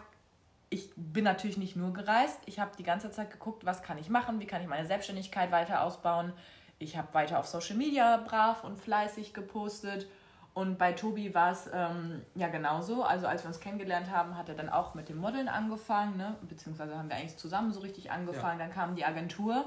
ich 0.70 0.90
bin 0.96 1.24
natürlich 1.24 1.58
nicht 1.58 1.76
nur 1.76 1.92
gereist. 1.92 2.38
Ich 2.46 2.60
habe 2.60 2.70
die 2.78 2.84
ganze 2.84 3.10
Zeit 3.10 3.30
geguckt, 3.30 3.66
was 3.66 3.82
kann 3.82 3.98
ich 3.98 4.08
machen, 4.08 4.40
wie 4.40 4.46
kann 4.46 4.62
ich 4.62 4.68
meine 4.68 4.86
Selbstständigkeit 4.86 5.50
weiter 5.50 5.82
ausbauen. 5.82 6.32
Ich 6.78 6.96
habe 6.96 7.12
weiter 7.12 7.38
auf 7.40 7.46
Social 7.46 7.76
Media 7.76 8.18
brav 8.18 8.64
und 8.64 8.78
fleißig 8.78 9.34
gepostet. 9.34 10.06
Und 10.54 10.76
bei 10.76 10.92
Tobi 10.92 11.34
war 11.34 11.52
es 11.52 11.68
ähm, 11.72 12.22
ja 12.34 12.48
genauso. 12.48 13.04
Also 13.04 13.26
als 13.26 13.44
wir 13.44 13.48
uns 13.48 13.60
kennengelernt 13.60 14.10
haben, 14.10 14.36
hat 14.36 14.48
er 14.48 14.54
dann 14.54 14.68
auch 14.68 14.94
mit 14.94 15.08
dem 15.08 15.18
Modeln 15.18 15.48
angefangen, 15.48 16.16
ne? 16.16 16.36
beziehungsweise 16.42 16.96
haben 16.96 17.08
wir 17.08 17.16
eigentlich 17.16 17.36
zusammen 17.36 17.72
so 17.72 17.80
richtig 17.80 18.10
angefangen. 18.10 18.58
Ja. 18.58 18.66
Dann 18.66 18.74
kam 18.74 18.96
die 18.96 19.04
Agentur 19.04 19.66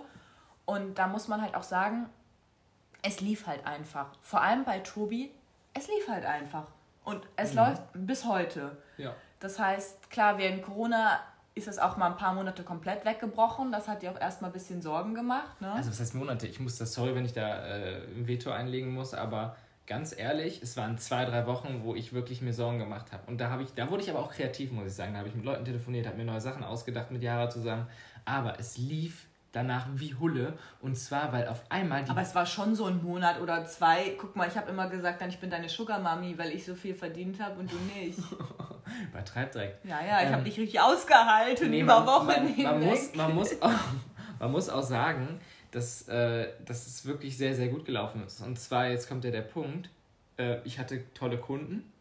und 0.65 0.97
da 0.97 1.07
muss 1.07 1.27
man 1.27 1.41
halt 1.41 1.55
auch 1.55 1.63
sagen, 1.63 2.09
es 3.01 3.21
lief 3.21 3.47
halt 3.47 3.65
einfach. 3.65 4.07
Vor 4.21 4.41
allem 4.41 4.63
bei 4.63 4.79
Tobi, 4.79 5.31
es 5.73 5.87
lief 5.87 6.07
halt 6.07 6.25
einfach. 6.25 6.67
Und 7.03 7.21
es 7.35 7.51
mhm. 7.51 7.57
läuft 7.57 7.81
bis 7.93 8.25
heute. 8.25 8.77
Ja. 8.97 9.15
Das 9.39 9.57
heißt, 9.57 10.09
klar, 10.09 10.37
während 10.37 10.63
Corona 10.63 11.19
ist 11.53 11.67
es 11.67 11.79
auch 11.79 11.97
mal 11.97 12.07
ein 12.07 12.17
paar 12.17 12.33
Monate 12.33 12.63
komplett 12.63 13.03
weggebrochen. 13.05 13.71
Das 13.71 13.87
hat 13.87 14.01
dir 14.01 14.11
auch 14.11 14.19
erstmal 14.19 14.51
ein 14.51 14.53
bisschen 14.53 14.81
Sorgen 14.81 15.13
gemacht. 15.15 15.59
Ne? 15.59 15.71
Also 15.71 15.89
was 15.89 15.99
heißt 15.99 16.15
Monate? 16.15 16.47
Ich 16.47 16.59
muss 16.59 16.77
das, 16.77 16.93
sorry, 16.93 17.15
wenn 17.15 17.25
ich 17.25 17.33
da 17.33 17.65
äh, 17.65 18.03
ein 18.15 18.27
Veto 18.27 18.51
einlegen 18.51 18.93
muss, 18.93 19.13
aber 19.13 19.55
ganz 19.87 20.17
ehrlich, 20.17 20.61
es 20.61 20.77
waren 20.77 20.97
zwei, 20.97 21.25
drei 21.25 21.47
Wochen, 21.47 21.81
wo 21.83 21.95
ich 21.95 22.13
wirklich 22.13 22.41
mir 22.41 22.53
Sorgen 22.53 22.79
gemacht 22.79 23.11
habe. 23.11 23.23
Und 23.27 23.41
da 23.41 23.49
habe 23.49 23.63
ich, 23.63 23.73
da 23.73 23.89
wurde 23.89 24.03
ich 24.03 24.09
aber 24.09 24.19
auch 24.19 24.31
kreativ, 24.31 24.71
muss 24.71 24.87
ich 24.87 24.93
sagen. 24.93 25.13
Da 25.13 25.19
habe 25.19 25.27
ich 25.27 25.35
mit 25.35 25.43
Leuten 25.43 25.65
telefoniert, 25.65 26.07
habe 26.07 26.17
mir 26.17 26.25
neue 26.25 26.39
Sachen 26.39 26.63
ausgedacht 26.63 27.11
mit 27.11 27.21
Jara 27.21 27.49
zusammen. 27.49 27.87
Aber 28.23 28.57
es 28.59 28.77
lief 28.77 29.25
danach 29.51 29.87
wie 29.93 30.15
Hulle. 30.15 30.53
Und 30.81 30.97
zwar, 30.97 31.31
weil 31.31 31.47
auf 31.47 31.61
einmal. 31.69 32.03
Aber 32.07 32.21
es 32.21 32.33
war 32.35 32.45
schon 32.45 32.75
so 32.75 32.85
ein 32.85 33.03
Monat 33.03 33.39
oder 33.41 33.65
zwei. 33.65 34.15
Guck 34.17 34.35
mal, 34.35 34.47
ich 34.47 34.57
habe 34.57 34.69
immer 34.69 34.89
gesagt, 34.89 35.21
dann 35.21 35.29
ich 35.29 35.39
bin 35.39 35.49
deine 35.49 35.69
Sugar 35.69 35.99
Mami, 35.99 36.37
weil 36.37 36.51
ich 36.51 36.65
so 36.65 36.75
viel 36.75 36.95
verdient 36.95 37.41
habe 37.41 37.59
und 37.59 37.71
du 37.71 37.77
nicht. 37.77 38.19
Übertreib 39.09 39.51
direkt. 39.51 39.85
Ja, 39.85 40.03
ja, 40.05 40.21
ich 40.21 40.27
ähm, 40.27 40.33
habe 40.33 40.43
dich 40.43 40.57
richtig 40.57 40.79
ausgehalten 40.79 41.69
nee, 41.69 41.81
über 41.81 42.05
Wochen 42.05 42.27
man, 42.27 42.63
man, 42.63 42.83
muss, 42.83 43.15
man, 43.15 43.35
muss 43.35 43.61
auch, 43.61 43.71
man 44.39 44.51
muss 44.51 44.69
auch 44.69 44.83
sagen, 44.83 45.39
dass, 45.71 46.07
äh, 46.09 46.49
dass 46.65 46.87
es 46.87 47.05
wirklich 47.05 47.37
sehr, 47.37 47.55
sehr 47.55 47.69
gut 47.69 47.85
gelaufen 47.85 48.23
ist. 48.25 48.41
Und 48.41 48.59
zwar, 48.59 48.89
jetzt 48.89 49.07
kommt 49.07 49.23
ja 49.23 49.31
der 49.31 49.41
Punkt, 49.41 49.89
äh, 50.37 50.57
ich 50.65 50.79
hatte 50.79 51.13
tolle 51.13 51.37
Kunden 51.37 51.91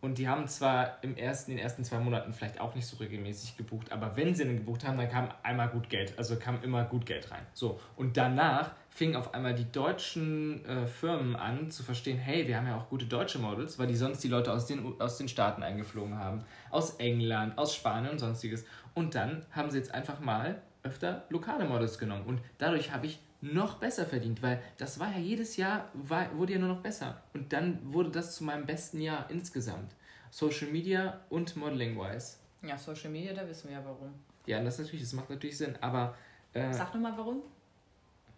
und 0.00 0.16
die 0.16 0.28
haben 0.28 0.48
zwar 0.48 0.96
im 1.02 1.16
ersten, 1.16 1.50
in 1.50 1.58
den 1.58 1.62
ersten 1.62 1.84
zwei 1.84 1.98
Monaten 1.98 2.32
vielleicht 2.32 2.58
auch 2.58 2.74
nicht 2.74 2.86
so 2.86 2.96
regelmäßig 2.96 3.58
gebucht, 3.58 3.92
aber 3.92 4.16
wenn 4.16 4.34
sie 4.34 4.44
dann 4.44 4.56
gebucht 4.56 4.86
haben, 4.86 4.96
dann 4.96 5.10
kam 5.10 5.28
einmal 5.42 5.68
gut 5.68 5.90
Geld. 5.90 6.14
Also 6.16 6.36
kam 6.36 6.62
immer 6.62 6.84
gut 6.84 7.04
Geld 7.04 7.30
rein. 7.30 7.42
So. 7.52 7.78
Und 7.96 8.16
danach 8.16 8.70
fingen 8.88 9.14
auf 9.14 9.34
einmal 9.34 9.54
die 9.54 9.70
deutschen 9.70 10.64
äh, 10.64 10.86
Firmen 10.86 11.36
an 11.36 11.70
zu 11.70 11.82
verstehen, 11.82 12.16
hey, 12.16 12.48
wir 12.48 12.56
haben 12.56 12.66
ja 12.66 12.78
auch 12.78 12.88
gute 12.88 13.04
deutsche 13.04 13.38
Models, 13.38 13.78
weil 13.78 13.88
die 13.88 13.94
sonst 13.94 14.24
die 14.24 14.28
Leute 14.28 14.52
aus 14.52 14.66
den, 14.66 14.98
aus 15.00 15.18
den 15.18 15.28
Staaten 15.28 15.62
eingeflogen 15.62 16.16
haben. 16.16 16.44
Aus 16.70 16.94
England, 16.94 17.58
aus 17.58 17.74
Spanien 17.74 18.12
und 18.12 18.18
sonstiges. 18.18 18.64
Und 18.94 19.14
dann 19.14 19.44
haben 19.52 19.70
sie 19.70 19.76
jetzt 19.76 19.92
einfach 19.92 20.20
mal 20.20 20.62
öfter 20.82 21.24
lokale 21.28 21.66
Models 21.66 21.98
genommen. 21.98 22.24
Und 22.24 22.40
dadurch 22.56 22.90
habe 22.90 23.04
ich 23.04 23.18
noch 23.40 23.78
besser 23.78 24.06
verdient, 24.06 24.42
weil 24.42 24.62
das 24.76 25.00
war 25.00 25.12
ja 25.12 25.18
jedes 25.18 25.56
Jahr, 25.56 25.88
war, 25.94 26.36
wurde 26.36 26.54
ja 26.54 26.58
nur 26.58 26.68
noch 26.68 26.82
besser. 26.82 27.22
Und 27.32 27.52
dann 27.52 27.78
wurde 27.92 28.10
das 28.10 28.34
zu 28.34 28.44
meinem 28.44 28.66
besten 28.66 29.00
Jahr 29.00 29.30
insgesamt. 29.30 29.94
Social 30.30 30.68
Media 30.68 31.20
und 31.28 31.56
Modeling-wise. 31.56 32.36
Ja, 32.62 32.76
Social 32.76 33.10
Media, 33.10 33.32
da 33.32 33.48
wissen 33.48 33.68
wir 33.70 33.78
ja 33.78 33.84
warum. 33.84 34.14
Ja, 34.46 34.62
das 34.62 34.78
natürlich, 34.78 35.02
das 35.02 35.12
macht 35.12 35.30
natürlich 35.30 35.58
Sinn, 35.58 35.76
aber. 35.80 36.14
Äh, 36.52 36.72
Sag 36.72 36.92
nur 36.94 37.02
mal 37.02 37.16
warum. 37.16 37.42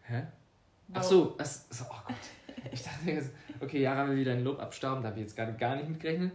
Hä? 0.02 0.26
Warum? 0.88 0.94
Ach 0.94 1.02
so, 1.02 1.34
das, 1.38 1.66
oh 1.82 1.94
Gott. 2.06 2.16
Ich 2.70 2.82
dachte 2.82 3.10
jetzt, 3.10 3.30
okay, 3.60 3.82
Yara 3.82 4.08
will 4.08 4.16
wieder 4.16 4.32
ein 4.32 4.44
Lob 4.44 4.60
abstauben, 4.60 5.02
da 5.02 5.08
habe 5.08 5.18
ich 5.18 5.26
jetzt 5.26 5.36
gerade 5.36 5.54
gar 5.54 5.76
nicht 5.76 5.88
mitgerechnet. 5.88 6.32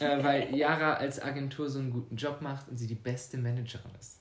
Äh, 0.00 0.22
weil 0.22 0.54
Yara 0.54 0.94
als 0.94 1.22
Agentur 1.22 1.68
so 1.68 1.78
einen 1.78 1.90
guten 1.90 2.16
Job 2.16 2.40
macht 2.40 2.68
und 2.68 2.76
sie 2.76 2.86
die 2.86 2.94
beste 2.94 3.38
Managerin 3.38 3.92
ist. 3.98 4.15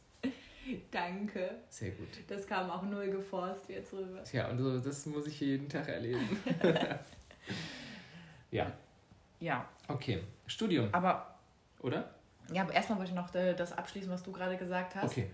Danke. 0.92 1.60
Sehr 1.70 1.92
gut. 1.92 2.08
Das 2.28 2.48
kam 2.48 2.70
auch 2.70 2.84
null 2.84 3.10
geforst 3.10 3.70
jetzt 3.70 3.94
rüber. 3.94 4.24
Ja, 4.32 4.50
und 4.50 4.58
so, 4.58 4.80
das 4.80 5.06
muss 5.06 5.28
ich 5.28 5.40
jeden 5.40 5.70
Tag 5.70 5.88
erleben. 5.88 6.40
ja. 8.52 8.72
Ja. 9.40 9.68
Okay. 9.88 10.22
Studium. 10.48 10.90
Aber. 10.92 11.40
Oder? 11.82 12.16
Ja, 12.52 12.64
aber 12.64 12.74
erstmal 12.74 13.00
wollte 13.00 13.12
ich 13.12 13.16
noch 13.16 13.34
äh, 13.36 13.54
das 13.54 13.74
abschließen, 13.74 14.10
was 14.10 14.24
du 14.24 14.32
gerade 14.32 14.58
gesagt 14.58 14.96
hast. 14.96 15.12
Okay. 15.12 15.30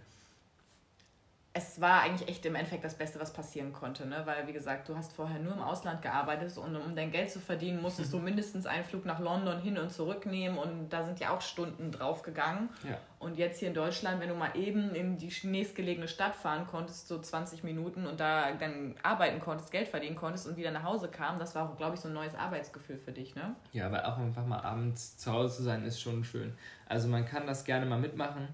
Es 1.53 1.81
war 1.81 2.01
eigentlich 2.01 2.29
echt 2.29 2.45
im 2.45 2.55
Endeffekt 2.55 2.85
das 2.85 2.95
Beste, 2.95 3.19
was 3.19 3.33
passieren 3.33 3.73
konnte, 3.73 4.07
ne? 4.07 4.21
Weil, 4.23 4.47
wie 4.47 4.53
gesagt, 4.53 4.87
du 4.87 4.95
hast 4.95 5.11
vorher 5.11 5.37
nur 5.37 5.53
im 5.53 5.61
Ausland 5.61 6.01
gearbeitet 6.01 6.57
und 6.57 6.75
um 6.77 6.95
dein 6.95 7.11
Geld 7.11 7.29
zu 7.29 7.41
verdienen, 7.41 7.81
musstest 7.81 8.13
du 8.13 8.19
mindestens 8.19 8.65
einen 8.65 8.85
Flug 8.85 9.05
nach 9.05 9.19
London 9.19 9.59
hin 9.59 9.77
und 9.77 9.91
zurück 9.91 10.25
nehmen 10.25 10.57
und 10.57 10.89
da 10.89 11.03
sind 11.03 11.19
ja 11.19 11.31
auch 11.35 11.41
Stunden 11.41 11.91
drauf 11.91 12.21
gegangen. 12.21 12.69
Ja. 12.87 12.97
Und 13.19 13.37
jetzt 13.37 13.59
hier 13.59 13.67
in 13.67 13.73
Deutschland, 13.73 14.21
wenn 14.21 14.29
du 14.29 14.35
mal 14.35 14.55
eben 14.55 14.95
in 14.95 15.17
die 15.17 15.31
nächstgelegene 15.43 16.07
Stadt 16.07 16.35
fahren 16.35 16.65
konntest, 16.67 17.09
so 17.09 17.19
20 17.19 17.63
Minuten 17.63 18.07
und 18.07 18.19
da 18.19 18.53
dann 18.53 18.95
arbeiten 19.03 19.41
konntest, 19.41 19.71
Geld 19.71 19.89
verdienen 19.89 20.15
konntest 20.15 20.47
und 20.47 20.55
wieder 20.55 20.71
nach 20.71 20.83
Hause 20.83 21.09
kam, 21.09 21.37
das 21.37 21.53
war, 21.53 21.75
glaube 21.75 21.95
ich, 21.95 22.01
so 22.01 22.07
ein 22.07 22.13
neues 22.13 22.33
Arbeitsgefühl 22.33 22.97
für 22.97 23.11
dich, 23.11 23.35
ne? 23.35 23.55
Ja, 23.73 23.91
weil 23.91 24.03
auch 24.03 24.17
einfach 24.17 24.45
mal 24.45 24.61
abends 24.61 25.17
zu 25.17 25.31
Hause 25.33 25.57
zu 25.57 25.63
sein, 25.63 25.83
ist 25.83 26.01
schon 26.01 26.23
schön. 26.23 26.55
Also 26.87 27.09
man 27.09 27.25
kann 27.25 27.45
das 27.45 27.65
gerne 27.65 27.85
mal 27.85 27.99
mitmachen 27.99 28.47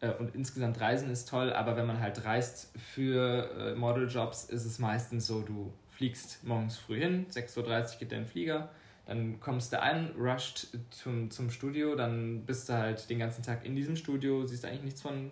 und 0.00 0.34
insgesamt 0.34 0.80
Reisen 0.80 1.10
ist 1.10 1.28
toll, 1.28 1.52
aber 1.52 1.76
wenn 1.76 1.86
man 1.86 2.00
halt 2.00 2.24
reist 2.24 2.72
für 2.78 3.50
äh, 3.58 3.74
Modeljobs, 3.74 4.44
ist 4.44 4.64
es 4.64 4.78
meistens 4.78 5.26
so, 5.26 5.42
du 5.42 5.72
fliegst 5.90 6.44
morgens 6.44 6.76
früh 6.76 7.00
hin, 7.00 7.26
6.30 7.30 7.58
Uhr 7.94 7.98
geht 7.98 8.12
dein 8.12 8.26
Flieger, 8.26 8.68
dann 9.06 9.40
kommst 9.40 9.72
du 9.72 9.82
an, 9.82 10.12
rusht 10.16 10.68
zum, 10.90 11.30
zum 11.30 11.50
Studio, 11.50 11.96
dann 11.96 12.44
bist 12.46 12.68
du 12.68 12.74
halt 12.74 13.10
den 13.10 13.18
ganzen 13.18 13.42
Tag 13.42 13.64
in 13.64 13.74
diesem 13.74 13.96
Studio, 13.96 14.46
siehst 14.46 14.64
eigentlich 14.64 14.84
nichts 14.84 15.02
von 15.02 15.30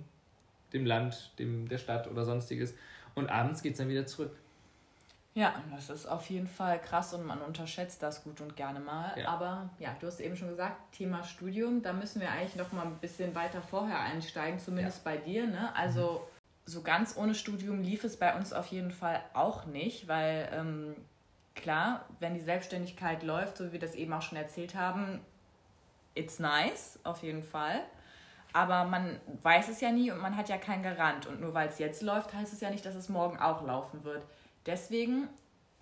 dem 0.73 0.85
Land, 0.85 1.33
dem, 1.39 1.69
der 1.69 1.79
Stadt 1.79 2.11
oder 2.11 2.25
sonstiges 2.25 2.75
und 3.15 3.29
abends 3.29 3.63
geht 3.63 3.73
es 3.73 3.79
dann 3.79 3.89
wieder 3.89 4.07
zurück. 4.07 4.37
Ja, 5.37 5.53
das 5.71 5.91
ist 5.91 6.07
auf 6.07 6.31
jeden 6.31 6.47
Fall 6.47 6.81
krass 6.81 7.13
und 7.13 7.27
man 7.27 7.43
unterschätzt 7.43 8.03
das 8.03 8.25
gut 8.25 8.41
und 8.41 8.57
gerne 8.57 8.81
mal. 8.81 9.13
Ja. 9.19 9.29
Aber 9.29 9.69
ja, 9.79 9.95
du 10.01 10.07
hast 10.07 10.19
eben 10.19 10.35
schon 10.35 10.49
gesagt, 10.49 10.93
Thema 10.93 11.23
Studium, 11.25 11.83
da 11.83 11.93
müssen 11.93 12.23
wir 12.23 12.31
eigentlich 12.31 12.57
noch 12.57 12.73
mal 12.73 12.87
ein 12.87 12.97
bisschen 13.01 13.35
weiter 13.35 13.61
vorher 13.61 14.01
einsteigen, 14.01 14.59
zumindest 14.59 15.05
ja. 15.05 15.13
bei 15.13 15.19
dir. 15.19 15.47
Ne? 15.47 15.77
Also 15.77 16.23
mhm. 16.25 16.71
so 16.71 16.81
ganz 16.81 17.19
ohne 17.19 17.35
Studium 17.35 17.83
lief 17.83 18.03
es 18.05 18.17
bei 18.17 18.35
uns 18.35 18.55
auf 18.55 18.69
jeden 18.69 18.91
Fall 18.91 19.21
auch 19.35 19.67
nicht, 19.67 20.09
weil 20.09 20.49
ähm, 20.55 20.97
klar, 21.55 22.07
wenn 22.19 22.33
die 22.33 22.41
Selbstständigkeit 22.41 23.23
läuft, 23.23 23.59
so 23.59 23.67
wie 23.67 23.73
wir 23.73 23.81
das 23.81 23.95
eben 23.95 24.15
auch 24.15 24.23
schon 24.23 24.39
erzählt 24.39 24.75
haben, 24.75 25.21
it's 26.15 26.39
nice, 26.39 26.99
auf 27.05 27.23
jeden 27.23 27.43
Fall. 27.43 27.83
Aber 28.55 28.85
man 28.85 29.21
weiß 29.43 29.69
es 29.69 29.83
ja 29.83 29.93
nie 29.93 30.11
und 30.11 30.19
man 30.23 30.35
hat 30.35 30.49
ja 30.49 30.57
keinen 30.57 30.83
Garant. 30.83 31.27
Und 31.27 31.43
nur 31.43 31.53
weil 31.53 31.69
es 31.69 31.79
jetzt 31.79 32.01
läuft, 32.01 32.33
heißt 32.33 32.55
es 32.55 32.63
ja 32.63 32.71
nicht, 32.71 32.87
dass 32.87 32.95
es 32.95 33.11
morgen 33.11 33.39
auch 33.39 33.63
laufen 33.67 34.03
wird. 34.03 34.23
Deswegen 34.67 35.29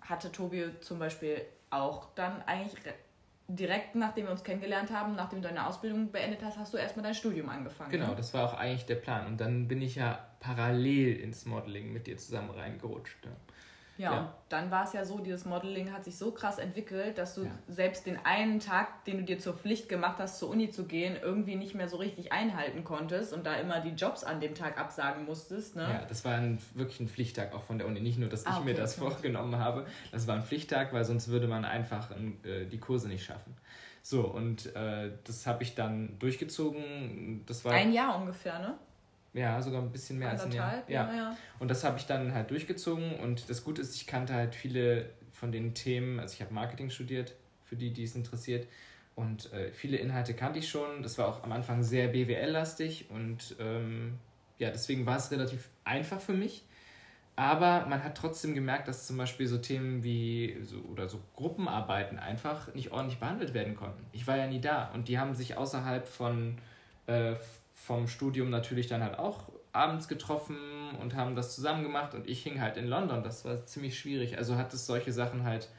hatte 0.01 0.31
Tobi 0.31 0.69
zum 0.81 0.99
Beispiel 0.99 1.41
auch 1.69 2.13
dann 2.15 2.41
eigentlich 2.43 2.79
direkt 3.47 3.95
nachdem 3.95 4.25
wir 4.25 4.31
uns 4.31 4.43
kennengelernt 4.43 4.91
haben, 4.91 5.15
nachdem 5.15 5.41
du 5.41 5.47
deine 5.47 5.67
Ausbildung 5.67 6.11
beendet 6.11 6.43
hast, 6.43 6.57
hast 6.57 6.73
du 6.73 6.77
erstmal 6.77 7.03
dein 7.03 7.13
Studium 7.13 7.49
angefangen. 7.49 7.91
Genau, 7.91 8.09
ne? 8.09 8.15
das 8.15 8.33
war 8.33 8.49
auch 8.49 8.57
eigentlich 8.57 8.85
der 8.85 8.95
Plan. 8.95 9.27
Und 9.27 9.39
dann 9.39 9.67
bin 9.67 9.81
ich 9.81 9.95
ja 9.95 10.27
parallel 10.39 11.15
ins 11.17 11.45
Modeling 11.45 11.93
mit 11.93 12.07
dir 12.07 12.17
zusammen 12.17 12.51
reingerutscht. 12.51 13.23
Ja. 13.23 13.31
Ja, 13.97 14.11
ja. 14.11 14.19
und 14.19 14.29
dann 14.49 14.71
war 14.71 14.83
es 14.83 14.93
ja 14.93 15.05
so, 15.05 15.19
dieses 15.19 15.45
Modeling 15.45 15.93
hat 15.93 16.03
sich 16.03 16.17
so 16.17 16.31
krass 16.31 16.57
entwickelt, 16.57 17.17
dass 17.17 17.35
du 17.35 17.43
ja. 17.43 17.51
selbst 17.67 18.05
den 18.05 18.17
einen 18.25 18.59
Tag, 18.59 19.05
den 19.05 19.19
du 19.19 19.23
dir 19.23 19.39
zur 19.39 19.53
Pflicht 19.53 19.87
gemacht 19.87 20.17
hast, 20.19 20.39
zur 20.39 20.49
Uni 20.49 20.69
zu 20.69 20.85
gehen, 20.85 21.17
irgendwie 21.21 21.55
nicht 21.55 21.75
mehr 21.75 21.87
so 21.87 21.97
richtig 21.97 22.31
einhalten 22.31 22.83
konntest 22.83 23.31
und 23.33 23.45
da 23.45 23.55
immer 23.55 23.79
die 23.79 23.91
Jobs 23.91 24.23
an 24.23 24.41
dem 24.41 24.53
Tag 24.53 24.77
absagen 24.77 25.25
musstest. 25.25 25.75
Ne? 25.75 25.83
Ja, 25.83 26.05
das 26.05 26.25
war 26.25 26.35
ein, 26.35 26.59
wirklich 26.73 26.99
ein 26.99 27.07
Pflichttag 27.07 27.53
auch 27.53 27.63
von 27.63 27.77
der 27.77 27.87
Uni. 27.87 28.01
Nicht 28.01 28.19
nur, 28.19 28.29
dass 28.29 28.45
ah, 28.45 28.51
ich 28.51 28.55
okay, 28.57 28.65
mir 28.65 28.73
das 28.75 28.99
okay. 28.99 29.11
vorgenommen 29.11 29.57
habe, 29.57 29.85
das 30.11 30.27
war 30.27 30.35
ein 30.35 30.43
Pflichttag, 30.43 30.91
weil 30.91 31.05
sonst 31.05 31.29
würde 31.29 31.47
man 31.47 31.63
einfach 31.63 32.11
äh, 32.11 32.65
die 32.65 32.79
Kurse 32.79 33.07
nicht 33.07 33.23
schaffen. 33.23 33.55
So, 34.01 34.21
und 34.21 34.75
äh, 34.75 35.11
das 35.23 35.47
habe 35.47 35.63
ich 35.63 35.73
dann 35.73 36.19
durchgezogen. 36.19 37.43
Das 37.47 37.65
war 37.65 37.73
ein 37.73 37.91
Jahr 37.91 38.19
ungefähr, 38.19 38.59
ne? 38.59 38.77
Ja, 39.35 39.61
sogar 39.61 39.81
ein 39.81 39.91
bisschen 39.91 40.17
mehr 40.17 40.29
als 40.29 40.43
ein 40.43 40.51
Jahr. 40.53 40.83
Ja. 40.87 41.13
ja. 41.13 41.37
Und 41.59 41.69
das 41.69 41.83
habe 41.83 41.97
ich 41.97 42.05
dann 42.05 42.33
halt 42.33 42.51
durchgezogen 42.51 43.19
und 43.19 43.49
das 43.49 43.65
Gute 43.65 43.81
ist, 43.81 43.95
ich 43.95 44.07
kannte 44.07 44.33
halt 44.33 44.55
viele 44.55 45.09
von 45.33 45.51
den 45.51 45.73
Themen, 45.73 46.21
also 46.21 46.33
ich 46.33 46.41
habe 46.41 46.53
Marketing 46.53 46.89
studiert, 46.89 47.35
für 47.65 47.75
die, 47.75 47.91
die 47.91 48.03
es 48.03 48.15
interessiert. 48.15 48.67
Und 49.13 49.51
äh, 49.53 49.71
viele 49.71 49.97
Inhalte 49.97 50.33
kannte 50.33 50.59
ich 50.59 50.69
schon. 50.69 51.01
Das 51.01 51.17
war 51.17 51.27
auch 51.27 51.43
am 51.43 51.51
Anfang 51.51 51.83
sehr 51.83 52.09
BWL-lastig 52.09 53.09
und 53.09 53.55
ähm, 53.59 54.19
ja, 54.57 54.71
deswegen 54.71 55.05
war 55.05 55.17
es 55.17 55.31
relativ 55.31 55.69
einfach 55.83 56.21
für 56.21 56.33
mich. 56.33 56.63
Aber 57.37 57.85
man 57.87 58.01
hat 58.03 58.15
trotzdem 58.15 58.55
gemerkt, 58.55 58.87
dass 58.87 59.07
zum 59.07 59.17
Beispiel 59.17 59.47
so 59.47 59.57
Themen 59.57 60.03
wie 60.03 60.57
so, 60.63 60.77
oder 60.91 61.09
so 61.09 61.19
Gruppenarbeiten 61.35 62.17
einfach 62.17 62.73
nicht 62.73 62.93
ordentlich 62.93 63.19
behandelt 63.19 63.53
werden 63.53 63.75
konnten. 63.75 64.05
Ich 64.13 64.25
war 64.27 64.37
ja 64.37 64.47
nie 64.47 64.61
da 64.61 64.91
und 64.93 65.09
die 65.09 65.19
haben 65.19 65.35
sich 65.35 65.57
außerhalb 65.57 66.07
von, 66.07 66.57
äh, 67.07 67.35
vom 67.75 68.07
Studium 68.07 68.49
natürlich 68.49 68.87
dann 68.87 69.03
halt 69.03 69.19
auch 69.19 69.51
abends 69.73 70.07
getroffen 70.07 70.57
und 71.01 71.15
haben 71.15 71.35
das 71.35 71.53
zusammen 71.53 71.83
gemacht 71.83 72.13
und 72.15 72.27
ich 72.27 72.41
hing 72.41 72.61
halt 72.61 72.77
in 72.77 72.87
London. 72.87 73.23
Das 73.23 73.45
war 73.45 73.65
ziemlich 73.65 73.99
schwierig. 73.99 74.37
Also 74.37 74.55
hat 74.55 74.73
es 74.73 74.87
solche 74.87 75.11
Sachen 75.11 75.43
halt 75.43 75.69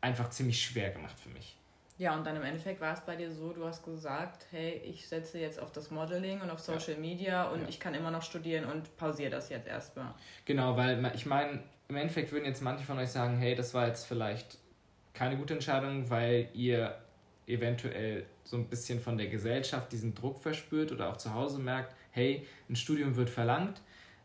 einfach 0.00 0.28
ziemlich 0.30 0.62
schwer 0.62 0.90
gemacht 0.90 1.18
für 1.18 1.30
mich. 1.30 1.56
Ja, 1.98 2.14
und 2.14 2.26
dann 2.26 2.36
im 2.36 2.42
Endeffekt 2.42 2.80
war 2.82 2.92
es 2.92 3.00
bei 3.00 3.16
dir 3.16 3.30
so, 3.30 3.52
du 3.52 3.64
hast 3.64 3.82
gesagt, 3.82 4.46
hey, 4.50 4.82
ich 4.84 5.08
setze 5.08 5.38
jetzt 5.38 5.58
auf 5.58 5.72
das 5.72 5.90
Modeling 5.90 6.42
und 6.42 6.50
auf 6.50 6.58
Social 6.58 6.94
ja. 6.94 7.00
Media 7.00 7.44
und 7.44 7.62
ja. 7.62 7.68
ich 7.68 7.80
kann 7.80 7.94
immer 7.94 8.10
noch 8.10 8.22
studieren 8.22 8.66
und 8.66 8.94
pausiere 8.98 9.30
das 9.30 9.48
jetzt 9.48 9.66
erstmal. 9.66 10.12
Genau, 10.44 10.76
weil 10.76 11.10
ich 11.14 11.24
meine, 11.24 11.60
im 11.88 11.96
Endeffekt 11.96 12.32
würden 12.32 12.44
jetzt 12.44 12.60
manche 12.60 12.84
von 12.84 12.98
euch 12.98 13.08
sagen, 13.08 13.38
hey, 13.38 13.54
das 13.54 13.72
war 13.72 13.86
jetzt 13.86 14.04
vielleicht 14.06 14.58
keine 15.14 15.38
gute 15.38 15.54
Entscheidung, 15.54 16.10
weil 16.10 16.50
ihr 16.52 16.94
eventuell 17.46 18.26
so 18.44 18.56
ein 18.56 18.66
bisschen 18.66 19.00
von 19.00 19.16
der 19.16 19.28
Gesellschaft 19.28 19.92
diesen 19.92 20.14
Druck 20.14 20.38
verspürt 20.38 20.92
oder 20.92 21.08
auch 21.08 21.16
zu 21.16 21.32
Hause 21.32 21.58
merkt, 21.58 21.94
hey, 22.10 22.46
ein 22.68 22.76
Studium 22.76 23.16
wird 23.16 23.30
verlangt. 23.30 23.80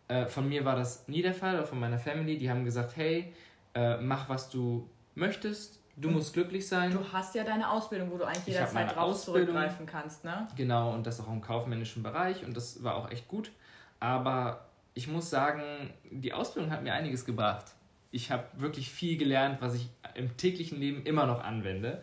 Äh, 0.07 0.25
von 0.25 0.47
mir 0.47 0.65
war 0.65 0.75
das 0.75 1.07
nie 1.07 1.21
der 1.21 1.33
Fall, 1.33 1.55
oder 1.55 1.67
von 1.67 1.79
meiner 1.79 1.99
Family. 1.99 2.37
Die 2.37 2.49
haben 2.49 2.65
gesagt, 2.65 2.95
hey, 2.95 3.33
äh, 3.73 3.97
mach 3.97 4.29
was 4.29 4.49
du 4.49 4.89
möchtest, 5.15 5.79
du 5.97 6.07
und 6.07 6.15
musst 6.15 6.33
glücklich 6.33 6.67
sein. 6.67 6.91
Du 6.91 6.99
hast 7.11 7.35
ja 7.35 7.43
deine 7.43 7.69
Ausbildung, 7.69 8.11
wo 8.11 8.17
du 8.17 8.25
eigentlich 8.25 8.47
jederzeit 8.47 8.95
drauf 8.95 9.23
zurückgreifen 9.23 9.85
kannst, 9.85 10.23
ne? 10.23 10.47
Genau, 10.55 10.93
und 10.93 11.05
das 11.05 11.19
auch 11.19 11.31
im 11.31 11.41
kaufmännischen 11.41 12.03
Bereich 12.03 12.43
und 12.45 12.55
das 12.55 12.83
war 12.83 12.95
auch 12.95 13.11
echt 13.11 13.27
gut. 13.27 13.51
Aber 13.99 14.65
ich 14.93 15.07
muss 15.07 15.29
sagen, 15.29 15.61
die 16.09 16.33
Ausbildung 16.33 16.71
hat 16.71 16.83
mir 16.83 16.93
einiges 16.93 17.25
gebracht. 17.25 17.65
Ich 18.11 18.31
habe 18.31 18.45
wirklich 18.57 18.89
viel 18.89 19.17
gelernt, 19.17 19.61
was 19.61 19.75
ich 19.75 19.87
im 20.15 20.35
täglichen 20.35 20.79
Leben 20.79 21.03
immer 21.05 21.25
noch 21.25 21.41
anwende. 21.41 22.01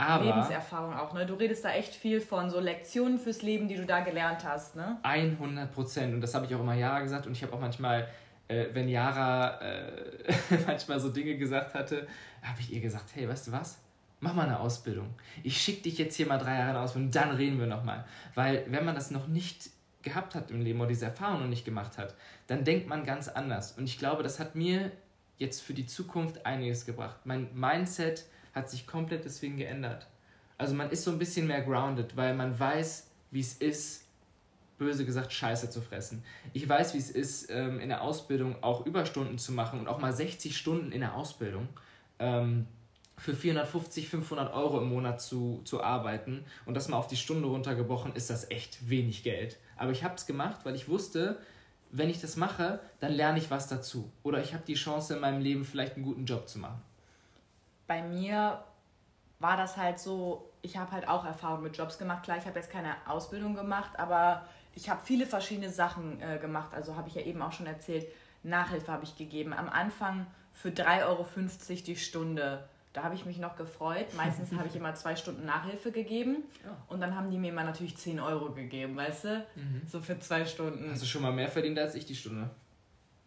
Aber 0.00 0.24
Lebenserfahrung 0.24 0.94
auch, 0.94 1.12
ne? 1.12 1.26
Du 1.26 1.34
redest 1.34 1.64
da 1.64 1.72
echt 1.72 1.94
viel 1.94 2.20
von 2.20 2.50
so 2.50 2.60
Lektionen 2.60 3.18
fürs 3.18 3.42
Leben, 3.42 3.68
die 3.68 3.76
du 3.76 3.84
da 3.84 4.00
gelernt 4.00 4.44
hast, 4.44 4.76
ne? 4.76 4.98
100 5.02 5.72
Prozent. 5.72 6.14
Und 6.14 6.20
das 6.20 6.34
habe 6.34 6.46
ich 6.46 6.54
auch 6.54 6.60
immer 6.60 6.74
Jahre 6.74 7.02
gesagt. 7.02 7.26
Und 7.26 7.32
ich 7.32 7.42
habe 7.42 7.52
auch 7.52 7.60
manchmal, 7.60 8.08
äh, 8.48 8.66
wenn 8.72 8.88
Jara 8.88 9.60
äh, 9.60 10.32
manchmal 10.66 10.98
so 11.00 11.10
Dinge 11.10 11.36
gesagt 11.36 11.74
hatte, 11.74 12.06
habe 12.42 12.60
ich 12.60 12.72
ihr 12.72 12.80
gesagt, 12.80 13.10
hey, 13.14 13.28
weißt 13.28 13.48
du 13.48 13.52
was? 13.52 13.78
Mach 14.20 14.34
mal 14.34 14.46
eine 14.46 14.60
Ausbildung. 14.60 15.14
Ich 15.42 15.60
schicke 15.60 15.82
dich 15.82 15.98
jetzt 15.98 16.14
hier 16.14 16.26
mal 16.26 16.38
drei 16.38 16.58
Jahre 16.58 16.70
in 16.70 16.76
Ausbildung, 16.76 17.10
dann 17.10 17.30
reden 17.30 17.58
wir 17.58 17.66
nochmal. 17.66 18.04
Weil 18.34 18.64
wenn 18.68 18.84
man 18.84 18.94
das 18.94 19.10
noch 19.10 19.28
nicht 19.28 19.70
gehabt 20.02 20.34
hat 20.34 20.50
im 20.50 20.60
Leben 20.60 20.78
oder 20.80 20.88
diese 20.88 21.06
Erfahrung 21.06 21.40
noch 21.40 21.48
nicht 21.48 21.64
gemacht 21.64 21.98
hat, 21.98 22.14
dann 22.46 22.64
denkt 22.64 22.86
man 22.86 23.04
ganz 23.04 23.28
anders. 23.28 23.72
Und 23.72 23.84
ich 23.84 23.98
glaube, 23.98 24.22
das 24.22 24.38
hat 24.38 24.54
mir 24.54 24.92
jetzt 25.38 25.62
für 25.62 25.74
die 25.74 25.86
Zukunft 25.86 26.44
einiges 26.46 26.86
gebracht. 26.86 27.16
Mein 27.24 27.48
Mindset 27.54 28.26
hat 28.54 28.70
sich 28.70 28.86
komplett 28.86 29.24
deswegen 29.24 29.56
geändert. 29.56 30.08
Also 30.58 30.74
man 30.74 30.90
ist 30.90 31.04
so 31.04 31.10
ein 31.10 31.18
bisschen 31.18 31.46
mehr 31.46 31.62
grounded, 31.62 32.16
weil 32.16 32.34
man 32.34 32.58
weiß, 32.58 33.08
wie 33.30 33.40
es 33.40 33.54
ist, 33.54 34.04
böse 34.76 35.04
gesagt, 35.04 35.32
Scheiße 35.32 35.70
zu 35.70 35.80
fressen. 35.80 36.22
Ich 36.52 36.68
weiß, 36.68 36.94
wie 36.94 36.98
es 36.98 37.10
ist, 37.10 37.50
ähm, 37.50 37.80
in 37.80 37.88
der 37.88 38.02
Ausbildung 38.02 38.62
auch 38.62 38.84
Überstunden 38.86 39.38
zu 39.38 39.52
machen 39.52 39.80
und 39.80 39.88
auch 39.88 40.00
mal 40.00 40.12
60 40.12 40.56
Stunden 40.56 40.92
in 40.92 41.00
der 41.00 41.14
Ausbildung 41.14 41.68
ähm, 42.18 42.66
für 43.16 43.34
450, 43.34 44.08
500 44.08 44.54
Euro 44.54 44.80
im 44.80 44.88
Monat 44.88 45.20
zu, 45.20 45.60
zu 45.64 45.82
arbeiten 45.82 46.44
und 46.64 46.74
das 46.74 46.88
mal 46.88 46.96
auf 46.96 47.06
die 47.06 47.16
Stunde 47.16 47.48
runtergebrochen, 47.48 48.14
ist 48.14 48.30
das 48.30 48.50
echt 48.50 48.88
wenig 48.88 49.22
Geld. 49.22 49.58
Aber 49.76 49.92
ich 49.92 50.02
habe 50.02 50.14
es 50.14 50.26
gemacht, 50.26 50.60
weil 50.64 50.74
ich 50.74 50.88
wusste, 50.88 51.38
wenn 51.90 52.08
ich 52.08 52.20
das 52.20 52.36
mache, 52.36 52.80
dann 53.00 53.12
lerne 53.12 53.38
ich 53.38 53.50
was 53.50 53.68
dazu. 53.68 54.10
Oder 54.22 54.42
ich 54.42 54.54
habe 54.54 54.64
die 54.66 54.74
Chance 54.74 55.14
in 55.14 55.20
meinem 55.20 55.40
Leben 55.40 55.64
vielleicht 55.64 55.96
einen 55.96 56.04
guten 56.04 56.24
Job 56.24 56.48
zu 56.48 56.58
machen 56.58 56.82
bei 57.90 58.02
mir 58.02 58.62
war 59.40 59.56
das 59.56 59.76
halt 59.76 59.98
so, 59.98 60.48
ich 60.62 60.76
habe 60.76 60.92
halt 60.92 61.08
auch 61.08 61.24
Erfahrung 61.24 61.64
mit 61.64 61.76
Jobs 61.76 61.98
gemacht. 61.98 62.22
Klar, 62.22 62.38
ich 62.38 62.46
habe 62.46 62.56
jetzt 62.56 62.70
keine 62.70 62.94
Ausbildung 63.04 63.56
gemacht, 63.56 63.98
aber 63.98 64.46
ich 64.76 64.88
habe 64.88 65.00
viele 65.04 65.26
verschiedene 65.26 65.70
Sachen 65.70 66.22
äh, 66.22 66.38
gemacht. 66.38 66.72
Also 66.72 66.94
habe 66.94 67.08
ich 67.08 67.16
ja 67.16 67.22
eben 67.22 67.42
auch 67.42 67.50
schon 67.50 67.66
erzählt, 67.66 68.06
Nachhilfe 68.44 68.92
habe 68.92 69.02
ich 69.02 69.16
gegeben. 69.16 69.52
Am 69.52 69.68
Anfang 69.68 70.28
für 70.52 70.68
3,50 70.68 71.04
Euro 71.04 71.26
die 71.84 71.96
Stunde 71.96 72.68
Da 72.92 73.02
habe 73.02 73.16
ich 73.16 73.26
mich 73.26 73.38
noch 73.38 73.56
gefreut. 73.56 74.14
Meistens 74.16 74.52
habe 74.52 74.68
ich 74.68 74.76
immer 74.76 74.94
zwei 74.94 75.16
Stunden 75.16 75.44
Nachhilfe 75.44 75.90
gegeben. 75.90 76.44
Ja. 76.64 76.76
Und 76.86 77.00
dann 77.00 77.16
haben 77.16 77.28
die 77.32 77.38
mir 77.38 77.50
immer 77.50 77.64
natürlich 77.64 77.96
10 77.96 78.20
Euro 78.20 78.52
gegeben, 78.52 78.94
weißt 78.96 79.24
du? 79.24 79.46
Mhm. 79.56 79.82
So 79.88 80.00
für 80.00 80.16
zwei 80.20 80.46
Stunden. 80.46 80.92
Hast 80.92 81.02
du 81.02 81.06
schon 81.06 81.22
mal 81.22 81.32
mehr 81.32 81.48
verdient 81.48 81.80
als 81.80 81.96
ich 81.96 82.06
die 82.06 82.14
Stunde? 82.14 82.50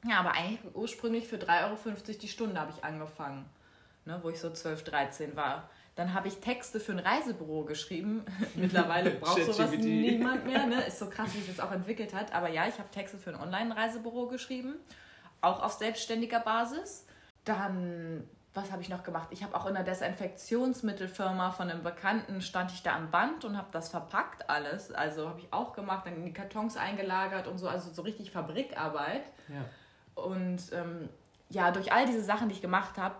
Ja, 0.07 0.21
aber 0.21 0.31
eigentlich 0.31 0.59
ursprünglich 0.73 1.27
für 1.27 1.35
3,50 1.35 1.63
Euro 1.65 1.97
die 2.21 2.27
Stunde 2.29 2.57
habe 2.57 2.71
ich 2.73 2.81
angefangen. 2.81 3.43
Ne, 4.05 4.19
wo 4.21 4.29
ich 4.29 4.39
so 4.39 4.49
12, 4.49 4.83
13 4.83 5.35
war. 5.35 5.69
Dann 5.95 6.13
habe 6.13 6.27
ich 6.27 6.39
Texte 6.39 6.79
für 6.79 6.91
ein 6.91 6.99
Reisebüro 6.99 7.63
geschrieben. 7.63 8.25
Mittlerweile 8.55 9.11
braucht 9.19 9.45
sowas 9.45 9.71
niemand 9.71 10.45
mehr. 10.45 10.65
Ne? 10.65 10.83
Ist 10.87 10.99
so 10.99 11.09
krass, 11.09 11.33
wie 11.33 11.39
sich 11.39 11.55
das 11.55 11.65
auch 11.65 11.71
entwickelt 11.71 12.13
hat. 12.13 12.33
Aber 12.33 12.49
ja, 12.49 12.67
ich 12.67 12.79
habe 12.79 12.89
Texte 12.89 13.17
für 13.17 13.29
ein 13.29 13.39
Online-Reisebüro 13.39 14.27
geschrieben. 14.27 14.75
Auch 15.41 15.61
auf 15.61 15.73
selbstständiger 15.73 16.39
Basis. 16.39 17.05
Dann, 17.45 18.27
was 18.53 18.71
habe 18.71 18.81
ich 18.81 18.89
noch 18.89 19.03
gemacht? 19.03 19.29
Ich 19.31 19.43
habe 19.43 19.55
auch 19.55 19.65
in 19.67 19.75
einer 19.75 19.85
Desinfektionsmittelfirma 19.85 21.51
von 21.51 21.69
einem 21.69 21.83
Bekannten, 21.83 22.41
stand 22.41 22.71
ich 22.71 22.81
da 22.81 22.95
am 22.95 23.11
Band 23.11 23.45
und 23.45 23.57
habe 23.57 23.67
das 23.71 23.89
verpackt 23.89 24.49
alles. 24.49 24.91
Also 24.91 25.29
habe 25.29 25.39
ich 25.39 25.53
auch 25.53 25.73
gemacht, 25.73 26.07
dann 26.07 26.15
in 26.15 26.25
die 26.25 26.33
Kartons 26.33 26.75
eingelagert 26.75 27.47
und 27.47 27.57
so. 27.57 27.67
Also 27.67 27.91
so 27.91 28.01
richtig 28.01 28.31
Fabrikarbeit. 28.31 29.23
Ja. 29.47 30.21
Und 30.21 30.61
ähm, 30.73 31.09
ja, 31.49 31.71
durch 31.71 31.93
all 31.93 32.05
diese 32.05 32.23
Sachen, 32.23 32.49
die 32.49 32.55
ich 32.55 32.61
gemacht 32.61 32.97
habe, 32.97 33.15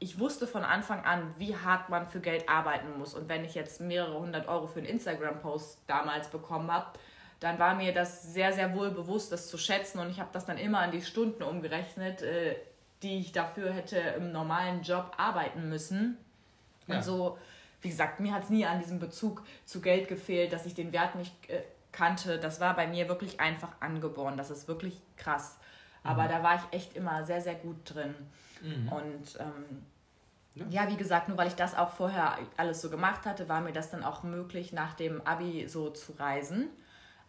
ich 0.00 0.18
wusste 0.18 0.46
von 0.46 0.64
Anfang 0.64 1.04
an, 1.04 1.34
wie 1.36 1.54
hart 1.54 1.90
man 1.90 2.08
für 2.08 2.20
Geld 2.20 2.48
arbeiten 2.48 2.98
muss. 2.98 3.14
Und 3.14 3.28
wenn 3.28 3.44
ich 3.44 3.54
jetzt 3.54 3.82
mehrere 3.82 4.18
hundert 4.18 4.48
Euro 4.48 4.66
für 4.66 4.80
einen 4.80 4.88
Instagram-Post 4.88 5.78
damals 5.86 6.28
bekommen 6.28 6.72
habe, 6.72 6.98
dann 7.38 7.58
war 7.58 7.74
mir 7.74 7.92
das 7.92 8.32
sehr, 8.32 8.52
sehr 8.52 8.74
wohl 8.74 8.90
bewusst, 8.90 9.30
das 9.30 9.48
zu 9.48 9.58
schätzen. 9.58 9.98
Und 9.98 10.10
ich 10.10 10.18
habe 10.18 10.30
das 10.32 10.46
dann 10.46 10.56
immer 10.56 10.80
an 10.80 10.90
die 10.90 11.02
Stunden 11.02 11.42
umgerechnet, 11.42 12.22
äh, 12.22 12.56
die 13.02 13.18
ich 13.18 13.32
dafür 13.32 13.72
hätte 13.72 13.98
im 13.98 14.32
normalen 14.32 14.82
Job 14.82 15.12
arbeiten 15.18 15.68
müssen. 15.68 16.16
Ja. 16.86 16.96
Und 16.96 17.04
so, 17.04 17.38
wie 17.82 17.90
gesagt, 17.90 18.20
mir 18.20 18.32
hat 18.32 18.44
es 18.44 18.50
nie 18.50 18.64
an 18.64 18.78
diesem 18.80 18.98
Bezug 18.98 19.42
zu 19.66 19.82
Geld 19.82 20.08
gefehlt, 20.08 20.54
dass 20.54 20.64
ich 20.64 20.74
den 20.74 20.92
Wert 20.94 21.14
nicht 21.14 21.32
äh, 21.50 21.62
kannte. 21.92 22.38
Das 22.38 22.58
war 22.58 22.74
bei 22.74 22.86
mir 22.86 23.06
wirklich 23.08 23.38
einfach 23.38 23.72
angeboren. 23.80 24.38
Das 24.38 24.50
ist 24.50 24.66
wirklich 24.66 24.98
krass. 25.18 25.58
Aber 26.02 26.24
mhm. 26.24 26.28
da 26.28 26.42
war 26.42 26.54
ich 26.56 26.78
echt 26.78 26.96
immer 26.96 27.24
sehr, 27.24 27.42
sehr 27.42 27.54
gut 27.54 27.76
drin. 27.84 28.14
Mhm. 28.60 28.88
Und 28.88 29.38
ähm, 29.38 29.82
ja. 30.54 30.66
ja. 30.82 30.90
wie 30.90 30.96
gesagt, 30.96 31.28
nur 31.28 31.38
weil 31.38 31.48
ich 31.48 31.54
das 31.54 31.74
auch 31.74 31.90
vorher 31.90 32.38
alles 32.56 32.80
so 32.80 32.90
gemacht 32.90 33.26
hatte, 33.26 33.48
war 33.48 33.60
mir 33.60 33.72
das 33.72 33.90
dann 33.90 34.04
auch 34.04 34.22
möglich, 34.22 34.72
nach 34.72 34.94
dem 34.94 35.20
Abi 35.26 35.66
so 35.68 35.90
zu 35.90 36.12
reisen. 36.12 36.68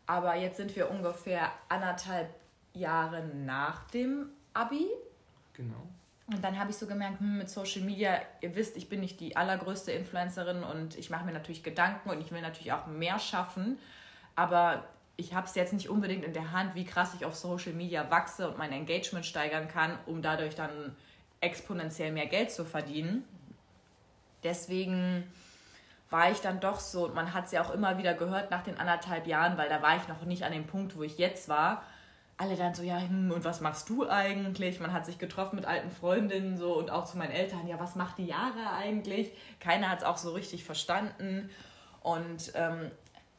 Aber 0.07 0.35
jetzt 0.35 0.57
sind 0.57 0.75
wir 0.75 0.89
ungefähr 0.89 1.51
anderthalb 1.69 2.29
Jahre 2.73 3.23
nach 3.23 3.83
dem 3.89 4.29
Abi. 4.53 4.87
Genau. 5.53 5.87
Und 6.27 6.43
dann 6.43 6.57
habe 6.57 6.71
ich 6.71 6.77
so 6.77 6.87
gemerkt, 6.87 7.19
hm, 7.19 7.39
mit 7.39 7.49
Social 7.49 7.81
Media, 7.81 8.21
ihr 8.39 8.55
wisst, 8.55 8.77
ich 8.77 8.87
bin 8.87 9.01
nicht 9.01 9.19
die 9.19 9.35
allergrößte 9.35 9.91
Influencerin 9.91 10.63
und 10.63 10.97
ich 10.97 11.09
mache 11.09 11.25
mir 11.25 11.33
natürlich 11.33 11.63
Gedanken 11.63 12.09
und 12.09 12.21
ich 12.21 12.31
will 12.31 12.41
natürlich 12.41 12.71
auch 12.71 12.87
mehr 12.87 13.19
schaffen. 13.19 13.77
Aber 14.35 14.85
ich 15.17 15.33
habe 15.33 15.45
es 15.45 15.55
jetzt 15.55 15.73
nicht 15.73 15.89
unbedingt 15.89 16.23
in 16.23 16.33
der 16.33 16.51
Hand, 16.51 16.73
wie 16.75 16.85
krass 16.85 17.13
ich 17.15 17.25
auf 17.25 17.35
Social 17.35 17.73
Media 17.73 18.09
wachse 18.09 18.49
und 18.49 18.57
mein 18.57 18.71
Engagement 18.71 19.25
steigern 19.25 19.67
kann, 19.67 19.97
um 20.05 20.21
dadurch 20.21 20.55
dann 20.55 20.95
exponentiell 21.41 22.11
mehr 22.11 22.27
Geld 22.27 22.51
zu 22.51 22.63
verdienen. 22.63 23.25
Deswegen 24.43 25.23
war 26.09 26.31
ich 26.31 26.39
dann 26.39 26.59
doch 26.59 26.79
so, 26.79 27.07
man 27.09 27.33
hat 27.33 27.45
es 27.45 27.51
ja 27.51 27.63
auch 27.63 27.71
immer 27.71 27.97
wieder 27.97 28.13
gehört 28.13 28.51
nach 28.51 28.63
den 28.63 28.77
anderthalb 28.77 29.27
Jahren, 29.27 29.57
weil 29.57 29.69
da 29.69 29.81
war 29.81 29.95
ich 29.97 30.07
noch 30.07 30.23
nicht 30.23 30.43
an 30.43 30.51
dem 30.51 30.67
Punkt, 30.67 30.97
wo 30.97 31.03
ich 31.03 31.17
jetzt 31.17 31.49
war. 31.49 31.83
Alle 32.37 32.55
dann 32.55 32.73
so, 32.73 32.83
ja, 32.83 32.99
hm, 32.99 33.31
und 33.31 33.45
was 33.45 33.61
machst 33.61 33.89
du 33.89 34.09
eigentlich? 34.09 34.79
Man 34.79 34.93
hat 34.93 35.05
sich 35.05 35.19
getroffen 35.19 35.55
mit 35.55 35.65
alten 35.65 35.91
Freundinnen 35.91 36.57
so 36.57 36.77
und 36.77 36.89
auch 36.89 37.05
zu 37.05 37.17
meinen 37.17 37.31
Eltern, 37.31 37.67
ja, 37.67 37.79
was 37.79 37.95
macht 37.95 38.17
die 38.17 38.25
Jahre 38.25 38.71
eigentlich? 38.77 39.31
Keiner 39.59 39.89
hat 39.89 39.99
es 39.99 40.03
auch 40.03 40.17
so 40.17 40.31
richtig 40.31 40.63
verstanden. 40.63 41.49
Und 42.01 42.51
ähm, 42.55 42.91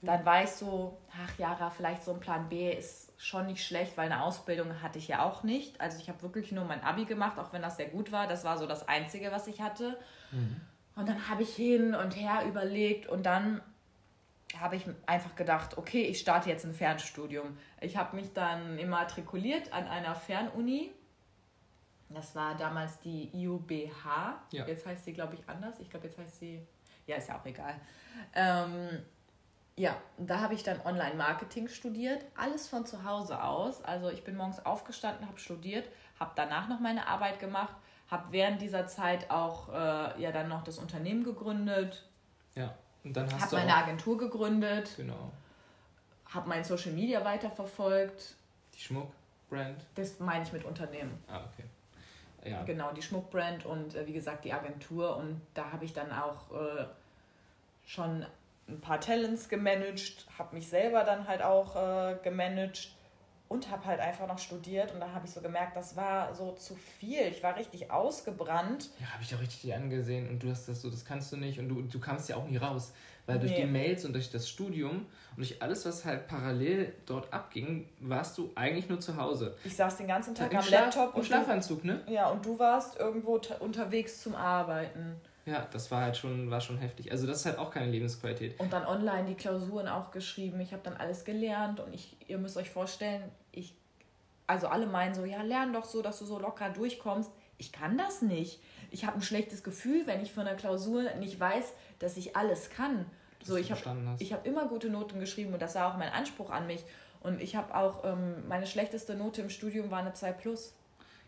dann 0.02 0.24
war 0.24 0.44
ich 0.44 0.50
so, 0.50 0.98
ach 1.24 1.38
Jara, 1.38 1.70
vielleicht 1.70 2.04
so 2.04 2.12
ein 2.12 2.20
Plan 2.20 2.48
B 2.48 2.72
ist 2.72 3.11
schon 3.22 3.46
nicht 3.46 3.64
schlecht, 3.64 3.96
weil 3.96 4.06
eine 4.06 4.20
Ausbildung 4.20 4.82
hatte 4.82 4.98
ich 4.98 5.06
ja 5.06 5.22
auch 5.22 5.44
nicht. 5.44 5.80
Also 5.80 5.96
ich 6.00 6.08
habe 6.08 6.22
wirklich 6.22 6.50
nur 6.50 6.64
mein 6.64 6.82
Abi 6.82 7.04
gemacht, 7.04 7.38
auch 7.38 7.52
wenn 7.52 7.62
das 7.62 7.76
sehr 7.76 7.88
gut 7.88 8.10
war. 8.10 8.26
Das 8.26 8.42
war 8.42 8.58
so 8.58 8.66
das 8.66 8.88
Einzige, 8.88 9.30
was 9.30 9.46
ich 9.46 9.60
hatte. 9.60 9.96
Mhm. 10.32 10.60
Und 10.96 11.08
dann 11.08 11.28
habe 11.28 11.44
ich 11.44 11.54
hin 11.54 11.94
und 11.94 12.16
her 12.16 12.44
überlegt 12.48 13.06
und 13.06 13.24
dann 13.24 13.62
habe 14.58 14.74
ich 14.74 14.86
einfach 15.06 15.36
gedacht, 15.36 15.78
okay, 15.78 16.02
ich 16.02 16.18
starte 16.18 16.50
jetzt 16.50 16.64
ein 16.64 16.74
Fernstudium. 16.74 17.56
Ich 17.80 17.96
habe 17.96 18.16
mich 18.16 18.32
dann 18.32 18.76
immatrikuliert 18.76 19.72
an 19.72 19.86
einer 19.86 20.16
Fernuni. 20.16 20.90
Das 22.08 22.34
war 22.34 22.56
damals 22.56 22.98
die 22.98 23.30
IUBH. 23.32 24.34
Ja. 24.50 24.66
Jetzt 24.66 24.84
heißt 24.84 25.04
sie, 25.04 25.12
glaube 25.12 25.34
ich, 25.34 25.48
anders. 25.48 25.78
Ich 25.78 25.88
glaube, 25.88 26.08
jetzt 26.08 26.18
heißt 26.18 26.40
sie, 26.40 26.60
ja, 27.06 27.16
ist 27.16 27.28
ja 27.28 27.38
auch 27.38 27.46
egal. 27.46 27.76
Ähm, 28.34 29.04
ja, 29.76 29.96
da 30.18 30.40
habe 30.40 30.54
ich 30.54 30.62
dann 30.62 30.80
Online-Marketing 30.84 31.68
studiert, 31.68 32.24
alles 32.36 32.68
von 32.68 32.84
zu 32.84 33.04
Hause 33.04 33.42
aus. 33.42 33.82
Also 33.84 34.10
ich 34.10 34.22
bin 34.22 34.36
morgens 34.36 34.64
aufgestanden, 34.64 35.26
habe 35.26 35.38
studiert, 35.38 35.88
habe 36.20 36.32
danach 36.34 36.68
noch 36.68 36.80
meine 36.80 37.06
Arbeit 37.06 37.38
gemacht, 37.38 37.74
habe 38.10 38.30
während 38.30 38.60
dieser 38.60 38.86
Zeit 38.86 39.30
auch 39.30 39.68
äh, 39.70 40.20
ja 40.20 40.32
dann 40.32 40.48
noch 40.48 40.62
das 40.62 40.78
Unternehmen 40.78 41.24
gegründet. 41.24 42.04
Ja, 42.54 42.74
und 43.02 43.16
dann 43.16 43.32
hast 43.32 43.42
habe 43.42 43.50
du 43.50 43.56
meine 43.56 43.74
Agentur 43.74 44.18
gegründet. 44.18 44.90
Genau. 44.96 45.32
Habe 46.28 46.48
mein 46.48 46.64
Social 46.64 46.92
Media 46.92 47.24
weiterverfolgt. 47.24 48.34
Die 48.74 48.80
Schmuckbrand? 48.80 49.82
Das 49.94 50.20
meine 50.20 50.44
ich 50.44 50.52
mit 50.52 50.64
Unternehmen. 50.64 51.22
Ah, 51.28 51.40
okay. 51.52 51.64
Ja. 52.44 52.62
Genau, 52.64 52.92
die 52.92 53.02
Schmuckbrand 53.02 53.64
und 53.64 53.94
äh, 53.94 54.06
wie 54.06 54.12
gesagt 54.12 54.44
die 54.44 54.52
Agentur. 54.52 55.16
Und 55.16 55.40
da 55.54 55.72
habe 55.72 55.84
ich 55.84 55.92
dann 55.92 56.12
auch 56.12 56.50
äh, 56.50 56.86
schon 57.86 58.26
ein 58.68 58.80
paar 58.80 59.00
Talents 59.00 59.48
gemanagt, 59.48 60.26
habe 60.38 60.54
mich 60.54 60.68
selber 60.68 61.04
dann 61.04 61.26
halt 61.26 61.42
auch 61.42 61.76
äh, 61.76 62.16
gemanagt 62.22 62.92
und 63.52 63.70
habe 63.70 63.84
halt 63.84 64.00
einfach 64.00 64.26
noch 64.26 64.38
studiert 64.38 64.94
und 64.94 65.00
da 65.00 65.12
habe 65.12 65.26
ich 65.26 65.32
so 65.32 65.42
gemerkt, 65.42 65.76
das 65.76 65.94
war 65.94 66.34
so 66.34 66.52
zu 66.52 66.74
viel. 66.74 67.20
Ich 67.30 67.42
war 67.42 67.56
richtig 67.56 67.90
ausgebrannt. 67.90 68.88
Ja, 68.98 69.08
habe 69.12 69.22
ich 69.22 69.34
auch 69.34 69.40
richtig 69.40 69.74
angesehen 69.74 70.28
und 70.28 70.42
du 70.42 70.50
hast 70.50 70.68
das 70.68 70.80
so, 70.80 70.88
das 70.88 71.04
kannst 71.04 71.30
du 71.32 71.36
nicht 71.36 71.58
und 71.58 71.68
du, 71.68 71.82
du 71.82 72.00
kamst 72.00 72.30
ja 72.30 72.36
auch 72.36 72.46
nie 72.46 72.56
raus, 72.56 72.94
weil 73.26 73.36
nee. 73.36 73.42
durch 73.42 73.56
die 73.56 73.66
Mails 73.66 74.06
und 74.06 74.14
durch 74.14 74.30
das 74.30 74.48
Studium 74.48 75.06
und 75.32 75.36
durch 75.36 75.60
alles, 75.60 75.84
was 75.84 76.04
halt 76.06 76.28
parallel 76.28 76.94
dort 77.04 77.30
abging, 77.32 77.90
warst 78.00 78.38
du 78.38 78.50
eigentlich 78.54 78.88
nur 78.88 79.00
zu 79.00 79.18
Hause. 79.18 79.54
Ich 79.64 79.76
saß 79.76 79.98
den 79.98 80.08
ganzen 80.08 80.34
Tag 80.34 80.50
Im 80.50 80.58
am 80.58 80.64
Schlaf 80.64 80.94
Laptop 80.94 81.14
und 81.14 81.26
Schlafanzug, 81.26 81.84
ne? 81.84 82.00
Ja, 82.08 82.30
und 82.30 82.46
du 82.46 82.58
warst 82.58 82.98
irgendwo 82.98 83.38
unterwegs 83.60 84.22
zum 84.22 84.34
Arbeiten. 84.34 85.20
Ja, 85.44 85.66
das 85.72 85.90
war 85.90 86.02
halt 86.02 86.16
schon, 86.16 86.50
war 86.50 86.60
schon 86.60 86.78
heftig. 86.78 87.10
Also 87.10 87.26
das 87.26 87.38
ist 87.38 87.46
halt 87.46 87.58
auch 87.58 87.70
keine 87.70 87.90
Lebensqualität. 87.90 88.58
Und 88.60 88.72
dann 88.72 88.86
online 88.86 89.24
die 89.24 89.34
Klausuren 89.34 89.88
auch 89.88 90.12
geschrieben. 90.12 90.60
Ich 90.60 90.72
habe 90.72 90.82
dann 90.84 90.94
alles 90.94 91.24
gelernt 91.24 91.80
und 91.80 91.92
ich, 91.92 92.16
ihr 92.28 92.38
müsst 92.38 92.56
euch 92.56 92.70
vorstellen, 92.70 93.24
ich, 93.50 93.74
also 94.46 94.68
alle 94.68 94.86
meinen 94.86 95.14
so, 95.14 95.24
ja, 95.24 95.42
lern 95.42 95.72
doch 95.72 95.84
so, 95.84 96.00
dass 96.00 96.20
du 96.20 96.26
so 96.26 96.38
locker 96.38 96.70
durchkommst. 96.70 97.30
Ich 97.58 97.72
kann 97.72 97.98
das 97.98 98.22
nicht. 98.22 98.60
Ich 98.90 99.04
habe 99.04 99.16
ein 99.16 99.22
schlechtes 99.22 99.64
Gefühl, 99.64 100.06
wenn 100.06 100.22
ich 100.22 100.32
von 100.32 100.44
der 100.44 100.54
Klausur 100.54 101.12
nicht 101.14 101.38
weiß, 101.40 101.72
dass 101.98 102.16
ich 102.16 102.36
alles 102.36 102.70
kann. 102.70 103.06
Dass 103.40 103.48
so, 103.48 103.56
ich 103.56 103.72
habe 103.72 103.80
hab 104.20 104.46
immer 104.46 104.68
gute 104.68 104.90
Noten 104.90 105.18
geschrieben 105.18 105.52
und 105.52 105.62
das 105.62 105.74
war 105.74 105.92
auch 105.92 105.98
mein 105.98 106.12
Anspruch 106.12 106.50
an 106.50 106.68
mich. 106.68 106.84
Und 107.20 107.40
ich 107.40 107.56
habe 107.56 107.74
auch, 107.74 108.04
ähm, 108.04 108.46
meine 108.48 108.66
schlechteste 108.66 109.14
Note 109.14 109.42
im 109.42 109.50
Studium 109.50 109.90
war 109.90 110.00
eine 110.00 110.12
2 110.12 110.32
plus. 110.32 110.74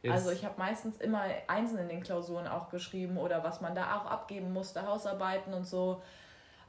Yes. 0.05 0.13
Also 0.13 0.33
ich 0.33 0.45
habe 0.45 0.55
meistens 0.59 0.99
immer 0.99 1.23
Einsen 1.47 1.79
in 1.79 1.89
den 1.89 2.03
Klausuren 2.03 2.47
auch 2.47 2.69
geschrieben 2.69 3.17
oder 3.17 3.43
was 3.43 3.63
man 3.63 3.75
da 3.75 3.97
auch 3.97 4.05
abgeben 4.05 4.53
musste, 4.53 4.87
Hausarbeiten 4.87 5.55
und 5.55 5.67
so. 5.67 6.03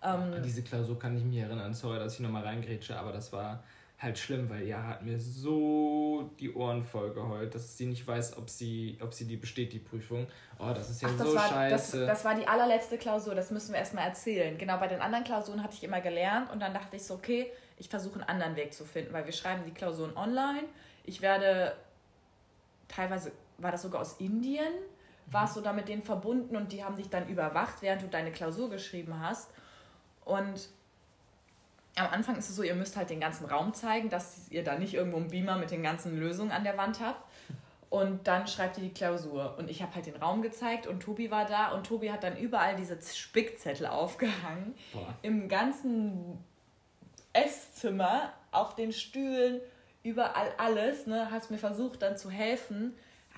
Ähm, 0.02 0.34
An 0.34 0.42
diese 0.42 0.64
Klausur 0.64 0.98
kann 0.98 1.18
ich 1.18 1.24
mich 1.26 1.40
erinnern, 1.40 1.74
sorry, 1.74 2.00
dass 2.00 2.14
ich 2.14 2.22
nochmal 2.22 2.44
reingrätsche, 2.44 2.98
aber 2.98 3.12
das 3.12 3.34
war 3.34 3.62
halt 4.00 4.18
schlimm, 4.18 4.50
weil 4.50 4.64
ja 4.64 4.82
hat 4.84 5.02
mir 5.02 5.20
so 5.20 6.32
die 6.40 6.54
Ohren 6.54 6.82
voll 6.82 7.14
geheult, 7.14 7.54
dass 7.56 7.78
sie 7.78 7.88
nicht 7.88 8.08
weiß, 8.08 8.38
ob 8.38 8.50
sie, 8.50 8.98
ob 9.02 9.14
sie 9.14 9.26
die 9.26 9.36
besteht, 9.36 9.74
die 9.74 9.80
Prüfung. 9.80 10.28
Oh, 10.58 10.72
das 10.74 10.90
ist 10.90 11.02
ja 11.02 11.10
Ach, 11.12 11.26
so 11.26 11.36
war, 11.36 11.50
scheiße. 11.50 12.00
Das, 12.00 12.08
das, 12.08 12.26
war 12.26 12.36
die 12.36 12.48
allerletzte 12.48 12.98
Klausur, 12.98 13.36
das 13.36 13.52
müssen 13.52 13.74
wir 13.74 13.80
erstmal 13.80 14.08
erzählen. 14.08 14.58
Genau, 14.58 14.78
bei 14.78 14.88
den 14.88 15.02
anderen 15.02 15.26
Klausuren 15.26 15.62
hatte 15.62 15.74
ich 15.74 15.84
immer 15.84 16.00
gelernt 16.00 16.50
und 16.54 16.62
dann 16.62 16.74
dachte 16.74 16.96
ich 16.96 17.04
so, 17.04 17.16
okay, 17.16 17.52
ich 17.78 17.90
versuche 17.90 18.16
einen 18.16 18.30
anderen 18.30 18.56
Weg 18.56 18.74
zu 18.74 18.86
finden, 18.86 19.12
weil 19.12 19.26
wir 19.26 19.34
schreiben 19.34 19.64
die 19.66 19.74
Klausuren 19.74 20.16
online. 20.16 20.64
Ich 21.04 21.22
werde 21.22 21.74
teilweise 22.88 23.32
war 23.58 23.72
das 23.72 23.82
sogar 23.82 24.02
aus 24.02 24.18
Indien, 24.20 24.74
warst 25.28 25.56
du 25.56 25.62
da 25.62 25.74
mit 25.74 25.88
denen 25.88 26.04
verbunden 26.04 26.56
und 26.56 26.72
die 26.72 26.84
haben 26.84 26.96
sich 26.96 27.10
dann 27.10 27.28
überwacht, 27.28 27.82
während 27.82 28.02
du 28.02 28.08
deine 28.08 28.32
Klausur 28.32 28.70
geschrieben 28.70 29.20
hast. 29.20 29.50
Und 30.24 30.70
am 31.96 32.08
Anfang 32.12 32.36
ist 32.36 32.50
es 32.50 32.56
so, 32.56 32.64
ihr 32.64 32.76
müsst 32.76 32.98
halt 32.98 33.10
den 33.10 33.20
ganzen 33.20 33.46
Raum 33.46 33.74
zeigen, 33.74 34.10
dass 34.10 34.50
ihr 34.50 34.64
da 34.64 34.78
nicht 34.78 34.94
irgendwo 34.94 35.18
einen 35.18 35.30
Beamer 35.30 35.58
mit 35.58 35.72
den 35.72 35.82
ganzen 35.82 36.20
Lösungen 36.20 36.52
an 36.52 36.64
der 36.64 36.78
Wand 36.78 37.00
habt. 37.00 37.24
Und 37.90 38.28
dann 38.28 38.48
schreibt 38.48 38.78
ihr 38.78 38.84
die 38.84 38.94
Klausur. 38.94 39.56
Und 39.58 39.70
ich 39.70 39.82
habe 39.82 39.96
halt 39.96 40.06
den 40.06 40.18
Raum 40.18 40.42
gezeigt 40.42 40.86
und 40.86 41.00
Tobi 41.00 41.32
war 41.32 41.46
da 41.46 41.72
und 41.72 41.88
Tobi 41.88 42.12
hat 42.12 42.24
dann 42.24 42.36
überall 42.36 42.76
diese 42.76 42.98
Spickzettel 43.02 43.86
aufgehangen. 43.86 44.76
Boah. 44.92 45.14
Im 45.22 45.48
ganzen 45.48 46.44
Esszimmer, 47.32 48.34
auf 48.52 48.76
den 48.76 48.92
Stühlen, 48.92 49.62
überall 50.06 50.52
alles, 50.58 51.08
ne, 51.08 51.30
hast 51.32 51.52
mir 51.52 51.58
versucht 51.58 52.02
dann 52.04 52.16
zu 52.16 52.30
helfen, 52.30 52.94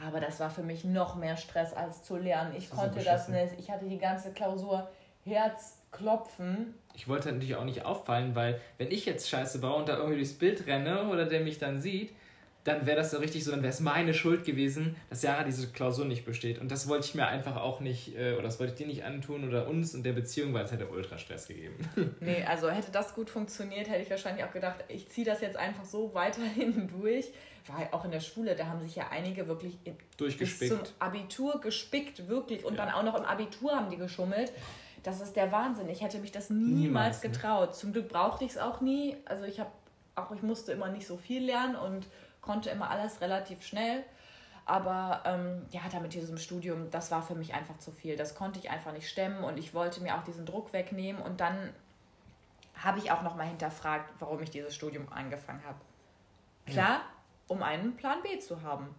Aber 0.05 0.20
das 0.20 0.39
war 0.39 0.51
für 0.51 0.61
mich 0.61 0.84
noch 0.84 1.15
mehr 1.15 1.38
Stress 1.38 1.74
als 1.74 2.03
zu 2.03 2.18
lernen. 2.18 2.53
Ich 2.55 2.70
das 2.70 2.78
konnte 2.78 3.03
das 3.03 3.30
nicht. 3.30 3.53
Ich 3.57 3.72
hatte 3.72 3.86
die 3.86 3.97
ganze 3.97 4.32
Klausur 4.32 4.88
Herzklopfen. 5.26 6.76
Ich 6.93 7.07
wollte 7.07 7.32
natürlich 7.32 7.55
auch 7.55 7.63
nicht 7.63 7.84
auffallen, 7.84 8.36
weil 8.36 8.61
wenn 8.78 8.91
ich 8.91 9.05
jetzt 9.05 9.28
Scheiße 9.28 9.59
baue 9.59 9.78
und 9.78 9.89
da 9.89 9.97
irgendwie 9.97 10.18
durchs 10.18 10.38
Bild 10.38 10.68
renne 10.68 11.07
oder 11.09 11.26
der 11.26 11.39
mich 11.39 11.57
dann 11.57 11.82
sieht, 11.82 12.11
dann 12.68 12.86
wäre 12.86 12.97
das 12.97 13.11
so 13.11 13.18
richtig 13.18 13.45
so, 13.45 13.51
dann 13.51 13.61
wäre 13.61 13.72
es 13.72 13.80
meine 13.80 14.13
Schuld 14.13 14.43
gewesen, 14.43 14.97
dass 15.09 15.22
Sarah 15.22 15.43
diese 15.45 15.68
Klausur 15.68 16.03
nicht 16.03 16.26
besteht. 16.26 16.59
Und 16.59 16.70
das 16.70 16.89
wollte 16.89 17.05
ich 17.07 17.15
mir 17.15 17.26
einfach 17.26 17.55
auch 17.55 17.80
nicht, 17.80 18.18
äh, 18.18 18.34
oder 18.34 18.43
das 18.43 18.59
wollte 18.59 18.74
ich 18.74 18.78
dir 18.78 18.88
nicht 18.88 19.05
antun 19.05 19.47
oder 19.47 19.68
uns 19.68 19.95
und 19.95 20.03
der 20.03 20.11
Beziehung, 20.11 20.53
weil 20.53 20.65
es 20.65 20.72
hätte 20.74 20.88
Ultrastress 20.88 21.47
gegeben. 21.47 21.76
nee, 22.20 22.43
also 22.43 22.70
hätte 22.70 22.91
das 22.91 23.15
gut 23.15 23.30
funktioniert, 23.30 23.89
hätte 23.89 24.01
ich 24.01 24.09
wahrscheinlich 24.09 24.43
auch 24.43 24.51
gedacht, 24.51 24.84
ich 24.89 25.07
ziehe 25.07 25.26
das 25.26 25.39
jetzt 25.39 25.55
einfach 25.55 25.86
so 25.86 26.13
weiterhin 26.13 26.89
durch. 27.01 27.28
War 27.68 27.88
auch 27.93 28.03
in 28.03 28.11
der 28.11 28.20
Schule, 28.20 28.55
da 28.55 28.65
haben 28.65 28.82
sich 28.82 28.95
ja 28.95 29.07
einige 29.11 29.47
wirklich 29.47 29.78
bis 30.18 30.59
zum 30.59 30.80
Abitur 30.99 31.61
gespickt, 31.61 32.28
wirklich. 32.28 32.65
Und 32.65 32.76
ja. 32.76 32.86
dann 32.86 32.93
auch 32.93 33.03
noch 33.03 33.15
im 33.15 33.24
Abitur 33.24 33.72
haben 33.72 33.89
die 33.89 33.97
geschummelt. 33.97 34.51
Das 35.03 35.22
ist 35.22 35.38
der 35.38 35.53
Wahnsinn. 35.53 35.88
Ich 35.89 36.01
hätte 36.01 36.20
mich 36.20 36.34
das 36.34 36.49
niemals, 36.49 36.76
niemals 36.76 37.24
ne? 37.24 37.30
getraut. 37.30 37.76
Zum 37.76 37.93
Glück 37.93 38.09
brauchte 38.09 38.43
ich 38.43 38.51
es 38.51 38.57
auch 38.57 38.82
nie. 38.82 39.15
Also 39.26 39.45
ich 39.45 39.59
habe 39.59 39.72
auch, 40.15 40.32
ich 40.32 40.41
musste 40.41 40.72
immer 40.74 40.89
nicht 40.89 41.07
so 41.07 41.18
viel 41.18 41.45
lernen 41.45 41.76
und 41.76 42.07
konnte 42.41 42.69
immer 42.69 42.89
alles 42.89 43.21
relativ 43.21 43.63
schnell. 43.65 44.03
Aber 44.65 45.21
ähm, 45.25 45.65
ja, 45.71 45.81
da 45.89 46.01
mit 46.01 46.13
diesem 46.13 46.38
Studium, 46.38 46.91
das 46.91 47.09
war 47.09 47.21
für 47.21 47.35
mich 47.35 47.53
einfach 47.53 47.77
zu 47.77 47.91
viel. 47.91 48.17
Das 48.17 48.35
konnte 48.35 48.59
ich 48.59 48.69
einfach 48.69 48.91
nicht 48.91 49.09
stemmen 49.09 49.45
und 49.45 49.57
ich 49.57 49.73
wollte 49.73 50.01
mir 50.01 50.17
auch 50.17 50.23
diesen 50.23 50.45
Druck 50.45 50.73
wegnehmen. 50.73 51.21
Und 51.21 51.39
dann 51.39 51.73
habe 52.75 52.99
ich 52.99 53.11
auch 53.11 53.21
nochmal 53.21 53.47
hinterfragt, 53.47 54.13
warum 54.19 54.41
ich 54.41 54.49
dieses 54.49 54.75
Studium 54.75 55.07
angefangen 55.11 55.63
habe. 55.65 55.79
Klar, 56.65 56.97
ja. 56.97 57.01
um 57.47 57.63
einen 57.63 57.95
Plan 57.95 58.21
B 58.21 58.39
zu 58.39 58.61
haben. 58.61 58.93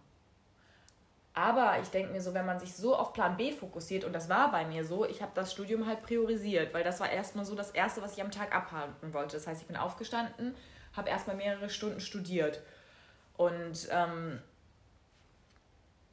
Aber 1.35 1.77
ich 1.79 1.89
denke 1.89 2.11
mir 2.11 2.21
so, 2.21 2.33
wenn 2.33 2.47
man 2.47 2.59
sich 2.59 2.73
so 2.73 2.97
auf 2.97 3.13
Plan 3.13 3.37
B 3.37 3.51
fokussiert, 3.51 4.03
und 4.03 4.13
das 4.13 4.27
war 4.27 4.51
bei 4.51 4.65
mir 4.65 4.83
so, 4.83 5.05
ich 5.05 5.21
habe 5.21 5.31
das 5.35 5.53
Studium 5.53 5.85
halt 5.85 6.01
priorisiert, 6.01 6.73
weil 6.73 6.83
das 6.83 6.99
war 6.99 7.11
erstmal 7.11 7.45
so 7.45 7.55
das 7.55 7.69
Erste, 7.69 8.01
was 8.01 8.17
ich 8.17 8.23
am 8.23 8.31
Tag 8.31 8.53
abhalten 8.55 9.13
wollte. 9.13 9.37
Das 9.37 9.45
heißt, 9.45 9.61
ich 9.61 9.67
bin 9.67 9.77
aufgestanden, 9.77 10.55
habe 10.97 11.09
erstmal 11.09 11.35
mehrere 11.35 11.69
Stunden 11.69 12.01
studiert 12.01 12.59
und 13.39 13.87
ähm, 13.89 14.41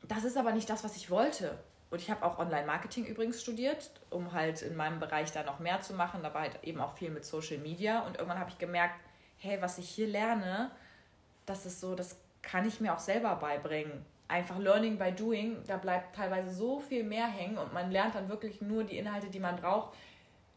das 0.05 0.23
ist 0.23 0.37
aber 0.37 0.53
nicht 0.53 0.71
das, 0.71 0.85
was 0.85 0.95
ich 0.95 1.11
wollte. 1.11 1.59
Und 1.91 2.01
ich 2.01 2.09
habe 2.09 2.25
auch 2.25 2.39
Online-Marketing 2.39 3.05
übrigens 3.05 3.43
studiert, 3.43 3.91
um 4.11 4.33
halt 4.33 4.63
in 4.63 4.77
meinem 4.77 5.01
Bereich 5.01 5.33
da 5.33 5.43
noch 5.43 5.59
mehr 5.59 5.81
zu 5.81 5.95
machen. 5.95 6.23
Da 6.23 6.33
war 6.33 6.43
halt 6.43 6.63
eben 6.63 6.81
auch 6.81 6.93
viel 6.93 7.11
mit 7.11 7.25
Social 7.25 7.59
Media. 7.59 8.07
Und 8.07 8.19
irgendwann 8.19 8.39
habe 8.39 8.51
ich 8.51 8.59
gemerkt, 8.59 8.95
hey, 9.39 9.61
was 9.61 9.77
ich 9.79 9.89
hier 9.89 10.07
lerne, 10.07 10.71
das 11.47 11.67
ist 11.67 11.81
so, 11.81 11.97
das 11.97 12.17
kann 12.43 12.65
ich 12.65 12.81
mir 12.81 12.95
auch 12.95 13.01
selber 13.01 13.35
beibringen. 13.35 14.07
Einfach 14.29 14.61
Learning 14.61 14.97
by 14.97 15.11
Doing, 15.11 15.65
da 15.67 15.79
bleibt 15.79 16.15
teilweise 16.15 16.55
so 16.55 16.79
viel 16.79 17.03
mehr 17.03 17.27
hängen 17.27 17.59
und 17.59 17.73
man 17.73 17.91
lernt 17.91 18.15
dann 18.15 18.29
wirklich 18.29 18.61
nur 18.61 18.85
die 18.85 18.99
Inhalte, 18.99 19.31
die 19.31 19.41
man 19.41 19.57
braucht. 19.57 19.97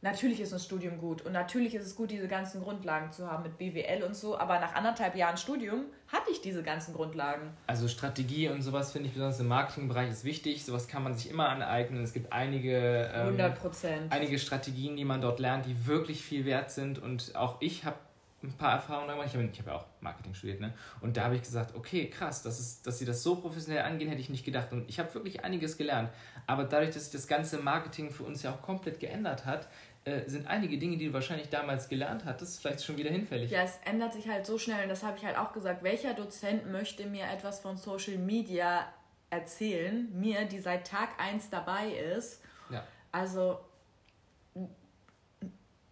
Natürlich 0.02 0.40
ist 0.40 0.54
ein 0.54 0.60
Studium 0.60 0.98
gut 0.98 1.24
und 1.24 1.34
natürlich 1.34 1.76
ist 1.76 1.86
es 1.86 1.96
gut, 1.96 2.10
diese 2.10 2.30
ganzen 2.30 2.62
Grundlagen 2.62 3.12
zu 3.12 3.30
haben 3.30 3.44
mit 3.44 3.58
BWL 3.58 4.04
und 4.04 4.16
so, 4.16 4.40
aber 4.40 4.58
nach 4.62 4.74
anderthalb 4.74 5.14
Jahren 5.18 5.36
Studium 5.36 5.86
hatte 6.08 6.32
ich 6.32 6.40
diese 6.40 6.64
ganzen 6.64 6.94
Grundlagen. 6.94 7.50
Also 7.68 7.90
Strategie 7.90 8.48
und 8.48 8.62
sowas 8.62 8.94
finde 8.94 9.08
ich 9.08 9.14
besonders 9.14 9.42
im 9.42 9.48
Marketingbereich 9.48 10.10
ist 10.10 10.24
wichtig. 10.24 10.64
Sowas 10.64 10.88
kann 10.88 11.04
man 11.04 11.16
sich 11.16 11.30
immer 11.30 11.50
aneignen. 11.50 12.02
Es 12.02 12.14
gibt 12.14 12.32
einige, 12.32 13.12
ähm, 13.14 13.38
100%. 13.38 14.10
einige 14.10 14.40
Strategien, 14.40 14.96
die 14.96 15.04
man 15.04 15.20
dort 15.20 15.40
lernt, 15.42 15.66
die 15.66 15.86
wirklich 15.86 16.24
viel 16.24 16.46
wert 16.46 16.72
sind 16.72 16.98
und 17.00 17.36
auch 17.36 17.58
ich 17.60 17.84
habe 17.84 17.98
ein 18.44 18.54
paar 18.54 18.74
Erfahrungen 18.74 19.10
gemacht. 19.10 19.28
Ich 19.28 19.36
habe 19.36 19.48
hab 19.48 19.68
ja 19.68 19.74
auch 19.74 19.86
Marketing 20.02 20.34
studiert, 20.34 20.62
ne? 20.62 20.74
Und 21.02 21.18
da 21.18 21.26
habe 21.26 21.36
ich 21.36 21.42
gesagt, 21.42 21.76
okay, 21.76 22.10
krass, 22.10 22.42
das 22.42 22.60
ist, 22.60 22.88
dass 22.88 23.00
sie 23.00 23.06
das 23.06 23.22
so 23.22 23.36
professionell 23.36 23.84
angehen, 23.84 24.10
hätte 24.10 24.22
ich 24.22 24.30
nicht 24.30 24.46
gedacht. 24.46 24.72
Und 24.72 24.90
ich 24.90 25.00
habe 25.00 25.14
wirklich 25.14 25.44
einiges 25.44 25.78
gelernt. 25.78 26.10
Aber 26.48 26.64
dadurch, 26.64 26.92
dass 26.92 27.04
sich 27.04 27.12
das 27.12 27.28
ganze 27.28 27.58
Marketing 27.58 28.12
für 28.12 28.24
uns 28.24 28.44
ja 28.44 28.52
auch 28.52 28.62
komplett 28.62 29.00
geändert 29.00 29.46
hat, 29.46 29.68
äh, 30.06 30.28
sind 30.28 30.48
einige 30.48 30.78
Dinge, 30.78 30.98
die 30.98 31.08
du 31.08 31.14
wahrscheinlich 31.14 31.50
damals 31.50 31.90
gelernt 31.90 32.26
hattest, 32.26 32.62
vielleicht 32.62 32.84
schon 32.84 32.98
wieder 32.98 33.10
hinfällig. 33.10 33.52
Ja, 33.52 33.64
es 33.64 33.80
ändert 33.86 34.14
sich 34.14 34.28
halt 34.30 34.46
so 34.46 34.58
schnell 34.58 34.84
und 34.84 34.90
das 34.90 35.04
habe 35.04 35.18
ich 35.18 35.26
halt 35.26 35.38
auch 35.38 35.52
gesagt. 35.52 35.84
Welcher 35.84 36.14
Dozent 36.14 36.72
möchte 36.72 37.06
mir 37.06 37.26
etwas 37.26 37.60
von 37.60 37.78
Social 37.78 38.18
Media 38.18 38.88
erzählen? 39.30 40.10
Mir, 40.18 40.46
die 40.46 40.60
seit 40.60 40.88
Tag 40.88 41.10
1 41.20 41.50
dabei 41.50 41.90
ist. 41.90 42.42
Ja. 42.70 42.86
Also, 43.12 43.60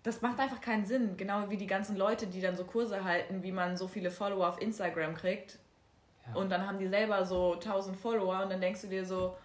das 0.04 0.22
macht 0.22 0.40
einfach 0.40 0.62
keinen 0.62 0.86
Sinn. 0.86 1.18
Genau 1.18 1.50
wie 1.50 1.58
die 1.58 1.68
ganzen 1.68 1.98
Leute, 1.98 2.28
die 2.28 2.40
dann 2.40 2.56
so 2.56 2.64
Kurse 2.64 3.04
halten, 3.04 3.44
wie 3.44 3.52
man 3.52 3.76
so 3.76 3.90
viele 3.90 4.10
Follower 4.10 4.48
auf 4.48 4.62
Instagram 4.62 5.16
kriegt. 5.16 5.60
Ja. 6.28 6.36
Und 6.36 6.50
dann 6.50 6.66
haben 6.66 6.80
die 6.80 6.88
selber 6.88 7.26
so 7.26 7.54
1000 7.56 7.98
Follower 7.98 8.42
und 8.42 8.50
dann 8.50 8.62
denkst 8.62 8.82
du 8.82 8.88
dir 8.88 9.06
so, 9.06 9.36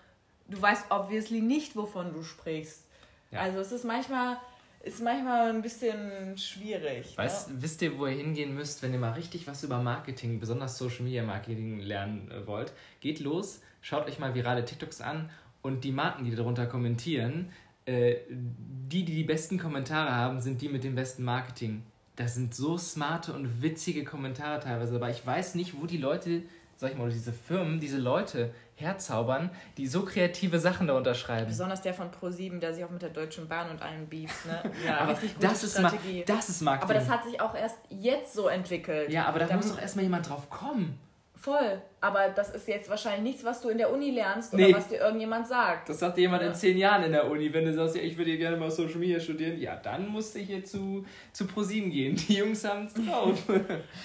du 0.46 0.62
weißt 0.62 0.86
obviously 0.90 1.40
nicht, 1.40 1.74
wovon 1.74 2.12
du 2.12 2.22
sprichst. 2.22 2.86
Ja. 3.32 3.40
Also 3.40 3.58
es 3.58 3.72
ist 3.72 3.84
manchmal 3.84 4.38
ist 4.82 5.02
manchmal 5.02 5.50
ein 5.50 5.62
bisschen 5.62 6.36
schwierig. 6.36 7.16
Weißt, 7.16 7.50
ne? 7.50 7.56
Wisst 7.60 7.82
ihr, 7.82 7.98
wo 7.98 8.06
ihr 8.06 8.16
hingehen 8.16 8.54
müsst, 8.54 8.82
wenn 8.82 8.92
ihr 8.92 8.98
mal 8.98 9.12
richtig 9.12 9.46
was 9.46 9.62
über 9.62 9.80
Marketing, 9.80 10.40
besonders 10.40 10.76
Social 10.76 11.02
Media 11.02 11.22
Marketing 11.22 11.78
lernen 11.80 12.30
äh, 12.30 12.46
wollt? 12.46 12.72
Geht 13.00 13.20
los, 13.20 13.60
schaut 13.80 14.06
euch 14.06 14.18
mal 14.18 14.34
virale 14.34 14.64
TikToks 14.64 15.00
an 15.00 15.30
und 15.62 15.84
die 15.84 15.92
Marken, 15.92 16.24
die 16.24 16.34
darunter 16.34 16.66
kommentieren, 16.66 17.50
äh, 17.86 18.16
die, 18.28 19.04
die 19.04 19.14
die 19.14 19.24
besten 19.24 19.58
Kommentare 19.58 20.10
haben, 20.10 20.40
sind 20.40 20.60
die 20.60 20.68
mit 20.68 20.84
dem 20.84 20.94
besten 20.94 21.22
Marketing. 21.24 21.84
Das 22.16 22.34
sind 22.34 22.54
so 22.54 22.76
smarte 22.76 23.32
und 23.32 23.62
witzige 23.62 24.04
Kommentare 24.04 24.60
teilweise, 24.60 24.96
aber 24.96 25.10
ich 25.10 25.24
weiß 25.24 25.54
nicht, 25.54 25.80
wo 25.80 25.86
die 25.86 25.96
Leute, 25.96 26.42
sag 26.76 26.92
ich 26.92 26.98
mal, 26.98 27.08
diese 27.08 27.32
Firmen, 27.32 27.80
diese 27.80 27.98
Leute 27.98 28.52
herzaubern, 28.82 29.50
die 29.76 29.86
so 29.86 30.04
kreative 30.04 30.58
Sachen 30.58 30.86
da 30.86 30.96
unterschreiben. 30.96 31.46
Besonders 31.46 31.80
der 31.82 31.94
von 31.94 32.10
Pro7, 32.10 32.58
der 32.58 32.74
sich 32.74 32.84
auch 32.84 32.90
mit 32.90 33.02
der 33.02 33.10
Deutschen 33.10 33.48
Bahn 33.48 33.70
und 33.70 33.80
allen 33.80 34.08
beeft. 34.08 34.46
Ne? 34.46 34.62
Ja, 34.86 34.98
aber 34.98 35.12
richtig 35.12 35.34
gute 35.34 35.46
das 35.46 35.62
ist 35.64 35.78
Strategie. 35.78 36.24
das 36.26 36.48
ist 36.48 36.60
Marketing. 36.60 36.90
Aber 36.90 36.98
das 36.98 37.08
hat 37.08 37.24
sich 37.24 37.40
auch 37.40 37.54
erst 37.54 37.78
jetzt 37.88 38.34
so 38.34 38.48
entwickelt. 38.48 39.10
Ja, 39.10 39.26
aber 39.26 39.38
da, 39.38 39.46
da 39.46 39.56
muss 39.56 39.70
doch 39.70 39.80
erstmal 39.80 40.04
jemand 40.04 40.28
drauf 40.28 40.50
kommen. 40.50 40.98
Voll. 41.42 41.82
Aber 42.00 42.28
das 42.28 42.50
ist 42.50 42.68
jetzt 42.68 42.88
wahrscheinlich 42.88 43.22
nichts, 43.22 43.44
was 43.44 43.60
du 43.60 43.68
in 43.68 43.78
der 43.78 43.92
Uni 43.92 44.12
lernst 44.12 44.54
oder 44.54 44.64
nee. 44.64 44.72
was 44.72 44.86
dir 44.86 45.00
irgendjemand 45.00 45.48
sagt. 45.48 45.88
Das 45.88 45.98
sagt 45.98 46.16
dir 46.16 46.22
jemand 46.22 46.42
ja. 46.42 46.48
in 46.48 46.54
zehn 46.54 46.78
Jahren 46.78 47.02
in 47.02 47.10
der 47.10 47.28
Uni. 47.28 47.52
Wenn 47.52 47.64
du 47.64 47.74
sagst, 47.74 47.96
ja, 47.96 48.02
ich 48.02 48.16
würde 48.16 48.38
gerne 48.38 48.56
mal 48.56 48.70
Social 48.70 48.98
Media 48.98 49.18
studieren, 49.18 49.60
ja, 49.60 49.74
dann 49.74 50.06
musst 50.06 50.36
du 50.36 50.38
hier 50.38 50.64
zu, 50.64 51.04
zu 51.32 51.48
ProSieben 51.48 51.90
gehen. 51.90 52.14
Die 52.14 52.34
Jungs 52.34 52.64
haben 52.64 52.86
es 52.86 52.94
drauf. 53.06 53.42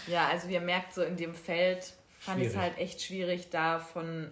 ja, 0.07 0.29
also 0.29 0.47
ihr 0.47 0.61
merkt 0.61 0.95
so 0.95 1.03
in 1.03 1.15
dem 1.15 1.35
Feld, 1.35 1.93
fand 2.19 2.41
ich 2.41 2.47
es 2.47 2.57
halt 2.57 2.75
echt 2.79 3.03
schwierig, 3.03 3.51
da 3.51 3.77
von 3.77 4.31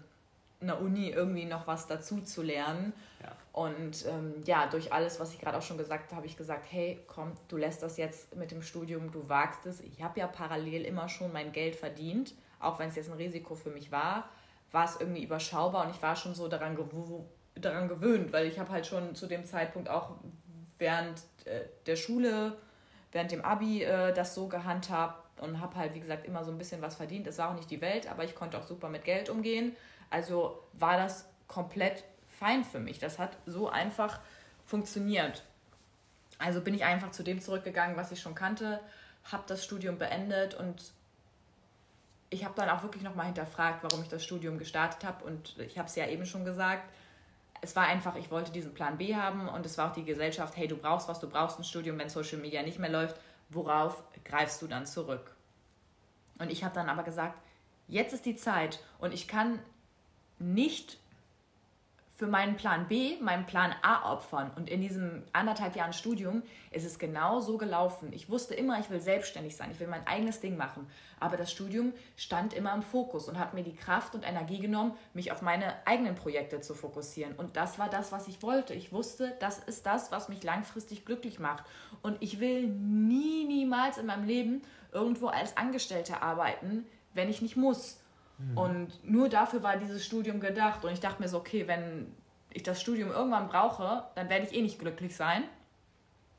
einer 0.69 0.81
Uni 0.81 1.09
irgendwie 1.09 1.45
noch 1.45 1.67
was 1.67 1.87
dazu 1.87 2.21
zu 2.21 2.41
lernen. 2.41 2.93
Ja. 3.23 3.31
Und 3.53 4.05
ähm, 4.05 4.41
ja, 4.45 4.67
durch 4.67 4.91
alles, 4.91 5.19
was 5.19 5.33
ich 5.33 5.39
gerade 5.39 5.57
auch 5.57 5.61
schon 5.61 5.77
gesagt 5.77 6.07
habe, 6.07 6.17
habe 6.17 6.27
ich 6.27 6.35
gesagt, 6.35 6.65
hey, 6.69 6.99
komm, 7.07 7.31
du 7.47 7.57
lässt 7.57 7.81
das 7.81 7.97
jetzt 7.97 8.35
mit 8.35 8.51
dem 8.51 8.61
Studium, 8.61 9.11
du 9.11 9.29
wagst 9.29 9.65
es. 9.65 9.79
Ich 9.79 10.03
habe 10.03 10.19
ja 10.19 10.27
parallel 10.27 10.83
immer 10.83 11.07
schon 11.07 11.31
mein 11.31 11.51
Geld 11.53 11.75
verdient, 11.75 12.33
auch 12.59 12.79
wenn 12.79 12.89
es 12.89 12.95
jetzt 12.95 13.09
ein 13.09 13.15
Risiko 13.15 13.55
für 13.55 13.69
mich 13.69 13.91
war, 13.91 14.29
war 14.71 14.85
es 14.85 14.99
irgendwie 14.99 15.23
überschaubar 15.23 15.85
und 15.85 15.95
ich 15.95 16.01
war 16.01 16.15
schon 16.15 16.35
so 16.35 16.47
daran, 16.47 16.75
gew 16.75 17.23
daran 17.55 17.87
gewöhnt, 17.87 18.33
weil 18.33 18.47
ich 18.47 18.59
habe 18.59 18.69
halt 18.71 18.85
schon 18.85 19.15
zu 19.15 19.27
dem 19.27 19.45
Zeitpunkt 19.45 19.89
auch 19.89 20.11
während 20.77 21.21
äh, 21.45 21.61
der 21.85 21.95
Schule, 21.95 22.57
während 23.13 23.31
dem 23.31 23.45
Abi 23.45 23.83
äh, 23.83 24.13
das 24.13 24.35
so 24.35 24.47
gehandhabt 24.47 25.41
und 25.41 25.61
habe 25.61 25.75
halt, 25.75 25.93
wie 25.93 26.01
gesagt, 26.01 26.25
immer 26.25 26.43
so 26.43 26.51
ein 26.51 26.57
bisschen 26.57 26.81
was 26.81 26.95
verdient. 26.95 27.27
Es 27.27 27.37
war 27.37 27.49
auch 27.49 27.55
nicht 27.55 27.71
die 27.71 27.81
Welt, 27.81 28.09
aber 28.11 28.23
ich 28.23 28.35
konnte 28.35 28.57
auch 28.57 28.63
super 28.63 28.89
mit 28.89 29.05
Geld 29.05 29.29
umgehen. 29.29 29.75
Also 30.09 30.63
war 30.73 30.97
das 30.97 31.27
komplett 31.47 32.03
fein 32.39 32.63
für 32.63 32.79
mich. 32.79 32.99
Das 32.99 33.19
hat 33.19 33.37
so 33.45 33.69
einfach 33.69 34.19
funktioniert. 34.65 35.43
Also 36.37 36.61
bin 36.61 36.73
ich 36.73 36.83
einfach 36.83 37.11
zu 37.11 37.23
dem 37.23 37.39
zurückgegangen, 37.41 37.95
was 37.95 38.11
ich 38.11 38.19
schon 38.19 38.35
kannte, 38.35 38.79
habe 39.31 39.43
das 39.47 39.63
Studium 39.63 39.97
beendet 39.97 40.53
und 40.53 40.91
ich 42.29 42.43
habe 42.43 42.55
dann 42.55 42.69
auch 42.69 42.83
wirklich 42.83 43.03
nochmal 43.03 43.27
hinterfragt, 43.27 43.83
warum 43.83 44.03
ich 44.03 44.09
das 44.09 44.23
Studium 44.23 44.57
gestartet 44.57 45.03
habe. 45.05 45.23
Und 45.23 45.57
ich 45.59 45.77
habe 45.77 45.87
es 45.87 45.95
ja 45.95 46.07
eben 46.07 46.25
schon 46.25 46.43
gesagt, 46.43 46.83
es 47.61 47.75
war 47.75 47.85
einfach, 47.85 48.15
ich 48.15 48.29
wollte 48.29 48.51
diesen 48.51 48.73
Plan 48.73 48.97
B 48.97 49.15
haben 49.15 49.47
und 49.47 49.65
es 49.65 49.77
war 49.77 49.89
auch 49.89 49.93
die 49.93 50.03
Gesellschaft, 50.03 50.57
hey, 50.57 50.67
du 50.67 50.75
brauchst 50.75 51.07
was, 51.07 51.19
du 51.19 51.29
brauchst 51.29 51.57
ein 51.57 51.63
Studium, 51.63 51.97
wenn 51.97 52.09
Social 52.09 52.39
Media 52.39 52.61
nicht 52.61 52.79
mehr 52.79 52.89
läuft, 52.89 53.15
worauf 53.49 54.03
greifst 54.25 54.61
du 54.61 54.67
dann 54.67 54.85
zurück? 54.85 55.35
Und 56.37 56.51
ich 56.51 56.63
habe 56.63 56.75
dann 56.75 56.89
aber 56.89 57.03
gesagt, 57.03 57.39
jetzt 57.87 58.13
ist 58.13 58.25
die 58.25 58.35
Zeit 58.35 58.79
und 58.99 59.13
ich 59.13 59.27
kann 59.27 59.59
nicht 60.39 60.97
für 62.15 62.27
meinen 62.27 62.55
Plan 62.55 62.87
B, 62.87 63.17
meinen 63.19 63.45
Plan 63.45 63.75
A 63.81 64.13
opfern. 64.13 64.49
Und 64.55 64.69
in 64.69 64.79
diesem 64.79 65.23
anderthalb 65.33 65.75
Jahren 65.75 65.91
Studium 65.91 66.43
ist 66.71 66.85
es 66.85 66.97
genau 66.97 67.41
so 67.41 67.57
gelaufen. 67.57 68.13
Ich 68.13 68.29
wusste 68.29 68.53
immer, 68.53 68.79
ich 68.79 68.89
will 68.89 69.01
selbstständig 69.01 69.57
sein, 69.57 69.69
ich 69.71 69.81
will 69.81 69.87
mein 69.87 70.07
eigenes 70.07 70.39
Ding 70.39 70.55
machen. 70.55 70.87
Aber 71.19 71.35
das 71.35 71.51
Studium 71.51 71.91
stand 72.15 72.53
immer 72.53 72.73
im 72.73 72.83
Fokus 72.83 73.27
und 73.27 73.37
hat 73.37 73.53
mir 73.53 73.63
die 73.63 73.75
Kraft 73.75 74.15
und 74.15 74.25
Energie 74.25 74.59
genommen, 74.59 74.93
mich 75.13 75.33
auf 75.33 75.41
meine 75.41 75.73
eigenen 75.85 76.15
Projekte 76.15 76.61
zu 76.61 76.73
fokussieren. 76.73 77.35
Und 77.35 77.57
das 77.57 77.79
war 77.79 77.89
das, 77.89 78.13
was 78.13 78.29
ich 78.29 78.41
wollte. 78.41 78.73
Ich 78.73 78.93
wusste, 78.93 79.35
das 79.41 79.59
ist 79.59 79.85
das, 79.85 80.13
was 80.13 80.29
mich 80.29 80.41
langfristig 80.41 81.03
glücklich 81.03 81.39
macht. 81.39 81.65
Und 82.01 82.15
ich 82.21 82.39
will 82.39 82.65
nie, 82.67 83.43
niemals 83.43 83.97
in 83.97 84.05
meinem 84.05 84.25
Leben 84.25 84.61
irgendwo 84.93 85.27
als 85.27 85.57
Angestellte 85.57 86.21
arbeiten, 86.21 86.85
wenn 87.13 87.27
ich 87.27 87.41
nicht 87.41 87.57
muss. 87.57 87.99
Mhm. 88.37 88.57
Und 88.57 89.03
nur 89.03 89.29
dafür 89.29 89.63
war 89.63 89.77
dieses 89.77 90.05
Studium 90.05 90.39
gedacht. 90.39 90.83
Und 90.83 90.91
ich 90.91 90.99
dachte 90.99 91.21
mir 91.21 91.27
so, 91.27 91.37
okay, 91.37 91.67
wenn 91.67 92.13
ich 92.51 92.63
das 92.63 92.81
Studium 92.81 93.11
irgendwann 93.11 93.47
brauche, 93.47 94.03
dann 94.15 94.29
werde 94.29 94.45
ich 94.45 94.53
eh 94.53 94.61
nicht 94.61 94.79
glücklich 94.79 95.15
sein. 95.15 95.43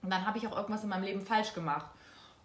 Und 0.03 0.11
dann 0.11 0.27
habe 0.27 0.39
ich 0.39 0.47
auch 0.47 0.57
irgendwas 0.57 0.83
in 0.83 0.89
meinem 0.89 1.05
Leben 1.05 1.21
falsch 1.21 1.53
gemacht. 1.53 1.87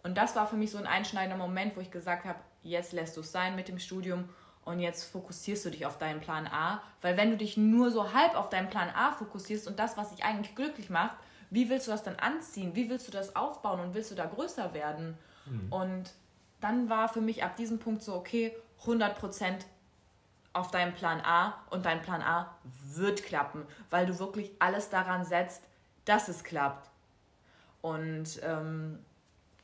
Und 0.03 0.17
das 0.17 0.35
war 0.35 0.47
für 0.47 0.55
mich 0.55 0.71
so 0.71 0.77
ein 0.77 0.87
einschneidender 0.87 1.37
Moment, 1.37 1.75
wo 1.75 1.81
ich 1.81 1.91
gesagt 1.91 2.25
habe, 2.25 2.39
jetzt 2.63 2.91
lässt 2.91 3.17
du 3.17 3.21
es 3.21 3.31
sein 3.31 3.55
mit 3.55 3.67
dem 3.67 3.79
Studium 3.79 4.27
und 4.65 4.79
jetzt 4.79 5.05
fokussierst 5.05 5.65
du 5.65 5.69
dich 5.69 5.85
auf 5.85 5.97
deinen 5.97 6.21
Plan 6.21 6.47
A. 6.47 6.81
Weil 7.01 7.17
wenn 7.17 7.31
du 7.31 7.37
dich 7.37 7.57
nur 7.57 7.91
so 7.91 8.13
halb 8.13 8.35
auf 8.35 8.49
deinen 8.49 8.69
Plan 8.69 8.89
A 8.89 9.11
fokussierst 9.11 9.67
und 9.67 9.79
das, 9.79 9.97
was 9.97 10.11
dich 10.11 10.23
eigentlich 10.23 10.55
glücklich 10.55 10.89
macht, 10.89 11.15
wie 11.49 11.69
willst 11.69 11.87
du 11.87 11.91
das 11.91 12.03
dann 12.03 12.15
anziehen? 12.15 12.75
Wie 12.75 12.89
willst 12.89 13.07
du 13.07 13.11
das 13.11 13.35
aufbauen 13.35 13.79
und 13.79 13.93
willst 13.93 14.11
du 14.11 14.15
da 14.15 14.25
größer 14.25 14.73
werden? 14.73 15.17
Mhm. 15.45 15.71
Und 15.71 16.13
dann 16.61 16.89
war 16.89 17.09
für 17.09 17.21
mich 17.21 17.43
ab 17.43 17.55
diesem 17.55 17.79
Punkt 17.79 18.03
so, 18.03 18.15
okay, 18.15 18.55
100% 18.85 19.65
auf 20.53 20.71
deinen 20.71 20.93
Plan 20.93 21.21
A 21.21 21.61
und 21.69 21.85
dein 21.85 22.01
Plan 22.01 22.21
A 22.21 22.55
wird 22.63 23.23
klappen, 23.23 23.65
weil 23.89 24.05
du 24.05 24.19
wirklich 24.19 24.51
alles 24.59 24.89
daran 24.89 25.23
setzt, 25.23 25.63
dass 26.05 26.27
es 26.27 26.43
klappt. 26.43 26.89
Und 27.81 28.39
ähm, 28.43 28.99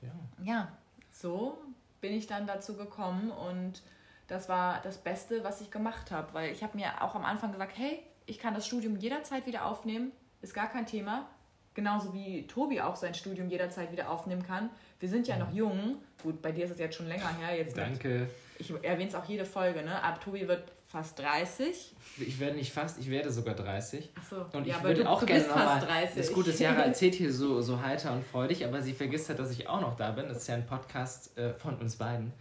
ja. 0.01 0.09
ja, 0.43 0.67
so 1.09 1.57
bin 1.99 2.13
ich 2.13 2.27
dann 2.27 2.47
dazu 2.47 2.75
gekommen 2.75 3.31
und 3.31 3.81
das 4.27 4.49
war 4.49 4.81
das 4.81 4.97
Beste, 4.97 5.43
was 5.43 5.61
ich 5.61 5.71
gemacht 5.71 6.11
habe, 6.11 6.33
weil 6.33 6.51
ich 6.51 6.63
habe 6.63 6.77
mir 6.77 7.01
auch 7.01 7.15
am 7.15 7.25
Anfang 7.25 7.51
gesagt, 7.51 7.77
hey, 7.77 8.01
ich 8.25 8.39
kann 8.39 8.53
das 8.53 8.67
Studium 8.67 8.97
jederzeit 8.97 9.45
wieder 9.45 9.65
aufnehmen, 9.65 10.11
ist 10.41 10.53
gar 10.53 10.69
kein 10.69 10.85
Thema. 10.85 11.27
Genauso 11.73 12.13
wie 12.13 12.47
Tobi 12.47 12.81
auch 12.81 12.95
sein 12.95 13.13
Studium 13.13 13.49
jederzeit 13.49 13.91
wieder 13.91 14.09
aufnehmen 14.09 14.41
kann. 14.41 14.71
Wir 14.99 15.09
sind 15.09 15.27
ja 15.27 15.37
noch 15.37 15.53
jung. 15.53 16.01
Gut, 16.23 16.41
bei 16.41 16.51
dir 16.51 16.65
ist 16.65 16.71
es 16.71 16.79
jetzt 16.79 16.95
schon 16.95 17.07
länger 17.07 17.29
her. 17.37 17.55
Jetzt 17.55 17.77
Danke. 17.77 18.21
Mit, 18.21 18.29
ich 18.59 18.71
erwähne 18.83 19.09
es 19.09 19.15
auch 19.15 19.25
jede 19.25 19.45
Folge, 19.45 19.83
ne? 19.83 20.01
Aber 20.03 20.19
Tobi 20.19 20.47
wird 20.47 20.63
fast 20.87 21.19
30. 21.19 21.95
Ich 22.19 22.39
werde 22.39 22.55
nicht 22.55 22.71
fast, 22.71 22.99
ich 22.99 23.09
werde 23.09 23.31
sogar 23.31 23.55
30. 23.55 24.09
Ach 24.17 24.23
so. 24.23 24.45
Und 24.57 24.65
ja, 24.65 24.77
ich 24.77 24.83
würde 24.83 25.03
du, 25.03 25.09
auch 25.09 25.19
du 25.19 25.25
gerne 25.25 25.47
nochmal 25.47 26.09
das 26.15 26.31
gute 26.31 26.51
Jahre 26.51 26.83
erzählt 26.85 27.15
hier 27.15 27.31
so, 27.31 27.61
so 27.61 27.81
heiter 27.81 28.13
und 28.13 28.23
freudig, 28.25 28.65
aber 28.65 28.81
sie 28.81 28.93
vergisst 28.93 29.29
halt, 29.29 29.39
dass 29.39 29.51
ich 29.51 29.67
auch 29.67 29.81
noch 29.81 29.95
da 29.95 30.11
bin. 30.11 30.27
Das 30.27 30.37
ist 30.37 30.47
ja 30.47 30.55
ein 30.55 30.65
Podcast 30.65 31.37
äh, 31.37 31.53
von 31.53 31.75
uns 31.77 31.97
beiden. 31.97 32.33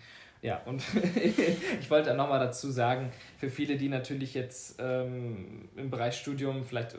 Ja, 0.43 0.61
und 0.65 0.83
ich 1.81 1.91
wollte 1.91 2.15
nochmal 2.15 2.39
dazu 2.39 2.71
sagen, 2.71 3.11
für 3.39 3.51
viele, 3.51 3.77
die 3.77 3.89
natürlich 3.89 4.35
jetzt 4.35 4.77
ähm, 4.79 5.69
im 5.77 5.91
Bereich 5.91 6.17
Studium 6.17 6.63
vielleicht 6.65 6.95
äh, 6.95 6.99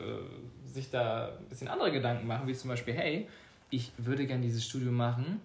sich 0.66 0.90
da 0.90 1.28
ein 1.38 1.48
bisschen 1.48 1.68
andere 1.68 1.92
Gedanken 1.92 2.26
machen, 2.26 2.46
wie 2.46 2.54
zum 2.54 2.68
Beispiel, 2.68 2.94
hey, 2.94 3.28
ich 3.70 3.92
würde 3.96 4.26
gerne 4.26 4.42
dieses 4.42 4.64
Studium 4.64 4.94
machen, 4.94 5.40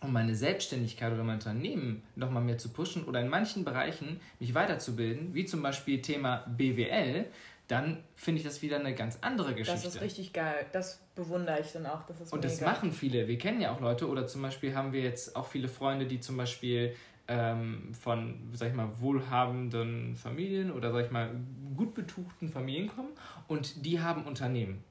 um 0.00 0.12
meine 0.12 0.34
Selbstständigkeit 0.34 1.12
oder 1.12 1.24
mein 1.24 1.36
Unternehmen 1.36 2.02
nochmal 2.14 2.42
mehr 2.42 2.58
zu 2.58 2.68
pushen 2.68 3.04
oder 3.04 3.20
in 3.20 3.28
manchen 3.28 3.64
Bereichen 3.64 4.20
mich 4.38 4.54
weiterzubilden, 4.54 5.34
wie 5.34 5.44
zum 5.44 5.62
Beispiel 5.62 6.00
Thema 6.00 6.44
BWL, 6.56 7.26
dann 7.66 8.02
finde 8.16 8.40
ich 8.40 8.46
das 8.46 8.62
wieder 8.62 8.78
eine 8.78 8.94
ganz 8.94 9.18
andere 9.20 9.54
Geschichte. 9.54 9.72
Das 9.84 9.94
ist 9.94 10.00
richtig 10.00 10.32
geil. 10.32 10.66
Das 10.72 11.02
bewundere 11.14 11.60
ich 11.60 11.72
dann 11.72 11.84
auch. 11.86 12.02
Das 12.06 12.20
ist 12.20 12.32
und 12.32 12.40
mega. 12.40 12.48
das 12.48 12.60
machen 12.62 12.92
viele. 12.92 13.28
Wir 13.28 13.36
kennen 13.36 13.60
ja 13.60 13.72
auch 13.72 13.80
Leute 13.80 14.08
oder 14.08 14.26
zum 14.26 14.40
Beispiel 14.40 14.74
haben 14.74 14.92
wir 14.92 15.02
jetzt 15.02 15.36
auch 15.36 15.46
viele 15.46 15.68
Freunde, 15.68 16.06
die 16.06 16.18
zum 16.20 16.38
Beispiel 16.38 16.94
ähm, 17.28 17.92
von, 17.92 18.50
sag 18.54 18.68
ich 18.68 18.74
mal, 18.74 18.88
wohlhabenden 19.00 20.16
Familien 20.16 20.70
oder, 20.70 20.92
sag 20.92 21.04
ich 21.04 21.10
mal, 21.10 21.30
gut 21.76 21.94
betuchten 21.94 22.48
Familien 22.48 22.88
kommen 22.88 23.10
und 23.48 23.84
die 23.84 24.00
haben 24.00 24.24
Unternehmen. 24.24 24.82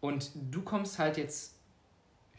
Und 0.00 0.30
du 0.50 0.62
kommst 0.62 0.98
halt 0.98 1.18
jetzt 1.18 1.53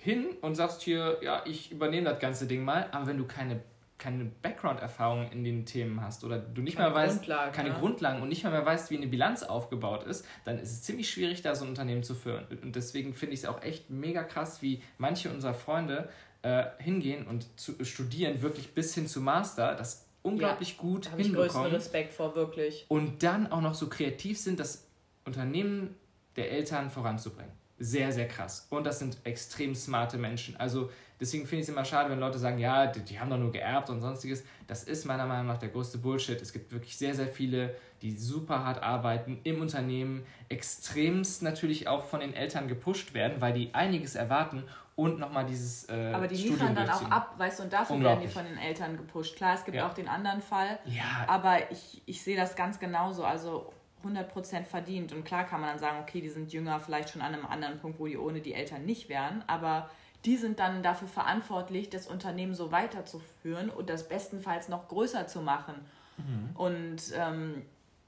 hin 0.05 0.27
und 0.41 0.55
sagst 0.55 0.83
hier, 0.83 1.17
ja, 1.21 1.41
ich 1.45 1.71
übernehme 1.71 2.09
das 2.09 2.19
ganze 2.19 2.45
Ding 2.45 2.63
mal, 2.63 2.87
aber 2.91 3.07
wenn 3.07 3.17
du 3.17 3.25
keine 3.25 3.61
keine 3.97 4.25
Background-Erfahrung 4.25 5.31
in 5.31 5.45
den 5.45 5.65
Themen 5.65 6.01
hast 6.01 6.25
oder 6.25 6.37
du 6.37 6.61
nicht 6.61 6.75
keine 6.75 6.89
mehr 6.89 6.95
weißt, 6.95 7.17
Grundlagen, 7.19 7.51
keine 7.53 7.69
ja. 7.69 7.79
Grundlagen 7.79 8.21
und 8.21 8.27
nicht 8.27 8.43
mehr, 8.43 8.51
mehr 8.51 8.65
weißt, 8.65 8.91
wie 8.91 8.97
eine 8.97 9.07
Bilanz 9.07 9.41
aufgebaut 9.41 10.03
ist, 10.03 10.25
dann 10.43 10.59
ist 10.59 10.73
es 10.73 10.83
ziemlich 10.83 11.09
schwierig, 11.09 11.41
da 11.41 11.55
so 11.55 11.63
ein 11.63 11.69
Unternehmen 11.69 12.03
zu 12.03 12.13
führen. 12.13 12.45
Und 12.61 12.75
deswegen 12.75 13.13
finde 13.13 13.33
ich 13.33 13.39
es 13.39 13.45
auch 13.45 13.63
echt 13.63 13.89
mega 13.89 14.23
krass, 14.23 14.61
wie 14.61 14.83
manche 14.97 15.29
unserer 15.31 15.53
Freunde 15.53 16.09
äh, 16.41 16.65
hingehen 16.77 17.25
und 17.25 17.47
zu 17.57 17.83
studieren, 17.85 18.41
wirklich 18.41 18.73
bis 18.73 18.93
hin 18.93 19.07
zu 19.07 19.21
Master, 19.21 19.75
das 19.75 20.05
unglaublich 20.23 20.75
ja, 20.75 20.81
gut 20.81 21.09
habe 21.09 21.21
hinbekommen. 21.21 21.47
Ich 21.47 21.53
größten 21.53 21.75
Respekt 21.75 22.13
vor, 22.13 22.35
wirklich. 22.35 22.85
Und 22.89 23.23
dann 23.23 23.49
auch 23.49 23.61
noch 23.61 23.75
so 23.75 23.87
kreativ 23.87 24.37
sind, 24.37 24.59
das 24.59 24.85
Unternehmen 25.23 25.95
der 26.35 26.51
Eltern 26.51 26.91
voranzubringen. 26.91 27.53
Sehr, 27.77 28.11
sehr 28.13 28.27
krass. 28.27 28.67
Und 28.69 28.85
das 28.85 28.99
sind 28.99 29.17
extrem 29.25 29.75
smarte 29.75 30.17
Menschen. 30.17 30.55
Also 30.57 30.89
deswegen 31.19 31.45
finde 31.45 31.61
ich 31.61 31.67
es 31.67 31.73
immer 31.73 31.83
schade, 31.83 32.09
wenn 32.09 32.19
Leute 32.19 32.39
sagen, 32.39 32.57
ja, 32.57 32.87
die, 32.87 33.01
die, 33.01 33.19
haben 33.19 33.29
doch 33.29 33.37
nur 33.37 33.51
geerbt 33.51 33.89
und 33.89 33.99
sonstiges. 33.99 34.45
Das 34.67 34.83
ist 34.83 35.05
meiner 35.05 35.25
Meinung 35.25 35.47
nach 35.47 35.57
der 35.57 35.69
größte 35.69 35.97
Bullshit. 35.97 36.41
Es 36.41 36.53
gibt 36.53 36.71
wirklich 36.71 36.97
sehr, 36.97 37.13
sehr 37.15 37.27
viele, 37.27 37.75
die 38.01 38.15
super 38.15 38.63
hart 38.63 38.81
arbeiten 38.81 39.39
im 39.43 39.59
Unternehmen, 39.59 40.25
extremst 40.47 41.41
natürlich 41.41 41.87
auch 41.89 42.05
von 42.05 42.21
den 42.21 42.33
Eltern 42.33 42.69
gepusht 42.69 43.13
werden, 43.13 43.41
weil 43.41 43.53
die 43.53 43.73
einiges 43.73 44.15
erwarten 44.15 44.63
und 44.95 45.19
nochmal 45.19 45.45
dieses. 45.45 45.89
Äh, 45.89 46.13
aber 46.13 46.27
die 46.27 46.35
liefern 46.35 46.73
dann 46.73 46.89
auch 46.89 47.11
ab, 47.11 47.33
weißt 47.37 47.59
du, 47.59 47.63
und 47.63 47.73
dafür 47.73 47.99
werden 47.99 48.21
die 48.21 48.29
von 48.29 48.45
den 48.45 48.57
Eltern 48.57 48.95
gepusht. 48.95 49.35
Klar, 49.35 49.55
es 49.55 49.65
gibt 49.65 49.75
ja. 49.75 49.87
auch 49.87 49.93
den 49.93 50.07
anderen 50.07 50.41
Fall, 50.41 50.79
ja. 50.85 51.25
aber 51.27 51.71
ich, 51.71 52.01
ich 52.05 52.23
sehe 52.23 52.37
das 52.37 52.55
ganz 52.55 52.79
genauso. 52.79 53.25
Also 53.25 53.73
100% 54.05 54.63
verdient. 54.63 55.13
Und 55.13 55.25
klar 55.25 55.45
kann 55.45 55.61
man 55.61 55.71
dann 55.71 55.79
sagen, 55.79 55.99
okay, 56.01 56.21
die 56.21 56.29
sind 56.29 56.53
jünger, 56.53 56.79
vielleicht 56.79 57.09
schon 57.09 57.21
an 57.21 57.33
einem 57.33 57.45
anderen 57.45 57.79
Punkt, 57.79 57.99
wo 57.99 58.07
die 58.07 58.17
ohne 58.17 58.41
die 58.41 58.53
Eltern 58.53 58.85
nicht 58.85 59.09
wären, 59.09 59.43
aber 59.47 59.89
die 60.25 60.37
sind 60.37 60.59
dann 60.59 60.81
dafür 60.81 61.07
verantwortlich, 61.07 61.89
das 61.89 62.07
Unternehmen 62.07 62.55
so 62.55 62.71
weiterzuführen 62.71 63.69
und 63.69 63.89
das 63.89 64.07
bestenfalls 64.07 64.69
noch 64.69 64.87
größer 64.87 65.27
zu 65.27 65.41
machen. 65.41 65.75
Mhm. 66.17 66.55
Und 66.55 66.97
ähm, 67.15 67.61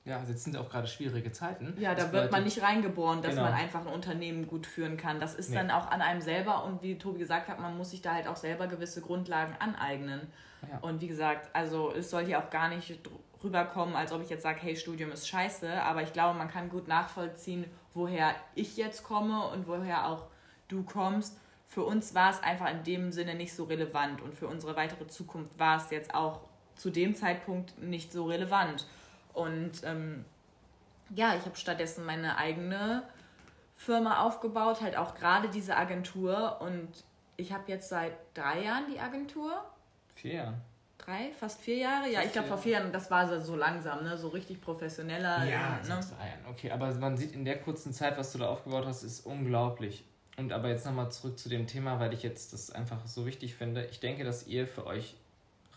ja, 0.08 0.24
jetzt 0.26 0.46
sind 0.46 0.56
auch 0.56 0.70
gerade 0.70 0.88
schwierige 0.88 1.34
Zeiten. 1.34 1.76
Ja, 1.78 1.94
da 1.94 2.12
wird 2.14 2.32
man 2.32 2.46
nicht 2.46 2.62
reingeboren, 2.62 3.22
dass 3.22 3.32
genau. 3.32 3.44
man 3.44 3.54
einfach 3.54 3.82
ein 3.82 3.94
Unternehmen 3.94 4.48
gut 4.48 4.66
führen 4.66 4.96
kann. 4.96 5.20
Das 5.20 5.36
ist 5.36 5.50
nee. 5.50 5.56
dann 5.58 5.70
auch 5.70 5.92
an 5.92 6.02
einem 6.02 6.22
selber 6.22 6.64
und 6.64 6.82
wie 6.82 6.98
Tobi 6.98 7.20
gesagt 7.20 7.50
hat, 7.50 7.60
man 7.60 7.76
muss 7.76 7.92
sich 7.92 8.02
da 8.02 8.14
halt 8.14 8.28
auch 8.28 8.38
selber 8.38 8.68
gewisse 8.68 9.02
Grundlagen 9.02 9.54
aneignen. 9.60 10.22
Ja. 10.72 10.80
Und 10.80 11.02
wie 11.02 11.08
gesagt, 11.08 11.54
also 11.54 11.92
es 11.92 12.10
soll 12.10 12.26
hier 12.26 12.40
auch 12.40 12.50
gar 12.50 12.70
nicht 12.70 13.00
rüberkommen, 13.44 13.98
als 13.98 14.14
ob 14.14 14.22
ich 14.22 14.30
jetzt 14.30 14.44
sage, 14.44 14.60
hey, 14.62 14.78
Studium 14.78 15.12
ist 15.12 15.28
scheiße, 15.28 15.82
aber 15.84 16.02
ich 16.02 16.14
glaube, 16.14 16.38
man 16.38 16.48
kann 16.48 16.70
gut 16.70 16.88
nachvollziehen, 16.88 17.66
woher 17.94 18.34
ich 18.56 18.78
jetzt 18.78 19.04
komme 19.04 19.46
und 19.50 19.68
woher 19.68 20.08
auch 20.08 20.28
du 20.70 20.84
kommst. 20.84 21.38
Für 21.68 21.84
uns 21.84 22.16
war 22.16 22.32
es 22.32 22.42
einfach 22.42 22.72
in 22.72 22.84
dem 22.86 23.12
Sinne 23.12 23.36
nicht 23.36 23.54
so 23.54 23.66
relevant 23.66 24.22
und 24.22 24.34
für 24.34 24.48
unsere 24.48 24.78
weitere 24.78 25.06
Zukunft 25.08 25.60
war 25.60 25.78
es 25.78 25.92
jetzt 25.92 26.16
auch 26.16 26.40
zu 26.78 26.92
dem 26.92 27.14
Zeitpunkt 27.14 27.78
nicht 27.82 28.14
so 28.14 28.26
relevant. 28.26 28.86
Und 29.38 29.84
ähm, 29.84 30.26
ja, 31.16 31.36
ich 31.36 31.46
habe 31.46 31.56
stattdessen 31.56 32.06
meine 32.06 32.38
eigene 32.38 33.04
Firma 33.76 34.22
aufgebaut, 34.24 34.82
halt 34.82 34.98
auch 34.98 35.16
gerade 35.16 35.50
diese 35.50 35.78
Agentur. 35.78 36.60
Und 36.62 36.90
ich 37.38 37.54
habe 37.54 37.64
jetzt 37.68 37.90
seit 37.90 38.14
drei 38.34 38.64
Jahren 38.64 38.86
die 38.92 39.00
Agentur. 39.00 39.64
Vier 40.16 40.56
Drei, 40.98 41.32
fast 41.32 41.62
vier 41.62 41.78
Jahre? 41.78 42.12
Ja, 42.12 42.24
ich 42.24 42.32
glaube 42.32 42.48
vor 42.48 42.58
vier 42.58 42.74
Jahren, 42.74 42.92
das 42.92 43.12
war 43.12 43.40
so 43.40 43.56
langsam, 43.56 44.04
ne? 44.04 44.18
so 44.18 44.30
richtig 44.30 44.60
professioneller. 44.60 45.46
Ja, 45.46 45.80
ne? 45.88 46.00
okay, 46.50 46.72
aber 46.72 46.92
man 46.96 47.16
sieht 47.16 47.34
in 47.34 47.46
der 47.46 47.62
kurzen 47.62 47.94
Zeit, 47.94 48.18
was 48.18 48.32
du 48.34 48.40
da 48.40 48.50
aufgebaut 48.50 48.86
hast, 48.86 49.04
ist 49.04 49.26
unglaublich. 49.26 50.04
Und 50.38 50.52
aber 50.52 50.70
jetzt 50.70 50.86
nochmal 50.86 51.12
zurück 51.12 51.38
zu 51.38 51.50
dem 51.50 51.68
Thema, 51.68 52.00
weil 52.00 52.14
ich 52.14 52.24
jetzt 52.24 52.52
das 52.52 52.72
einfach 52.72 53.06
so 53.06 53.26
wichtig 53.26 53.56
finde. 53.56 53.86
Ich 53.86 54.00
denke, 54.00 54.24
dass 54.24 54.48
ihr 54.48 54.68
für 54.68 54.86
euch 54.86 55.16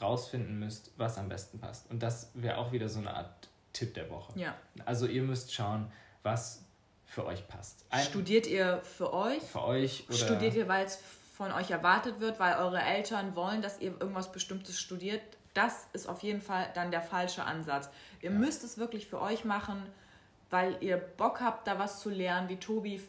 rausfinden 0.00 0.58
müsst, 0.58 0.90
was 0.96 1.18
am 1.18 1.28
besten 1.28 1.60
passt. 1.60 1.90
Und 1.90 2.02
das 2.02 2.30
wäre 2.34 2.56
auch 2.56 2.72
wieder 2.72 2.88
so 2.88 2.98
eine 2.98 3.14
Art 3.14 3.49
Tipp 3.72 3.94
der 3.94 4.10
Woche. 4.10 4.38
Ja. 4.38 4.56
Also 4.84 5.06
ihr 5.06 5.22
müsst 5.22 5.52
schauen, 5.52 5.90
was 6.22 6.62
für 7.06 7.26
euch 7.26 7.46
passt. 7.48 7.84
Ein 7.90 8.04
Studiert 8.04 8.46
ihr 8.46 8.80
für 8.82 9.12
euch? 9.12 9.42
Für 9.42 9.64
euch 9.64 10.04
oder 10.08 10.18
Studiert 10.18 10.54
ihr, 10.54 10.68
weil 10.68 10.86
es 10.86 10.98
von 11.36 11.52
euch 11.52 11.70
erwartet 11.70 12.20
wird, 12.20 12.38
weil 12.38 12.56
eure 12.56 12.80
Eltern 12.80 13.34
wollen, 13.34 13.62
dass 13.62 13.80
ihr 13.80 13.92
irgendwas 14.00 14.30
Bestimmtes 14.30 14.78
studiert? 14.78 15.22
Das 15.54 15.86
ist 15.92 16.08
auf 16.08 16.22
jeden 16.22 16.40
Fall 16.40 16.70
dann 16.74 16.90
der 16.90 17.02
falsche 17.02 17.44
Ansatz. 17.44 17.90
Ihr 18.20 18.30
ja. 18.30 18.38
müsst 18.38 18.62
es 18.62 18.78
wirklich 18.78 19.06
für 19.06 19.20
euch 19.20 19.44
machen, 19.44 19.82
weil 20.50 20.76
ihr 20.80 20.96
Bock 20.96 21.40
habt, 21.40 21.66
da 21.66 21.78
was 21.78 22.00
zu 22.00 22.10
lernen, 22.10 22.48
wie 22.48 22.56
Tobi 22.56 23.00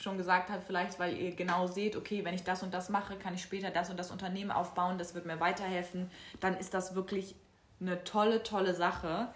schon 0.00 0.18
gesagt 0.18 0.50
hat, 0.50 0.62
vielleicht 0.66 0.98
weil 0.98 1.16
ihr 1.16 1.34
genau 1.34 1.66
seht, 1.66 1.96
okay, 1.96 2.24
wenn 2.24 2.34
ich 2.34 2.44
das 2.44 2.62
und 2.62 2.74
das 2.74 2.88
mache, 2.88 3.16
kann 3.16 3.34
ich 3.34 3.42
später 3.42 3.70
das 3.70 3.90
und 3.90 3.98
das 3.98 4.10
Unternehmen 4.10 4.50
aufbauen, 4.50 4.98
das 4.98 5.14
wird 5.14 5.26
mir 5.26 5.40
weiterhelfen, 5.40 6.10
dann 6.40 6.56
ist 6.56 6.74
das 6.74 6.94
wirklich 6.94 7.34
eine 7.80 8.04
tolle, 8.04 8.42
tolle 8.42 8.74
Sache. 8.74 9.28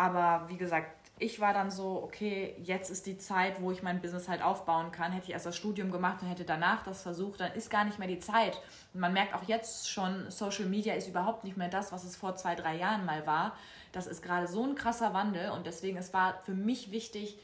Aber 0.00 0.48
wie 0.48 0.56
gesagt, 0.56 1.10
ich 1.18 1.40
war 1.40 1.52
dann 1.52 1.70
so, 1.70 2.02
okay, 2.02 2.56
jetzt 2.62 2.88
ist 2.88 3.04
die 3.04 3.18
Zeit, 3.18 3.60
wo 3.60 3.70
ich 3.70 3.82
mein 3.82 4.00
Business 4.00 4.30
halt 4.30 4.42
aufbauen 4.42 4.92
kann. 4.92 5.12
Hätte 5.12 5.26
ich 5.26 5.32
erst 5.34 5.44
das 5.44 5.58
Studium 5.58 5.90
gemacht 5.90 6.22
und 6.22 6.28
hätte 6.28 6.46
danach 6.46 6.82
das 6.82 7.02
versucht, 7.02 7.40
dann 7.40 7.52
ist 7.52 7.68
gar 7.68 7.84
nicht 7.84 7.98
mehr 7.98 8.08
die 8.08 8.18
Zeit. 8.18 8.62
Und 8.94 9.00
man 9.00 9.12
merkt 9.12 9.34
auch 9.34 9.42
jetzt 9.42 9.90
schon, 9.90 10.30
Social 10.30 10.64
Media 10.64 10.94
ist 10.94 11.06
überhaupt 11.06 11.44
nicht 11.44 11.58
mehr 11.58 11.68
das, 11.68 11.92
was 11.92 12.04
es 12.04 12.16
vor 12.16 12.34
zwei, 12.36 12.54
drei 12.54 12.76
Jahren 12.76 13.04
mal 13.04 13.26
war. 13.26 13.54
Das 13.92 14.06
ist 14.06 14.22
gerade 14.22 14.48
so 14.48 14.64
ein 14.64 14.74
krasser 14.74 15.12
Wandel 15.12 15.50
und 15.50 15.66
deswegen, 15.66 15.98
es 15.98 16.14
war 16.14 16.40
für 16.44 16.54
mich 16.54 16.90
wichtig, 16.92 17.38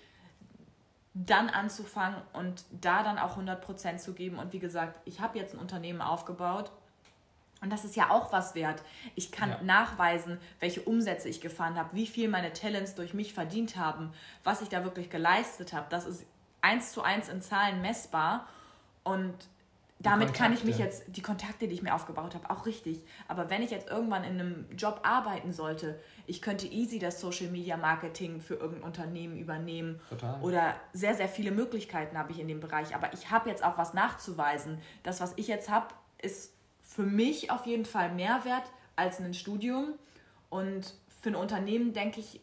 dann 1.13 1.51
anzufangen 1.51 2.23
und 2.33 2.65
da 2.71 3.03
dann 3.03 3.19
auch 3.19 3.37
100% 3.37 3.99
zu 3.99 4.15
geben. 4.15 4.39
Und 4.39 4.55
wie 4.55 4.61
gesagt, 4.61 4.99
ich 5.05 5.21
habe 5.21 5.39
jetzt 5.39 5.53
ein 5.53 5.61
Unternehmen 5.61 6.01
aufgebaut 6.01 6.73
Und 7.63 7.73
das 7.73 7.85
ist 7.85 7.97
ja 7.97 8.11
auch 8.11 8.33
was 8.33 8.55
wert. 8.55 8.83
Ich 9.15 9.33
kann 9.33 9.51
ja. 9.51 9.63
nachweisen, 9.63 10.39
welche 10.61 10.83
Umsätze 10.83 11.29
ich 11.29 11.41
gefahren 11.41 11.77
habe, 11.77 11.91
wie 11.93 12.07
viel 12.07 12.29
meine 12.29 12.53
Talents 12.53 12.95
durch 12.95 13.15
mich 13.15 13.33
verdient 13.33 13.77
haben, 13.77 14.13
was 14.45 14.61
ich 14.61 14.69
da 14.69 14.85
wirklich 14.85 15.09
geleistet 15.09 15.73
habe. 15.73 15.87
Das 15.89 16.07
ist 16.07 16.25
eins 16.61 16.93
zu 16.93 17.03
eins 17.03 17.29
in 17.29 17.41
Zahlen 17.41 17.81
messbar. 17.81 18.47
Und 19.05 19.35
damit 19.99 20.35
kann 20.35 20.53
ich 20.53 20.63
mich 20.65 20.77
jetzt, 20.79 21.05
die 21.09 21.23
Kontakte, 21.23 21.69
die 21.69 21.75
ich 21.75 21.83
mir 21.83 21.95
aufgebaut 21.95 22.35
habe, 22.35 22.51
auch 22.51 22.67
richtig. 22.67 23.03
Aber 23.29 23.49
wenn 23.49 23.63
ich 23.63 23.71
jetzt 23.71 23.89
irgendwann 23.89 24.25
in 24.25 24.39
einem 24.39 24.67
Job 24.77 25.01
arbeiten 25.05 25.53
sollte, 25.53 25.99
ich 26.27 26.43
könnte 26.43 26.67
easy 26.67 26.99
das 26.99 27.21
Social 27.21 27.51
Media 27.51 27.79
Marketing 27.79 28.41
für 28.43 28.55
irgendein 28.55 28.85
Unternehmen 28.85 29.39
übernehmen. 29.39 30.01
Total. 30.11 30.43
Oder 30.43 30.75
sehr, 30.93 31.15
sehr 31.15 31.29
viele 31.29 31.51
Möglichkeiten 31.51 32.19
habe 32.19 32.33
ich 32.33 32.39
in 32.39 32.49
dem 32.49 32.61
Bereich. 32.61 32.95
Aber 32.95 33.13
ich 33.15 33.31
habe 33.31 33.49
jetzt 33.49 33.65
auch 33.65 33.79
was 33.79 33.95
nachzuweisen. 33.95 34.79
Das, 35.03 35.23
was 35.23 35.33
ich 35.37 35.49
jetzt 35.49 35.71
habe, 35.71 35.87
ist 36.21 36.53
für 36.97 37.03
mich 37.03 37.51
auf 37.51 37.67
jeden 37.67 37.85
Fall 37.85 38.11
mehr 38.11 38.47
wert 38.47 38.65
als 38.97 39.21
ein 39.21 39.35
Studium. 39.35 39.93
Und 40.49 40.95
für 41.21 41.29
ein 41.29 41.35
Unternehmen, 41.37 41.93
denke 41.93 42.21
ich, 42.21 42.41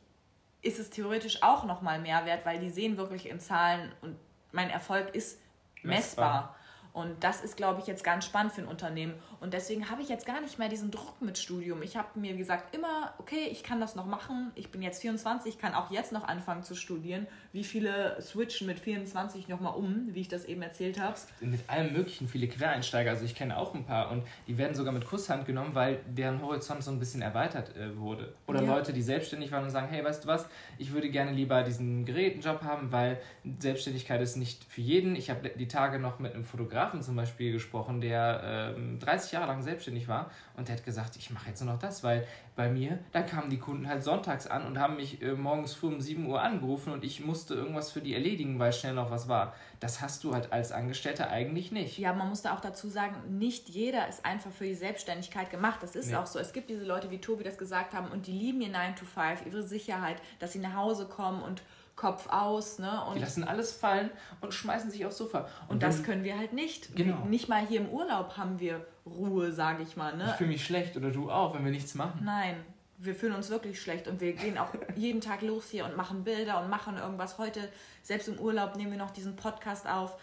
ist 0.61 0.77
es 0.79 0.91
theoretisch 0.91 1.41
auch 1.41 1.65
nochmal 1.65 1.99
mehr 1.99 2.25
wert, 2.27 2.45
weil 2.45 2.59
die 2.59 2.69
sehen 2.69 2.95
wirklich 2.95 3.27
in 3.27 3.39
Zahlen 3.39 3.91
und 4.01 4.15
mein 4.51 4.69
Erfolg 4.69 5.15
ist 5.15 5.41
messbar. 5.81 5.95
messbar. 5.95 6.55
Und 6.93 7.23
das 7.23 7.43
ist, 7.43 7.57
glaube 7.57 7.81
ich, 7.81 7.87
jetzt 7.87 8.03
ganz 8.03 8.23
spannend 8.23 8.53
für 8.53 8.61
ein 8.61 8.67
Unternehmen. 8.67 9.15
Und 9.39 9.55
deswegen 9.55 9.89
habe 9.89 10.03
ich 10.03 10.09
jetzt 10.09 10.27
gar 10.27 10.39
nicht 10.41 10.59
mehr 10.59 10.69
diesen 10.69 10.91
Druck 10.91 11.19
mit 11.23 11.39
Studium. 11.39 11.81
Ich 11.81 11.97
habe 11.97 12.19
mir 12.19 12.37
gesagt, 12.37 12.75
immer, 12.75 13.15
okay, 13.17 13.47
ich 13.51 13.63
kann 13.63 13.81
das 13.81 13.95
noch 13.95 14.05
machen. 14.05 14.51
Ich 14.53 14.71
bin 14.71 14.83
jetzt 14.83 15.01
24, 15.01 15.57
kann 15.57 15.73
auch 15.73 15.89
jetzt 15.89 16.11
noch 16.11 16.23
anfangen 16.23 16.61
zu 16.61 16.75
studieren. 16.75 17.25
Wie 17.53 17.63
viele 17.63 18.19
switchen 18.19 18.65
mit 18.65 18.79
24 18.79 19.47
nochmal 19.47 19.75
um, 19.75 20.09
wie 20.11 20.21
ich 20.21 20.27
das 20.27 20.45
eben 20.45 20.63
erzählt 20.63 20.99
habe? 20.99 21.15
Mit 21.39 21.59
allem 21.69 21.93
Möglichen, 21.93 22.27
viele 22.27 22.47
Quereinsteiger. 22.47 23.11
Also 23.11 23.25
ich 23.25 23.35
kenne 23.35 23.55
auch 23.55 23.75
ein 23.75 23.85
paar 23.85 24.09
und 24.09 24.23
die 24.47 24.57
werden 24.57 24.73
sogar 24.73 24.91
mit 24.91 25.05
Kusshand 25.05 25.45
genommen, 25.45 25.75
weil 25.75 25.99
deren 26.07 26.41
Horizont 26.41 26.83
so 26.83 26.89
ein 26.89 26.97
bisschen 26.97 27.21
erweitert 27.21 27.77
äh, 27.77 27.95
wurde. 27.95 28.33
Oder 28.47 28.63
ja. 28.63 28.75
Leute, 28.75 28.91
die 28.91 29.03
selbstständig 29.03 29.51
waren 29.51 29.63
und 29.65 29.69
sagen, 29.69 29.87
hey, 29.87 30.03
weißt 30.03 30.23
du 30.23 30.29
was, 30.29 30.49
ich 30.79 30.93
würde 30.93 31.11
gerne 31.11 31.31
lieber 31.31 31.61
diesen 31.61 32.05
Gerätenjob 32.05 32.63
haben, 32.63 32.91
weil 32.91 33.21
Selbstständigkeit 33.59 34.19
ist 34.19 34.35
nicht 34.35 34.63
für 34.63 34.81
jeden. 34.81 35.15
Ich 35.15 35.29
habe 35.29 35.47
die 35.49 35.67
Tage 35.67 35.99
noch 35.99 36.17
mit 36.17 36.33
einem 36.33 36.45
Fotografen 36.45 37.03
zum 37.03 37.15
Beispiel 37.15 37.51
gesprochen, 37.51 38.01
der 38.01 38.73
ähm, 38.75 38.97
30 38.97 39.31
Jahre 39.31 39.45
lang 39.45 39.61
selbstständig 39.61 40.07
war 40.07 40.31
und 40.55 40.67
der 40.67 40.75
hat 40.75 40.85
gesagt, 40.85 41.15
ich 41.15 41.31
mache 41.31 41.49
jetzt 41.49 41.63
nur 41.63 41.73
noch 41.73 41.79
das, 41.79 42.03
weil 42.03 42.27
bei 42.55 42.69
mir, 42.69 42.99
da 43.11 43.23
kamen 43.23 43.49
die 43.49 43.57
Kunden 43.57 43.87
halt 43.87 44.03
sonntags 44.03 44.45
an 44.45 44.65
und 44.67 44.77
haben 44.77 44.97
mich 44.97 45.21
äh, 45.21 45.33
morgens 45.33 45.73
früh 45.73 45.87
um 45.87 45.99
7 45.99 46.25
Uhr 46.27 46.41
angerufen 46.41 46.93
und 46.93 47.03
ich 47.03 47.25
musste 47.25 47.55
irgendwas 47.55 47.91
für 47.91 48.01
die 48.01 48.13
erledigen, 48.13 48.59
weil 48.59 48.71
schnell 48.71 48.93
noch 48.93 49.09
was 49.09 49.27
war. 49.27 49.55
Das 49.79 50.01
hast 50.01 50.23
du 50.23 50.33
halt 50.33 50.53
als 50.53 50.71
Angestellter 50.71 51.29
eigentlich 51.29 51.71
nicht. 51.71 51.97
Ja, 51.97 52.13
man 52.13 52.29
muss 52.29 52.43
da 52.43 52.55
auch 52.55 52.59
dazu 52.59 52.87
sagen, 52.87 53.15
nicht 53.37 53.69
jeder 53.69 54.07
ist 54.07 54.23
einfach 54.25 54.51
für 54.51 54.65
die 54.65 54.75
Selbstständigkeit 54.75 55.49
gemacht. 55.49 55.79
Das 55.81 55.95
ist 55.95 56.09
nee. 56.09 56.15
auch 56.15 56.27
so. 56.27 56.37
Es 56.37 56.53
gibt 56.53 56.69
diese 56.69 56.85
Leute, 56.85 57.09
wie 57.09 57.19
Tobi 57.19 57.43
das 57.43 57.57
gesagt 57.57 57.93
haben, 57.93 58.09
und 58.11 58.27
die 58.27 58.31
lieben 58.31 58.61
ihr 58.61 58.69
9 58.69 58.95
to 58.95 59.05
5, 59.05 59.47
ihre 59.47 59.63
Sicherheit, 59.63 60.17
dass 60.39 60.53
sie 60.53 60.59
nach 60.59 60.75
Hause 60.75 61.07
kommen 61.07 61.41
und 61.41 61.63
Kopf 61.95 62.27
aus. 62.29 62.79
Ne? 62.79 63.03
Und 63.05 63.15
die 63.15 63.21
lassen 63.21 63.43
alles 63.43 63.71
fallen 63.71 64.09
und 64.41 64.53
schmeißen 64.53 64.89
sich 64.91 65.05
aufs 65.05 65.17
Sofa. 65.17 65.47
Und, 65.67 65.75
und 65.75 65.83
das 65.83 66.03
können 66.03 66.23
wir 66.23 66.37
halt 66.37 66.53
nicht. 66.53 66.95
Genau. 66.95 67.25
Nicht 67.25 67.49
mal 67.49 67.65
hier 67.65 67.81
im 67.81 67.89
Urlaub 67.89 68.37
haben 68.37 68.59
wir 68.59 68.85
Ruhe, 69.05 69.51
sage 69.51 69.83
ich 69.83 69.95
mal. 69.95 70.15
Ne? 70.15 70.27
Ich 70.29 70.35
fühle 70.35 70.49
mich 70.49 70.65
schlecht 70.65 70.97
oder 70.97 71.11
du 71.11 71.29
auch, 71.29 71.53
wenn 71.53 71.63
wir 71.63 71.71
nichts 71.71 71.95
machen. 71.95 72.21
Nein, 72.23 72.55
wir 72.97 73.15
fühlen 73.15 73.33
uns 73.33 73.49
wirklich 73.49 73.81
schlecht 73.81 74.07
und 74.07 74.21
wir 74.21 74.33
gehen 74.33 74.57
auch 74.57 74.69
jeden 74.95 75.21
Tag 75.21 75.41
los 75.41 75.69
hier 75.69 75.85
und 75.85 75.95
machen 75.95 76.23
Bilder 76.23 76.61
und 76.61 76.69
machen 76.69 76.97
irgendwas. 76.97 77.37
Heute, 77.37 77.69
selbst 78.01 78.27
im 78.27 78.39
Urlaub, 78.39 78.75
nehmen 78.75 78.91
wir 78.91 78.99
noch 78.99 79.11
diesen 79.11 79.35
Podcast 79.35 79.87
auf. 79.87 80.17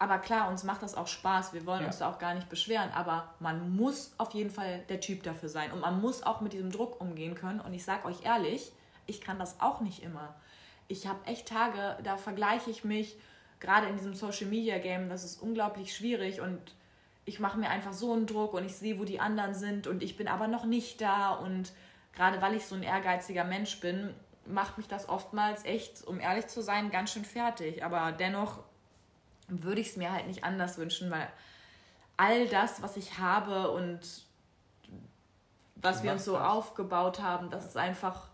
Aber 0.00 0.18
klar, 0.18 0.48
uns 0.48 0.62
macht 0.62 0.82
das 0.82 0.94
auch 0.94 1.08
Spaß. 1.08 1.52
Wir 1.52 1.66
wollen 1.66 1.80
ja. 1.80 1.86
uns 1.86 1.98
da 1.98 2.08
auch 2.08 2.20
gar 2.20 2.34
nicht 2.34 2.48
beschweren. 2.48 2.90
Aber 2.94 3.34
man 3.40 3.74
muss 3.74 4.12
auf 4.18 4.32
jeden 4.32 4.50
Fall 4.50 4.84
der 4.88 5.00
Typ 5.00 5.24
dafür 5.24 5.48
sein. 5.48 5.72
Und 5.72 5.80
man 5.80 6.00
muss 6.00 6.22
auch 6.22 6.40
mit 6.40 6.52
diesem 6.52 6.70
Druck 6.70 7.00
umgehen 7.00 7.34
können. 7.34 7.60
Und 7.60 7.74
ich 7.74 7.84
sage 7.84 8.04
euch 8.04 8.24
ehrlich, 8.24 8.70
ich 9.06 9.20
kann 9.20 9.40
das 9.40 9.60
auch 9.60 9.80
nicht 9.80 10.04
immer 10.04 10.36
ich 10.88 11.06
habe 11.06 11.24
echt 11.26 11.48
Tage, 11.48 11.98
da 12.02 12.16
vergleiche 12.16 12.70
ich 12.70 12.84
mich, 12.84 13.16
gerade 13.60 13.86
in 13.86 13.96
diesem 13.96 14.14
Social 14.14 14.46
Media 14.46 14.78
Game, 14.78 15.08
das 15.08 15.24
ist 15.24 15.40
unglaublich 15.42 15.94
schwierig 15.94 16.40
und 16.40 16.58
ich 17.24 17.40
mache 17.40 17.58
mir 17.58 17.68
einfach 17.68 17.92
so 17.92 18.12
einen 18.12 18.26
Druck 18.26 18.54
und 18.54 18.64
ich 18.64 18.74
sehe, 18.74 18.98
wo 18.98 19.04
die 19.04 19.20
anderen 19.20 19.54
sind 19.54 19.86
und 19.86 20.02
ich 20.02 20.16
bin 20.16 20.28
aber 20.28 20.48
noch 20.48 20.64
nicht 20.64 21.00
da 21.00 21.32
und 21.32 21.72
gerade 22.14 22.40
weil 22.40 22.54
ich 22.54 22.66
so 22.66 22.74
ein 22.74 22.82
ehrgeiziger 22.82 23.44
Mensch 23.44 23.80
bin, 23.80 24.14
macht 24.46 24.78
mich 24.78 24.88
das 24.88 25.08
oftmals 25.08 25.64
echt, 25.64 26.06
um 26.06 26.20
ehrlich 26.20 26.46
zu 26.46 26.62
sein, 26.62 26.90
ganz 26.90 27.12
schön 27.12 27.24
fertig. 27.24 27.84
Aber 27.84 28.12
dennoch 28.12 28.60
würde 29.48 29.80
ich 29.80 29.88
es 29.88 29.96
mir 29.96 30.12
halt 30.12 30.26
nicht 30.26 30.44
anders 30.44 30.78
wünschen, 30.78 31.10
weil 31.10 31.28
all 32.16 32.48
das, 32.48 32.82
was 32.82 32.96
ich 32.96 33.18
habe 33.18 33.70
und 33.70 34.00
was 35.76 36.02
wir 36.02 36.12
uns 36.12 36.24
so 36.24 36.38
aufgebaut 36.38 37.20
haben, 37.20 37.50
das 37.50 37.66
ist 37.66 37.76
einfach 37.76 38.28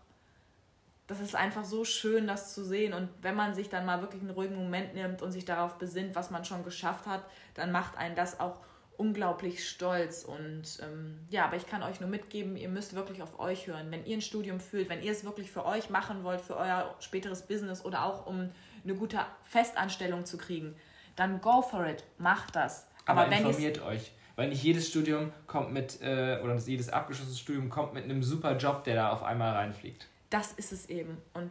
das 1.07 1.19
ist 1.19 1.35
einfach 1.35 1.65
so 1.65 1.85
schön, 1.85 2.25
das 2.25 2.53
zu 2.53 2.63
sehen. 2.63 2.93
Und 2.93 3.09
wenn 3.21 3.35
man 3.35 3.53
sich 3.53 3.69
dann 3.69 3.85
mal 3.85 4.01
wirklich 4.01 4.21
einen 4.21 4.31
ruhigen 4.31 4.55
Moment 4.55 4.95
nimmt 4.95 5.21
und 5.21 5.31
sich 5.31 5.45
darauf 5.45 5.77
besinnt, 5.77 6.15
was 6.15 6.31
man 6.31 6.45
schon 6.45 6.63
geschafft 6.63 7.05
hat, 7.05 7.23
dann 7.53 7.71
macht 7.71 7.97
einen 7.97 8.15
das 8.15 8.39
auch 8.39 8.59
unglaublich 8.97 9.69
stolz. 9.69 10.23
Und 10.23 10.79
ähm, 10.81 11.19
ja, 11.29 11.45
aber 11.45 11.57
ich 11.57 11.67
kann 11.67 11.83
euch 11.83 11.99
nur 11.99 12.09
mitgeben, 12.09 12.57
ihr 12.57 12.69
müsst 12.69 12.95
wirklich 12.95 13.21
auf 13.21 13.39
euch 13.39 13.67
hören. 13.67 13.91
Wenn 13.91 14.05
ihr 14.05 14.17
ein 14.17 14.21
Studium 14.21 14.59
fühlt, 14.59 14.89
wenn 14.89 15.03
ihr 15.03 15.11
es 15.11 15.23
wirklich 15.23 15.51
für 15.51 15.65
euch 15.65 15.89
machen 15.89 16.23
wollt, 16.23 16.41
für 16.41 16.57
euer 16.57 16.95
späteres 16.99 17.43
Business 17.43 17.85
oder 17.85 18.03
auch 18.03 18.25
um 18.25 18.49
eine 18.83 18.95
gute 18.95 19.19
Festanstellung 19.43 20.25
zu 20.25 20.37
kriegen, 20.37 20.75
dann 21.15 21.39
go 21.39 21.61
for 21.61 21.85
it, 21.85 22.03
macht 22.17 22.55
das. 22.55 22.87
Aber, 23.05 23.21
aber 23.21 23.35
informiert 23.35 23.81
euch. 23.83 24.11
Weil 24.37 24.49
nicht 24.49 24.63
jedes 24.63 24.89
Studium 24.89 25.31
kommt 25.45 25.71
mit, 25.71 26.01
äh, 26.01 26.39
oder 26.43 26.55
jedes 26.57 26.89
abgeschlossene 26.89 27.37
Studium 27.37 27.69
kommt 27.69 27.93
mit 27.93 28.05
einem 28.05 28.23
super 28.23 28.57
Job, 28.57 28.83
der 28.83 28.95
da 28.95 29.11
auf 29.11 29.23
einmal 29.23 29.53
reinfliegt 29.53 30.09
das 30.35 30.51
ist 30.51 30.73
es 30.73 30.89
eben. 30.89 31.17
Und 31.33 31.49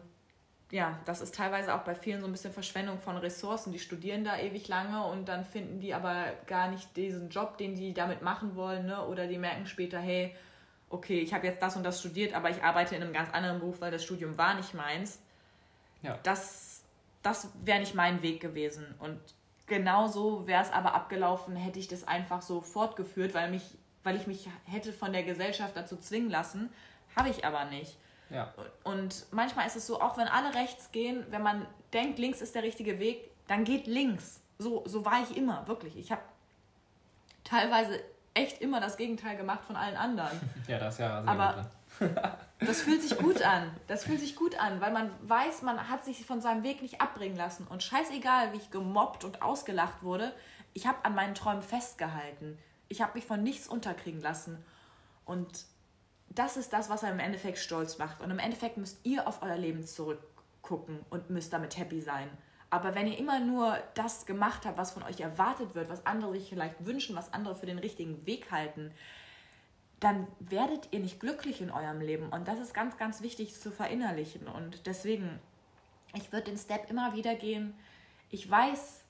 ja, 0.71 0.99
das 1.07 1.23
ist 1.23 1.35
teilweise 1.35 1.75
auch 1.75 1.85
bei 1.85 1.95
vielen 1.95 2.21
so 2.21 2.27
ein 2.27 2.33
bisschen 2.33 2.53
Verschwendung 2.53 2.99
von 2.99 3.17
Ressourcen. 3.17 3.73
Die 3.73 3.79
studieren 3.79 4.25
da 4.25 4.39
ewig 4.39 4.69
lange 4.69 5.07
und 5.07 5.27
dann 5.27 5.47
finden 5.47 5.81
die 5.81 5.95
aber 5.95 6.27
gar 6.47 6.69
nicht 6.69 6.95
diesen 6.95 7.31
Job, 7.31 7.57
den 7.57 7.77
die 7.77 7.95
damit 7.95 8.21
machen 8.21 8.57
wollen. 8.57 8.85
Ne? 8.85 9.03
Oder 9.07 9.27
die 9.27 9.39
merken 9.39 9.67
später, 9.67 9.99
hey, 9.99 10.37
okay, 10.91 11.21
ich 11.21 11.33
habe 11.33 11.47
jetzt 11.47 11.63
das 11.63 11.77
und 11.77 11.83
das 11.83 11.99
studiert, 11.99 12.35
aber 12.35 12.51
ich 12.51 12.63
arbeite 12.63 12.95
in 12.95 13.03
einem 13.03 13.15
ganz 13.15 13.33
anderen 13.33 13.59
Beruf, 13.59 13.81
weil 13.81 13.91
das 13.91 14.05
Studium 14.05 14.37
war 14.37 14.55
nicht 14.55 14.75
meins. 14.75 15.19
Ja. 16.03 16.19
Das, 16.23 16.83
das 17.23 17.49
wäre 17.65 17.81
nicht 17.81 17.95
mein 17.95 18.21
Weg 18.21 18.41
gewesen. 18.41 18.85
Und 18.99 19.19
genauso 19.67 20.47
wäre 20.47 20.63
es 20.63 20.71
aber 20.71 20.95
abgelaufen, 20.95 21.57
hätte 21.57 21.79
ich 21.79 21.89
das 21.89 22.07
einfach 22.07 22.43
so 22.43 22.61
fortgeführt, 22.61 23.33
weil, 23.33 23.51
mich, 23.51 23.63
weil 24.03 24.17
ich 24.17 24.27
mich 24.27 24.47
hätte 24.67 24.93
von 24.93 25.15
der 25.15 25.23
Gesellschaft 25.23 25.75
dazu 25.75 25.97
zwingen 25.97 26.29
lassen. 26.29 26.69
Habe 27.17 27.31
ich 27.31 27.47
aber 27.47 27.65
nicht. 27.65 27.97
Ja. 28.31 28.53
Und 28.83 29.27
manchmal 29.31 29.67
ist 29.67 29.77
es 29.77 29.87
so, 29.87 30.01
auch 30.01 30.17
wenn 30.17 30.29
alle 30.29 30.55
rechts 30.55 30.93
gehen, 30.93 31.25
wenn 31.31 31.43
man 31.43 31.67
denkt, 31.93 32.19
links 32.19 32.41
ist 32.41 32.55
der 32.55 32.63
richtige 32.63 32.99
Weg, 32.99 33.31
dann 33.47 33.65
geht 33.65 33.87
links. 33.87 34.41
So, 34.59 34.83
so 34.87 35.05
war 35.05 35.23
ich 35.23 35.37
immer, 35.37 35.67
wirklich. 35.69 35.97
Ich 35.97 36.11
habe 36.11 36.23
teilweise 37.45 38.01
echt 38.35 38.61
immer 38.61 38.81
das 38.81 38.97
Gegenteil 38.97 39.37
gemacht 39.37 39.65
von 39.65 39.77
allen 39.77 39.97
anderen. 39.97 40.41
Ja, 40.69 40.79
das 40.79 40.95
ist 40.95 41.01
ja 41.01 41.23
sehr 41.23 41.31
Aber 41.31 41.71
das 42.59 42.81
fühlt 42.81 43.03
sich 43.03 43.17
gut 43.19 43.43
an. 43.43 43.71
Das 43.87 44.05
fühlt 44.05 44.21
sich 44.21 44.35
gut 44.35 44.59
an, 44.59 44.81
weil 44.81 44.93
man 44.93 45.11
weiß, 45.23 45.63
man 45.63 45.89
hat 45.89 46.05
sich 46.05 46.25
von 46.25 46.41
seinem 46.41 46.63
Weg 46.63 46.83
nicht 46.83 47.01
abbringen 47.01 47.37
lassen. 47.37 47.67
Und 47.69 47.83
scheißegal, 47.83 48.53
wie 48.53 48.57
ich 48.57 48.71
gemobbt 48.71 49.25
und 49.25 49.43
ausgelacht 49.43 50.03
wurde, 50.03 50.35
ich 50.73 50.87
habe 50.87 51.05
an 51.05 51.15
meinen 51.15 51.35
Träumen 51.35 51.63
festgehalten. 51.63 52.59
Ich 52.89 53.01
habe 53.01 53.13
mich 53.15 53.25
von 53.25 53.43
nichts 53.43 53.69
unterkriegen 53.69 54.21
lassen. 54.21 54.65
Und 55.25 55.67
das 56.29 56.57
ist 56.57 56.73
das, 56.73 56.91
was 56.91 57.03
er 57.03 57.13
im 57.13 57.21
Endeffekt 57.21 57.59
stolz 57.59 57.99
macht. 57.99 58.21
Und 58.21 58.31
im 58.31 58.39
Endeffekt 58.39 58.77
müsst 58.77 59.05
ihr 59.05 59.29
auf 59.29 59.43
euer 59.43 59.57
Leben 59.57 59.87
zurückgucken 59.87 61.01
und 61.11 61.31
müsst 61.31 61.53
damit 61.53 61.79
happy 61.79 62.01
sein. 62.01 62.29
Aber 62.71 62.95
wenn 62.95 63.07
ihr 63.07 63.19
immer 63.19 63.39
nur 63.39 63.79
das 63.95 64.27
gemacht 64.27 64.67
habt, 64.67 64.79
was 64.79 64.91
von 64.91 65.05
euch 65.05 65.21
erwartet 65.21 65.75
wird, 65.77 65.89
was 65.89 66.07
andere 66.07 66.33
sich 66.33 66.49
vielleicht 66.49 66.85
wünschen, 66.85 67.15
was 67.15 67.33
andere 67.33 67.55
für 67.55 67.67
den 67.67 67.79
richtigen 67.79 68.27
Weg 68.27 68.51
halten, 68.51 68.91
dann 70.01 70.27
werdet 70.41 70.89
ihr 70.91 71.01
nicht 71.01 71.21
glücklich 71.21 71.61
in 71.61 71.71
eurem 71.71 72.01
Leben. 72.01 72.31
Und 72.31 72.49
das 72.49 72.59
ist 72.59 72.75
ganz, 72.75 72.97
ganz 72.99 73.23
wichtig 73.23 73.59
zu 73.59 73.71
verinnerlichen. 73.71 74.49
Und 74.49 74.87
deswegen, 74.87 75.39
ich 76.15 76.33
würde 76.33 76.51
den 76.51 76.59
Step 76.59 76.91
immer 76.91 77.15
wieder 77.15 77.37
gehen. 77.37 77.75
Ich 78.29 78.51
weiß, 78.51 79.05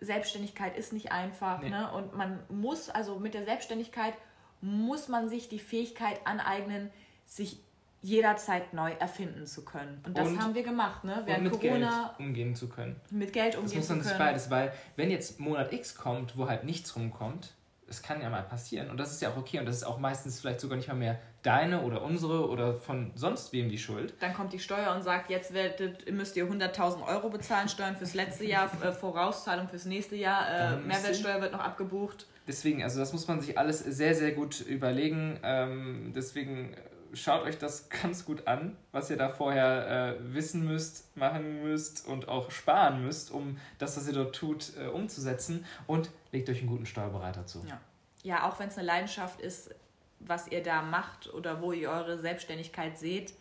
Selbstständigkeit 0.00 0.76
ist 0.76 0.92
nicht 0.92 1.10
einfach. 1.10 1.60
Nee. 1.60 1.70
Ne? 1.70 1.90
Und 1.92 2.14
man 2.14 2.40
muss, 2.48 2.90
also 2.90 3.18
mit 3.18 3.34
der 3.34 3.44
Selbstständigkeit 3.44 4.14
muss 4.60 5.08
man 5.08 5.28
sich 5.28 5.48
die 5.48 5.58
Fähigkeit 5.58 6.20
aneignen, 6.26 6.90
sich 7.26 7.58
jederzeit 8.00 8.72
neu 8.74 8.92
erfinden 8.92 9.46
zu 9.46 9.64
können. 9.64 10.00
Und 10.06 10.16
das 10.16 10.28
und, 10.28 10.40
haben 10.40 10.54
wir 10.54 10.62
gemacht, 10.62 11.04
ne? 11.04 11.22
Während 11.24 11.44
mit 11.44 11.52
Corona 11.52 12.14
Geld 12.16 12.28
umgehen 12.28 12.54
zu 12.54 12.68
können. 12.68 12.96
Mit 13.10 13.32
Geld 13.32 13.56
umgehen 13.56 13.68
zu 13.68 13.74
können. 13.74 13.80
Das 13.80 13.88
muss 13.88 13.88
man 13.88 14.02
sich 14.02 14.18
beides, 14.18 14.50
weil 14.50 14.72
wenn 14.96 15.10
jetzt 15.10 15.40
Monat 15.40 15.72
X 15.72 15.96
kommt, 15.96 16.36
wo 16.36 16.48
halt 16.48 16.64
nichts 16.64 16.94
rumkommt, 16.94 17.54
es 17.88 18.02
kann 18.02 18.20
ja 18.20 18.28
mal 18.28 18.42
passieren 18.42 18.90
und 18.90 18.98
das 18.98 19.12
ist 19.12 19.22
ja 19.22 19.30
auch 19.30 19.36
okay 19.36 19.58
und 19.58 19.66
das 19.66 19.76
ist 19.76 19.84
auch 19.84 19.98
meistens 19.98 20.40
vielleicht 20.40 20.60
sogar 20.60 20.76
nicht 20.76 20.88
mal 20.88 20.94
mehr 20.94 21.18
deine 21.42 21.82
oder 21.82 22.02
unsere 22.02 22.48
oder 22.48 22.74
von 22.74 23.12
sonst 23.14 23.52
wem 23.52 23.70
die 23.70 23.78
Schuld. 23.78 24.14
Dann 24.20 24.34
kommt 24.34 24.52
die 24.52 24.58
Steuer 24.58 24.94
und 24.94 25.02
sagt, 25.02 25.30
jetzt 25.30 25.54
werdet, 25.54 26.10
müsst 26.12 26.36
ihr 26.36 26.46
100.000 26.46 27.06
Euro 27.06 27.30
bezahlen, 27.30 27.68
Steuern 27.68 27.96
fürs 27.96 28.14
letzte 28.14 28.44
Jahr, 28.44 28.70
äh, 28.82 28.92
Vorauszahlung 28.92 29.68
fürs 29.68 29.86
nächste 29.86 30.16
Jahr, 30.16 30.48
äh, 30.48 30.76
Mehrwertsteuer 30.76 31.40
wird 31.40 31.52
noch 31.52 31.60
abgebucht. 31.60 32.26
Deswegen, 32.48 32.82
also 32.82 32.98
das 32.98 33.12
muss 33.12 33.28
man 33.28 33.40
sich 33.42 33.58
alles 33.58 33.80
sehr, 33.80 34.14
sehr 34.14 34.32
gut 34.32 34.60
überlegen. 34.62 35.38
Ähm, 35.42 36.12
deswegen 36.16 36.74
schaut 37.12 37.42
euch 37.42 37.58
das 37.58 37.88
ganz 38.02 38.24
gut 38.24 38.46
an, 38.46 38.76
was 38.90 39.10
ihr 39.10 39.18
da 39.18 39.28
vorher 39.28 40.16
äh, 40.16 40.34
wissen 40.34 40.64
müsst, 40.64 41.14
machen 41.14 41.62
müsst 41.62 42.06
und 42.06 42.28
auch 42.28 42.50
sparen 42.50 43.04
müsst, 43.04 43.30
um 43.30 43.58
das, 43.76 43.98
was 43.98 44.08
ihr 44.08 44.14
dort 44.14 44.34
tut, 44.34 44.72
äh, 44.78 44.86
umzusetzen. 44.86 45.66
Und 45.86 46.10
legt 46.32 46.48
euch 46.48 46.60
einen 46.60 46.68
guten 46.68 46.86
Steuerberater 46.86 47.46
zu. 47.46 47.62
Ja, 47.68 47.80
ja 48.22 48.48
auch 48.48 48.58
wenn 48.58 48.68
es 48.68 48.78
eine 48.78 48.86
Leidenschaft 48.86 49.42
ist, 49.42 49.74
was 50.18 50.48
ihr 50.48 50.62
da 50.62 50.80
macht 50.80 51.32
oder 51.32 51.60
wo 51.60 51.72
ihr 51.72 51.90
eure 51.90 52.18
Selbstständigkeit 52.18 52.98
seht, 52.98 53.34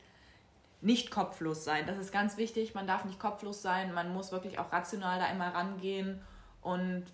nicht 0.81 1.11
kopflos 1.11 1.63
sein. 1.63 1.87
Das 1.87 1.97
ist 1.97 2.11
ganz 2.11 2.37
wichtig. 2.37 2.75
Man 2.75 2.87
darf 2.87 3.05
nicht 3.05 3.19
kopflos 3.19 3.61
sein. 3.61 3.93
Man 3.93 4.13
muss 4.13 4.33
wirklich 4.33 4.59
auch 4.59 4.71
rational 4.71 5.17
da 5.17 5.31
immer 5.31 5.53
rangehen. 5.53 6.21
Und 6.61 7.05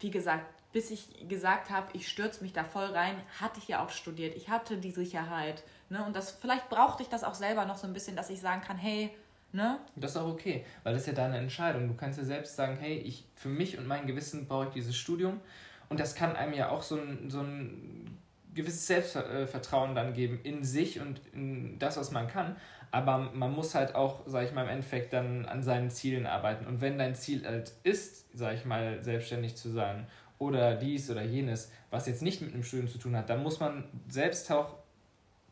wie 0.00 0.10
gesagt, 0.10 0.46
bis 0.76 0.90
ich 0.90 1.26
gesagt 1.26 1.70
habe, 1.70 1.86
ich 1.94 2.06
stürze 2.06 2.44
mich 2.44 2.52
da 2.52 2.62
voll 2.62 2.84
rein, 2.84 3.14
hatte 3.40 3.58
ich 3.60 3.66
ja 3.66 3.82
auch 3.82 3.88
studiert. 3.88 4.36
Ich 4.36 4.50
hatte 4.50 4.76
die 4.76 4.90
Sicherheit. 4.90 5.62
Ne? 5.88 6.04
Und 6.04 6.14
das, 6.14 6.32
vielleicht 6.32 6.68
brauchte 6.68 7.02
ich 7.02 7.08
das 7.08 7.24
auch 7.24 7.32
selber 7.32 7.64
noch 7.64 7.78
so 7.78 7.86
ein 7.86 7.94
bisschen, 7.94 8.14
dass 8.14 8.28
ich 8.28 8.42
sagen 8.42 8.60
kann, 8.60 8.76
hey, 8.76 9.08
ne? 9.52 9.78
Das 9.94 10.10
ist 10.10 10.18
auch 10.18 10.28
okay, 10.28 10.66
weil 10.82 10.92
das 10.92 11.04
ist 11.04 11.08
ja 11.08 11.14
deine 11.14 11.38
Entscheidung. 11.38 11.88
Du 11.88 11.94
kannst 11.94 12.18
ja 12.18 12.26
selbst 12.26 12.56
sagen, 12.56 12.76
hey, 12.78 12.98
ich, 12.98 13.24
für 13.36 13.48
mich 13.48 13.78
und 13.78 13.86
mein 13.86 14.06
Gewissen 14.06 14.46
brauche 14.46 14.66
ich 14.66 14.74
dieses 14.74 14.94
Studium. 14.94 15.40
Und 15.88 15.98
das 15.98 16.14
kann 16.14 16.36
einem 16.36 16.52
ja 16.52 16.68
auch 16.68 16.82
so 16.82 16.96
ein, 16.96 17.30
so 17.30 17.40
ein 17.40 18.18
gewisses 18.52 18.86
Selbstvertrauen 18.86 19.94
dann 19.94 20.12
geben 20.12 20.40
in 20.42 20.62
sich 20.62 21.00
und 21.00 21.22
in 21.32 21.78
das, 21.78 21.96
was 21.96 22.10
man 22.10 22.28
kann. 22.28 22.54
Aber 22.90 23.30
man 23.32 23.52
muss 23.52 23.74
halt 23.74 23.94
auch, 23.94 24.24
sag 24.26 24.44
ich 24.44 24.52
mal, 24.52 24.64
im 24.64 24.68
Endeffekt 24.68 25.14
dann 25.14 25.46
an 25.46 25.62
seinen 25.62 25.88
Zielen 25.88 26.26
arbeiten. 26.26 26.66
Und 26.66 26.82
wenn 26.82 26.98
dein 26.98 27.14
Ziel 27.14 27.46
halt 27.46 27.72
ist, 27.82 28.26
sag 28.34 28.54
ich 28.54 28.66
mal, 28.66 29.02
selbstständig 29.02 29.56
zu 29.56 29.70
sein 29.70 30.06
oder 30.38 30.74
dies 30.74 31.10
oder 31.10 31.22
jenes, 31.22 31.70
was 31.90 32.06
jetzt 32.06 32.22
nicht 32.22 32.40
mit 32.40 32.52
einem 32.52 32.62
Studium 32.62 32.88
zu 32.88 32.98
tun 32.98 33.16
hat, 33.16 33.30
dann 33.30 33.42
muss 33.42 33.60
man 33.60 33.84
selbst 34.08 34.50
auch 34.50 34.76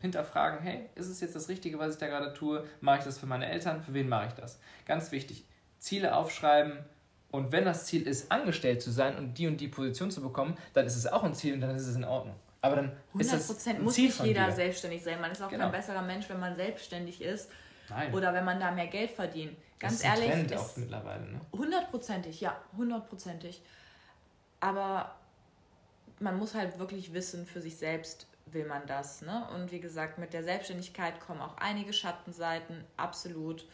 hinterfragen, 0.00 0.60
hey, 0.60 0.86
ist 0.94 1.08
es 1.08 1.20
jetzt 1.20 1.34
das 1.34 1.48
Richtige, 1.48 1.78
was 1.78 1.94
ich 1.94 1.98
da 1.98 2.06
gerade 2.06 2.34
tue? 2.34 2.64
Mache 2.80 2.98
ich 2.98 3.04
das 3.04 3.18
für 3.18 3.26
meine 3.26 3.46
Eltern? 3.50 3.82
Für 3.82 3.94
wen 3.94 4.08
mache 4.08 4.26
ich 4.28 4.34
das? 4.34 4.58
Ganz 4.86 5.12
wichtig, 5.12 5.44
Ziele 5.78 6.14
aufschreiben 6.14 6.84
und 7.30 7.50
wenn 7.50 7.64
das 7.64 7.86
Ziel 7.86 8.06
ist, 8.06 8.30
angestellt 8.30 8.80
zu 8.80 8.90
sein 8.90 9.16
und 9.16 9.38
die 9.38 9.48
und 9.48 9.56
die 9.56 9.68
Position 9.68 10.10
zu 10.10 10.22
bekommen, 10.22 10.56
dann 10.72 10.86
ist 10.86 10.94
es 10.94 11.06
auch 11.06 11.24
ein 11.24 11.34
Ziel 11.34 11.54
und 11.54 11.62
dann 11.62 11.74
ist 11.74 11.86
es 11.86 11.96
in 11.96 12.04
Ordnung. 12.04 12.36
Aber 12.60 12.76
dann 12.76 12.92
100% 13.14 13.20
ist 13.20 13.50
das 13.50 13.66
ein 13.66 13.82
muss 13.82 13.94
Ziel 13.94 14.04
nicht 14.04 14.24
jeder 14.24 14.52
selbstständig 14.52 15.02
sein. 15.02 15.20
Man 15.20 15.32
ist 15.32 15.42
auch 15.42 15.50
genau. 15.50 15.64
kein 15.64 15.72
besserer 15.72 16.02
Mensch, 16.02 16.28
wenn 16.28 16.38
man 16.38 16.54
selbstständig 16.54 17.20
ist 17.20 17.50
Nein. 17.90 18.14
oder 18.14 18.32
wenn 18.32 18.44
man 18.44 18.60
da 18.60 18.70
mehr 18.70 18.86
Geld 18.86 19.10
verdient. 19.10 19.56
Ganz 19.78 20.00
das 20.00 20.02
ist 20.02 20.06
ehrlich, 20.06 20.30
Trend 20.30 20.50
ist 20.52 20.58
auch 20.60 20.76
mittlerweile. 20.76 21.24
Ne? 21.24 21.40
Hundertprozentig, 21.52 22.40
ja, 22.40 22.56
hundertprozentig. 22.76 23.62
Aber 24.64 25.14
man 26.20 26.38
muss 26.38 26.54
halt 26.54 26.78
wirklich 26.78 27.12
wissen 27.12 27.44
für 27.44 27.60
sich 27.60 27.76
selbst, 27.76 28.26
will 28.46 28.64
man 28.64 28.86
das. 28.86 29.20
Ne? 29.20 29.46
Und 29.54 29.72
wie 29.72 29.80
gesagt, 29.80 30.16
mit 30.16 30.32
der 30.32 30.42
Selbstständigkeit 30.42 31.20
kommen 31.20 31.42
auch 31.42 31.58
einige 31.58 31.92
Schattenseiten, 31.92 32.82
absolut. 32.96 33.66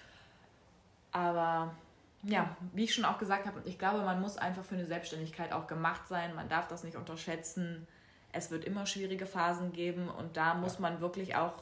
Aber 1.12 1.76
ja, 2.24 2.56
wie 2.72 2.82
ich 2.82 2.92
schon 2.92 3.04
auch 3.04 3.18
gesagt 3.18 3.46
habe, 3.46 3.62
ich 3.66 3.78
glaube, 3.78 4.02
man 4.02 4.20
muss 4.20 4.36
einfach 4.36 4.64
für 4.64 4.74
eine 4.74 4.84
Selbstständigkeit 4.84 5.52
auch 5.52 5.68
gemacht 5.68 6.08
sein. 6.08 6.34
Man 6.34 6.48
darf 6.48 6.66
das 6.66 6.82
nicht 6.82 6.96
unterschätzen. 6.96 7.86
Es 8.32 8.50
wird 8.50 8.64
immer 8.64 8.84
schwierige 8.84 9.26
Phasen 9.26 9.72
geben 9.72 10.08
und 10.08 10.36
da 10.36 10.54
muss 10.54 10.80
man 10.80 11.00
wirklich 11.00 11.36
auch 11.36 11.54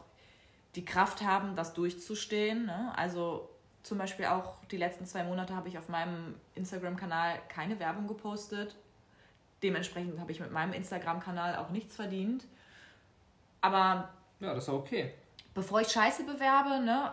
die 0.74 0.86
Kraft 0.86 1.20
haben, 1.20 1.54
das 1.54 1.74
durchzustehen. 1.74 2.64
Ne? 2.64 2.94
Also 2.96 3.50
zum 3.82 3.98
Beispiel 3.98 4.24
auch 4.24 4.64
die 4.70 4.78
letzten 4.78 5.04
zwei 5.04 5.22
Monate 5.22 5.54
habe 5.54 5.68
ich 5.68 5.76
auf 5.76 5.90
meinem 5.90 6.34
Instagram-Kanal 6.54 7.40
keine 7.50 7.78
Werbung 7.78 8.06
gepostet. 8.06 8.74
Dementsprechend 9.62 10.20
habe 10.20 10.32
ich 10.32 10.40
mit 10.40 10.52
meinem 10.52 10.72
Instagram-Kanal 10.72 11.56
auch 11.56 11.70
nichts 11.70 11.96
verdient. 11.96 12.44
Aber. 13.60 14.08
Ja, 14.40 14.54
das 14.54 14.64
ist 14.64 14.70
okay. 14.70 15.12
Bevor 15.54 15.80
ich 15.80 15.88
Scheiße 15.88 16.24
bewerbe, 16.24 16.84
ne? 16.84 17.12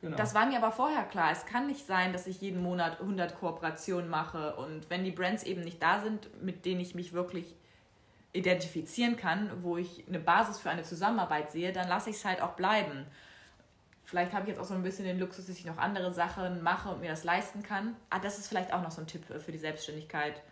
Genau. 0.00 0.16
Das 0.16 0.34
war 0.34 0.46
mir 0.46 0.56
aber 0.56 0.72
vorher 0.72 1.04
klar. 1.04 1.30
Es 1.30 1.46
kann 1.46 1.66
nicht 1.68 1.86
sein, 1.86 2.12
dass 2.12 2.26
ich 2.26 2.40
jeden 2.40 2.60
Monat 2.62 3.00
100 3.00 3.38
Kooperationen 3.38 4.10
mache 4.10 4.56
und 4.56 4.90
wenn 4.90 5.04
die 5.04 5.12
Brands 5.12 5.44
eben 5.44 5.60
nicht 5.60 5.80
da 5.80 6.00
sind, 6.00 6.42
mit 6.42 6.64
denen 6.64 6.80
ich 6.80 6.96
mich 6.96 7.12
wirklich 7.12 7.54
identifizieren 8.32 9.16
kann, 9.16 9.62
wo 9.62 9.76
ich 9.76 10.04
eine 10.08 10.18
Basis 10.18 10.58
für 10.58 10.70
eine 10.70 10.82
Zusammenarbeit 10.82 11.52
sehe, 11.52 11.72
dann 11.72 11.88
lasse 11.88 12.10
ich 12.10 12.16
es 12.16 12.24
halt 12.24 12.42
auch 12.42 12.54
bleiben. 12.54 13.06
Vielleicht 14.02 14.32
habe 14.32 14.42
ich 14.42 14.48
jetzt 14.48 14.58
auch 14.58 14.64
so 14.64 14.74
ein 14.74 14.82
bisschen 14.82 15.04
den 15.04 15.20
Luxus, 15.20 15.46
dass 15.46 15.56
ich 15.56 15.64
noch 15.64 15.78
andere 15.78 16.12
Sachen 16.12 16.62
mache 16.62 16.88
und 16.88 17.00
mir 17.00 17.10
das 17.10 17.22
leisten 17.22 17.62
kann. 17.62 17.94
Ah, 18.10 18.18
das 18.18 18.38
ist 18.38 18.48
vielleicht 18.48 18.72
auch 18.72 18.82
noch 18.82 18.90
so 18.90 19.02
ein 19.02 19.06
Tipp 19.06 19.22
für 19.26 19.52
die 19.52 19.58
Selbstständigkeit 19.58 20.42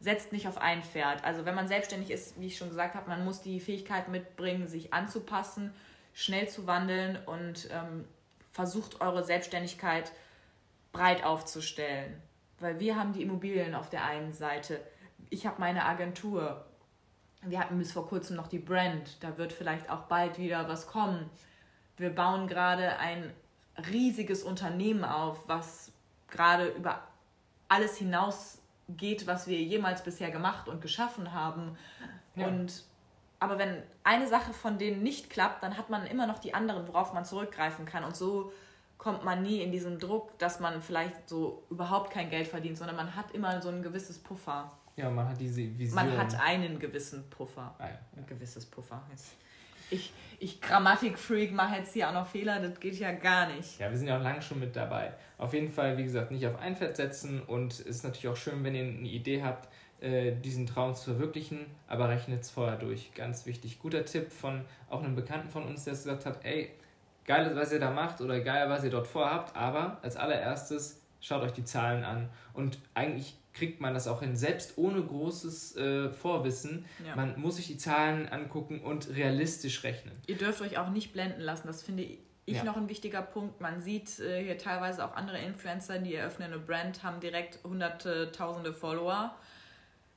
setzt 0.00 0.32
nicht 0.32 0.48
auf 0.48 0.58
ein 0.58 0.82
Pferd. 0.82 1.24
Also 1.24 1.44
wenn 1.44 1.54
man 1.54 1.68
selbstständig 1.68 2.10
ist, 2.10 2.40
wie 2.40 2.46
ich 2.46 2.56
schon 2.56 2.70
gesagt 2.70 2.94
habe, 2.94 3.08
man 3.08 3.24
muss 3.24 3.42
die 3.42 3.60
Fähigkeit 3.60 4.08
mitbringen, 4.08 4.66
sich 4.66 4.92
anzupassen, 4.94 5.72
schnell 6.14 6.48
zu 6.48 6.66
wandeln 6.66 7.18
und 7.26 7.68
ähm, 7.70 8.06
versucht 8.50 9.00
eure 9.00 9.24
Selbstständigkeit 9.24 10.10
breit 10.92 11.22
aufzustellen. 11.22 12.20
Weil 12.58 12.80
wir 12.80 12.96
haben 12.96 13.12
die 13.12 13.22
Immobilien 13.22 13.74
auf 13.74 13.90
der 13.90 14.04
einen 14.04 14.32
Seite, 14.32 14.80
ich 15.28 15.46
habe 15.46 15.60
meine 15.60 15.84
Agentur, 15.84 16.64
wir 17.42 17.60
hatten 17.60 17.78
bis 17.78 17.92
vor 17.92 18.08
kurzem 18.08 18.36
noch 18.36 18.48
die 18.48 18.58
Brand, 18.58 19.22
da 19.22 19.38
wird 19.38 19.52
vielleicht 19.52 19.88
auch 19.90 20.02
bald 20.02 20.38
wieder 20.38 20.68
was 20.68 20.86
kommen. 20.86 21.30
Wir 21.96 22.10
bauen 22.10 22.48
gerade 22.48 22.98
ein 22.98 23.32
riesiges 23.90 24.42
Unternehmen 24.42 25.04
auf, 25.04 25.46
was 25.46 25.92
gerade 26.28 26.68
über 26.68 27.02
alles 27.68 27.96
hinaus 27.96 28.59
geht, 28.96 29.26
was 29.26 29.46
wir 29.46 29.60
jemals 29.60 30.02
bisher 30.02 30.30
gemacht 30.30 30.68
und 30.68 30.80
geschaffen 30.80 31.32
haben. 31.32 31.76
Ja. 32.34 32.46
Und 32.46 32.84
aber 33.38 33.58
wenn 33.58 33.82
eine 34.04 34.28
Sache 34.28 34.52
von 34.52 34.76
denen 34.78 35.02
nicht 35.02 35.30
klappt, 35.30 35.62
dann 35.62 35.78
hat 35.78 35.88
man 35.88 36.06
immer 36.06 36.26
noch 36.26 36.38
die 36.38 36.52
anderen, 36.52 36.86
worauf 36.86 37.14
man 37.14 37.24
zurückgreifen 37.24 37.86
kann. 37.86 38.04
Und 38.04 38.14
so 38.14 38.52
kommt 38.98 39.24
man 39.24 39.42
nie 39.42 39.62
in 39.62 39.72
diesen 39.72 39.98
Druck, 39.98 40.38
dass 40.38 40.60
man 40.60 40.82
vielleicht 40.82 41.26
so 41.26 41.64
überhaupt 41.70 42.12
kein 42.12 42.28
Geld 42.28 42.46
verdient, 42.46 42.76
sondern 42.76 42.96
man 42.96 43.16
hat 43.16 43.32
immer 43.32 43.62
so 43.62 43.70
ein 43.70 43.82
gewisses 43.82 44.18
Puffer. 44.18 44.70
Ja, 44.96 45.08
man 45.08 45.26
hat 45.26 45.40
diese 45.40 45.62
Vision. 45.78 45.94
Man 45.94 46.18
hat 46.18 46.38
einen 46.38 46.78
gewissen 46.78 47.28
Puffer. 47.30 47.74
Ah, 47.78 47.86
ja. 47.86 47.98
Ein 48.14 48.26
gewisses 48.26 48.66
Puffer. 48.66 49.02
Ich, 49.90 50.12
ich 50.38 50.60
Grammatikfreak 50.60 51.52
mache 51.52 51.76
jetzt 51.76 51.92
hier 51.92 52.08
auch 52.08 52.14
noch 52.14 52.26
Fehler, 52.26 52.60
das 52.60 52.78
geht 52.80 52.98
ja 52.98 53.12
gar 53.12 53.48
nicht. 53.48 53.78
Ja, 53.78 53.90
wir 53.90 53.98
sind 53.98 54.08
ja 54.08 54.18
auch 54.18 54.22
lange 54.22 54.40
schon 54.40 54.60
mit 54.60 54.74
dabei. 54.74 55.12
Auf 55.38 55.52
jeden 55.52 55.68
Fall, 55.68 55.96
wie 55.98 56.04
gesagt, 56.04 56.30
nicht 56.30 56.46
auf 56.46 56.58
Einfett 56.58 56.96
setzen 56.96 57.42
und 57.42 57.72
es 57.72 57.80
ist 57.80 58.04
natürlich 58.04 58.28
auch 58.28 58.36
schön, 58.36 58.62
wenn 58.64 58.74
ihr 58.74 58.84
eine 58.84 59.08
Idee 59.08 59.42
habt, 59.42 59.68
äh, 60.00 60.32
diesen 60.32 60.66
Traum 60.66 60.94
zu 60.94 61.10
verwirklichen, 61.10 61.66
aber 61.86 62.08
rechnet 62.08 62.42
es 62.42 62.50
vorher 62.50 62.78
durch. 62.78 63.12
Ganz 63.14 63.44
wichtig. 63.46 63.78
Guter 63.78 64.04
Tipp 64.04 64.32
von 64.32 64.64
auch 64.88 65.02
einem 65.02 65.14
Bekannten 65.14 65.50
von 65.50 65.64
uns, 65.64 65.84
der 65.84 65.92
gesagt 65.92 66.24
hat, 66.24 66.44
ey, 66.44 66.70
geil, 67.26 67.52
was 67.54 67.72
ihr 67.72 67.80
da 67.80 67.90
macht 67.90 68.20
oder 68.20 68.40
geil, 68.40 68.68
was 68.70 68.82
ihr 68.82 68.90
dort 68.90 69.06
vorhabt, 69.06 69.54
aber 69.54 69.98
als 70.02 70.16
allererstes 70.16 71.00
schaut 71.20 71.42
euch 71.42 71.52
die 71.52 71.64
Zahlen 71.64 72.02
an 72.02 72.30
und 72.54 72.78
eigentlich 72.94 73.36
kriegt 73.52 73.80
man 73.80 73.94
das 73.94 74.06
auch 74.06 74.20
hin, 74.20 74.36
selbst 74.36 74.78
ohne 74.78 75.02
großes 75.02 75.76
äh, 75.76 76.10
Vorwissen. 76.10 76.84
Ja. 77.04 77.16
Man 77.16 77.40
muss 77.40 77.56
sich 77.56 77.66
die 77.66 77.76
Zahlen 77.76 78.28
angucken 78.28 78.80
und 78.80 79.14
realistisch 79.14 79.82
rechnen. 79.84 80.14
Ihr 80.26 80.36
dürft 80.36 80.60
euch 80.60 80.78
auch 80.78 80.90
nicht 80.90 81.12
blenden 81.12 81.40
lassen, 81.40 81.66
das 81.66 81.82
finde 81.82 82.04
ich 82.46 82.56
ja. 82.56 82.64
noch 82.64 82.76
ein 82.76 82.88
wichtiger 82.88 83.22
Punkt. 83.22 83.60
Man 83.60 83.80
sieht 83.80 84.18
äh, 84.20 84.42
hier 84.42 84.58
teilweise 84.58 85.04
auch 85.04 85.14
andere 85.14 85.38
Influencer, 85.38 85.98
die 85.98 86.14
eröffnen 86.14 86.52
eine 86.52 86.60
Brand, 86.60 87.02
haben 87.02 87.20
direkt 87.20 87.62
hunderte, 87.64 88.32
tausende 88.32 88.72
Follower. 88.72 89.34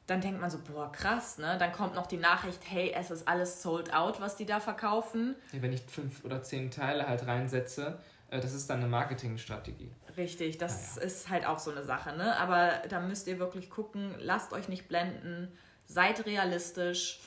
Dann 0.05 0.19
denkt 0.19 0.41
man 0.41 0.49
so, 0.49 0.59
boah, 0.59 0.91
krass, 0.91 1.37
ne? 1.37 1.55
Dann 1.57 1.71
kommt 1.71 1.95
noch 1.95 2.07
die 2.07 2.17
Nachricht, 2.17 2.59
hey, 2.67 2.91
es 2.93 3.09
ist 3.09 3.25
alles 3.25 3.63
sold 3.63 3.93
out, 3.93 4.19
was 4.19 4.35
die 4.35 4.45
da 4.45 4.59
verkaufen. 4.59 5.35
Wenn 5.53 5.71
ich 5.71 5.81
fünf 5.81 6.25
oder 6.25 6.43
zehn 6.43 6.71
Teile 6.71 7.07
halt 7.07 7.25
reinsetze, 7.25 7.99
äh, 8.29 8.41
das 8.41 8.53
ist 8.53 8.69
dann 8.69 8.79
eine 8.79 8.87
Marketingstrategie. 8.87 9.89
Richtig, 10.15 10.57
das 10.57 10.95
naja. 10.95 11.07
ist 11.07 11.29
halt 11.29 11.45
auch 11.45 11.59
so 11.59 11.71
eine 11.71 11.83
Sache, 11.83 12.15
ne? 12.15 12.37
Aber 12.37 12.81
da 12.89 12.99
müsst 12.99 13.27
ihr 13.27 13.39
wirklich 13.39 13.69
gucken, 13.69 14.15
lasst 14.19 14.53
euch 14.53 14.69
nicht 14.69 14.87
blenden, 14.87 15.51
seid 15.85 16.25
realistisch, 16.25 17.19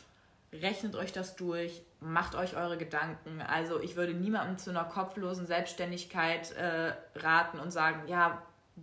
rechnet 0.53 0.95
euch 0.95 1.12
das 1.12 1.37
durch, 1.37 1.82
macht 2.01 2.34
euch 2.34 2.57
eure 2.57 2.76
Gedanken. 2.76 3.41
Also 3.41 3.80
ich 3.80 3.97
würde 3.97 4.14
niemandem 4.14 4.59
zu 4.59 4.70
einer 4.70 4.84
kopflosen 4.84 5.47
Selbstständigkeit 5.47 6.53
äh, 6.53 6.93
raten 7.16 7.59
und 7.59 7.70
sagen, 7.70 8.07
ja, 8.07 8.43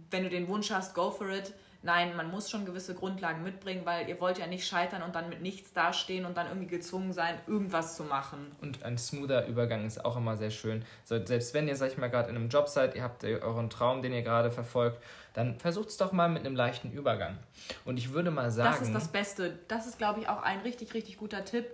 wenn 0.10 0.24
du 0.24 0.30
den 0.30 0.48
Wunsch 0.48 0.72
hast, 0.72 0.96
go 0.96 1.12
for 1.12 1.30
it. 1.30 1.54
Nein, 1.86 2.16
man 2.16 2.32
muss 2.32 2.50
schon 2.50 2.66
gewisse 2.66 2.96
Grundlagen 2.96 3.44
mitbringen, 3.44 3.86
weil 3.86 4.08
ihr 4.08 4.22
wollt 4.22 4.38
ja 4.38 4.48
nicht 4.48 4.66
scheitern 4.66 5.04
und 5.04 5.16
dann 5.16 5.28
mit 5.28 5.42
nichts 5.42 5.74
dastehen 5.74 6.26
und 6.26 6.38
dann 6.38 6.48
irgendwie 6.48 6.68
gezwungen 6.68 7.12
sein, 7.12 7.38
irgendwas 7.46 7.98
zu 7.98 8.06
machen. 8.06 8.56
Und 8.62 8.84
ein 8.84 8.98
smoother 8.98 9.48
Übergang 9.48 9.86
ist 9.86 10.06
auch 10.06 10.16
immer 10.16 10.38
sehr 10.38 10.50
schön. 10.50 10.86
So, 11.04 11.24
selbst 11.26 11.54
wenn 11.54 11.68
ihr, 11.68 11.76
sag 11.76 11.92
ich 11.92 11.98
mal, 11.98 12.10
gerade 12.10 12.30
in 12.30 12.38
einem 12.38 12.48
Job 12.48 12.70
seid, 12.70 12.96
ihr 12.96 13.04
habt 13.04 13.26
euren 13.26 13.70
Traum, 13.70 14.02
den 14.02 14.14
ihr 14.14 14.22
gerade 14.22 14.50
verfolgt, 14.50 15.04
dann 15.34 15.60
versucht 15.60 15.90
es 15.90 15.98
doch 15.98 16.14
mal 16.14 16.30
mit 16.30 16.46
einem 16.46 16.56
leichten 16.56 16.90
Übergang. 16.90 17.38
Und 17.84 17.98
ich 17.98 18.14
würde 18.14 18.32
mal 18.32 18.50
sagen. 18.50 18.72
Das 18.72 18.88
ist 18.88 18.96
das 18.96 19.10
Beste. 19.10 19.60
Das 19.68 19.86
ist, 19.86 19.98
glaube 19.98 20.22
ich, 20.22 20.30
auch 20.30 20.42
ein 20.42 20.62
richtig, 20.62 20.94
richtig 20.94 21.18
guter 21.18 21.44
Tipp, 21.44 21.66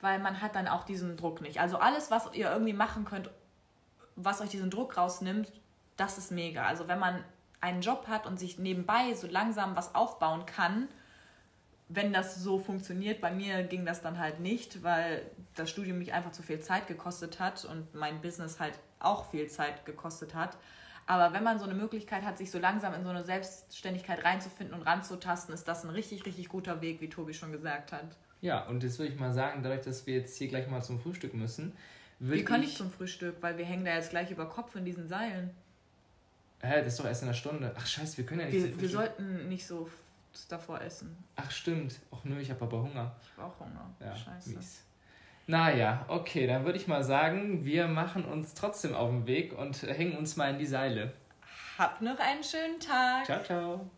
weil 0.00 0.18
man 0.18 0.40
hat 0.40 0.54
dann 0.54 0.66
auch 0.66 0.84
diesen 0.84 1.18
Druck 1.18 1.42
nicht. 1.42 1.60
Also 1.60 1.76
alles, 1.76 2.10
was 2.10 2.32
ihr 2.32 2.50
irgendwie 2.50 2.72
machen 2.72 3.04
könnt, 3.04 3.28
was 4.14 4.40
euch 4.40 4.48
diesen 4.48 4.70
Druck 4.70 4.96
rausnimmt, 4.96 5.52
das 5.98 6.16
ist 6.16 6.30
mega. 6.30 6.64
Also 6.64 6.88
wenn 6.88 6.98
man 6.98 7.22
einen 7.60 7.80
Job 7.80 8.06
hat 8.08 8.26
und 8.26 8.38
sich 8.38 8.58
nebenbei 8.58 9.14
so 9.14 9.26
langsam 9.26 9.76
was 9.76 9.94
aufbauen 9.94 10.46
kann, 10.46 10.88
wenn 11.88 12.12
das 12.12 12.42
so 12.42 12.58
funktioniert, 12.58 13.20
bei 13.20 13.30
mir 13.30 13.62
ging 13.62 13.86
das 13.86 14.02
dann 14.02 14.18
halt 14.18 14.40
nicht, 14.40 14.82
weil 14.82 15.22
das 15.54 15.70
Studium 15.70 15.98
mich 15.98 16.12
einfach 16.12 16.32
zu 16.32 16.42
viel 16.42 16.60
Zeit 16.60 16.88
gekostet 16.88 17.38
hat 17.38 17.64
und 17.64 17.94
mein 17.94 18.20
Business 18.20 18.58
halt 18.58 18.74
auch 18.98 19.30
viel 19.30 19.46
Zeit 19.48 19.84
gekostet 19.84 20.34
hat. 20.34 20.56
Aber 21.06 21.32
wenn 21.32 21.44
man 21.44 21.60
so 21.60 21.64
eine 21.64 21.74
Möglichkeit 21.74 22.24
hat, 22.24 22.38
sich 22.38 22.50
so 22.50 22.58
langsam 22.58 22.92
in 22.92 23.04
so 23.04 23.10
eine 23.10 23.22
Selbstständigkeit 23.22 24.24
reinzufinden 24.24 24.74
und 24.74 24.82
ranzutasten, 24.82 25.54
ist 25.54 25.68
das 25.68 25.84
ein 25.84 25.90
richtig, 25.90 26.26
richtig 26.26 26.48
guter 26.48 26.80
Weg, 26.80 27.00
wie 27.00 27.08
Tobi 27.08 27.32
schon 27.32 27.52
gesagt 27.52 27.92
hat. 27.92 28.16
Ja, 28.40 28.66
und 28.66 28.82
jetzt 28.82 28.98
würde 28.98 29.12
ich 29.12 29.18
mal 29.20 29.32
sagen, 29.32 29.62
dadurch, 29.62 29.82
dass 29.82 30.06
wir 30.08 30.14
jetzt 30.14 30.36
hier 30.36 30.48
gleich 30.48 30.66
mal 30.66 30.82
zum 30.82 30.98
Frühstück 30.98 31.34
müssen. 31.34 31.76
Wir 32.18 32.44
können 32.44 32.62
nicht 32.62 32.76
zum 32.76 32.90
Frühstück, 32.90 33.36
weil 33.40 33.58
wir 33.58 33.64
hängen 33.64 33.84
da 33.84 33.94
jetzt 33.94 34.10
gleich 34.10 34.30
über 34.32 34.48
Kopf 34.48 34.74
in 34.74 34.84
diesen 34.84 35.06
Seilen. 35.06 35.50
Hä, 36.62 36.78
das 36.78 36.88
ist 36.88 37.00
doch 37.00 37.04
erst 37.04 37.22
in 37.22 37.28
einer 37.28 37.36
Stunde. 37.36 37.74
Ach 37.76 37.86
scheiße, 37.86 38.16
wir 38.18 38.26
können 38.26 38.40
ja 38.40 38.46
nicht 38.46 38.62
Wir, 38.62 38.80
wir 38.80 38.88
sollten 38.88 39.48
nicht 39.48 39.66
so 39.66 39.88
davor 40.48 40.80
essen. 40.80 41.16
Ach 41.36 41.50
stimmt. 41.50 42.00
Ach 42.10 42.24
nö, 42.24 42.38
ich 42.38 42.50
habe 42.50 42.64
aber 42.64 42.82
Hunger. 42.82 43.14
Ich 43.22 43.36
habe 43.36 43.52
auch 43.52 43.60
Hunger. 43.60 43.90
Ja, 44.00 44.14
Scheiße. 44.14 44.50
Mies. 44.50 44.82
Naja, 45.46 46.04
okay, 46.08 46.46
dann 46.46 46.64
würde 46.64 46.78
ich 46.78 46.88
mal 46.88 47.04
sagen, 47.04 47.64
wir 47.64 47.86
machen 47.86 48.24
uns 48.24 48.54
trotzdem 48.54 48.94
auf 48.94 49.10
den 49.10 49.26
Weg 49.26 49.56
und 49.56 49.82
hängen 49.82 50.16
uns 50.16 50.36
mal 50.36 50.50
in 50.50 50.58
die 50.58 50.66
Seile. 50.66 51.12
Habt 51.78 52.02
noch 52.02 52.18
einen 52.18 52.42
schönen 52.42 52.80
Tag. 52.80 53.26
Ciao, 53.26 53.42
ciao. 53.44 53.90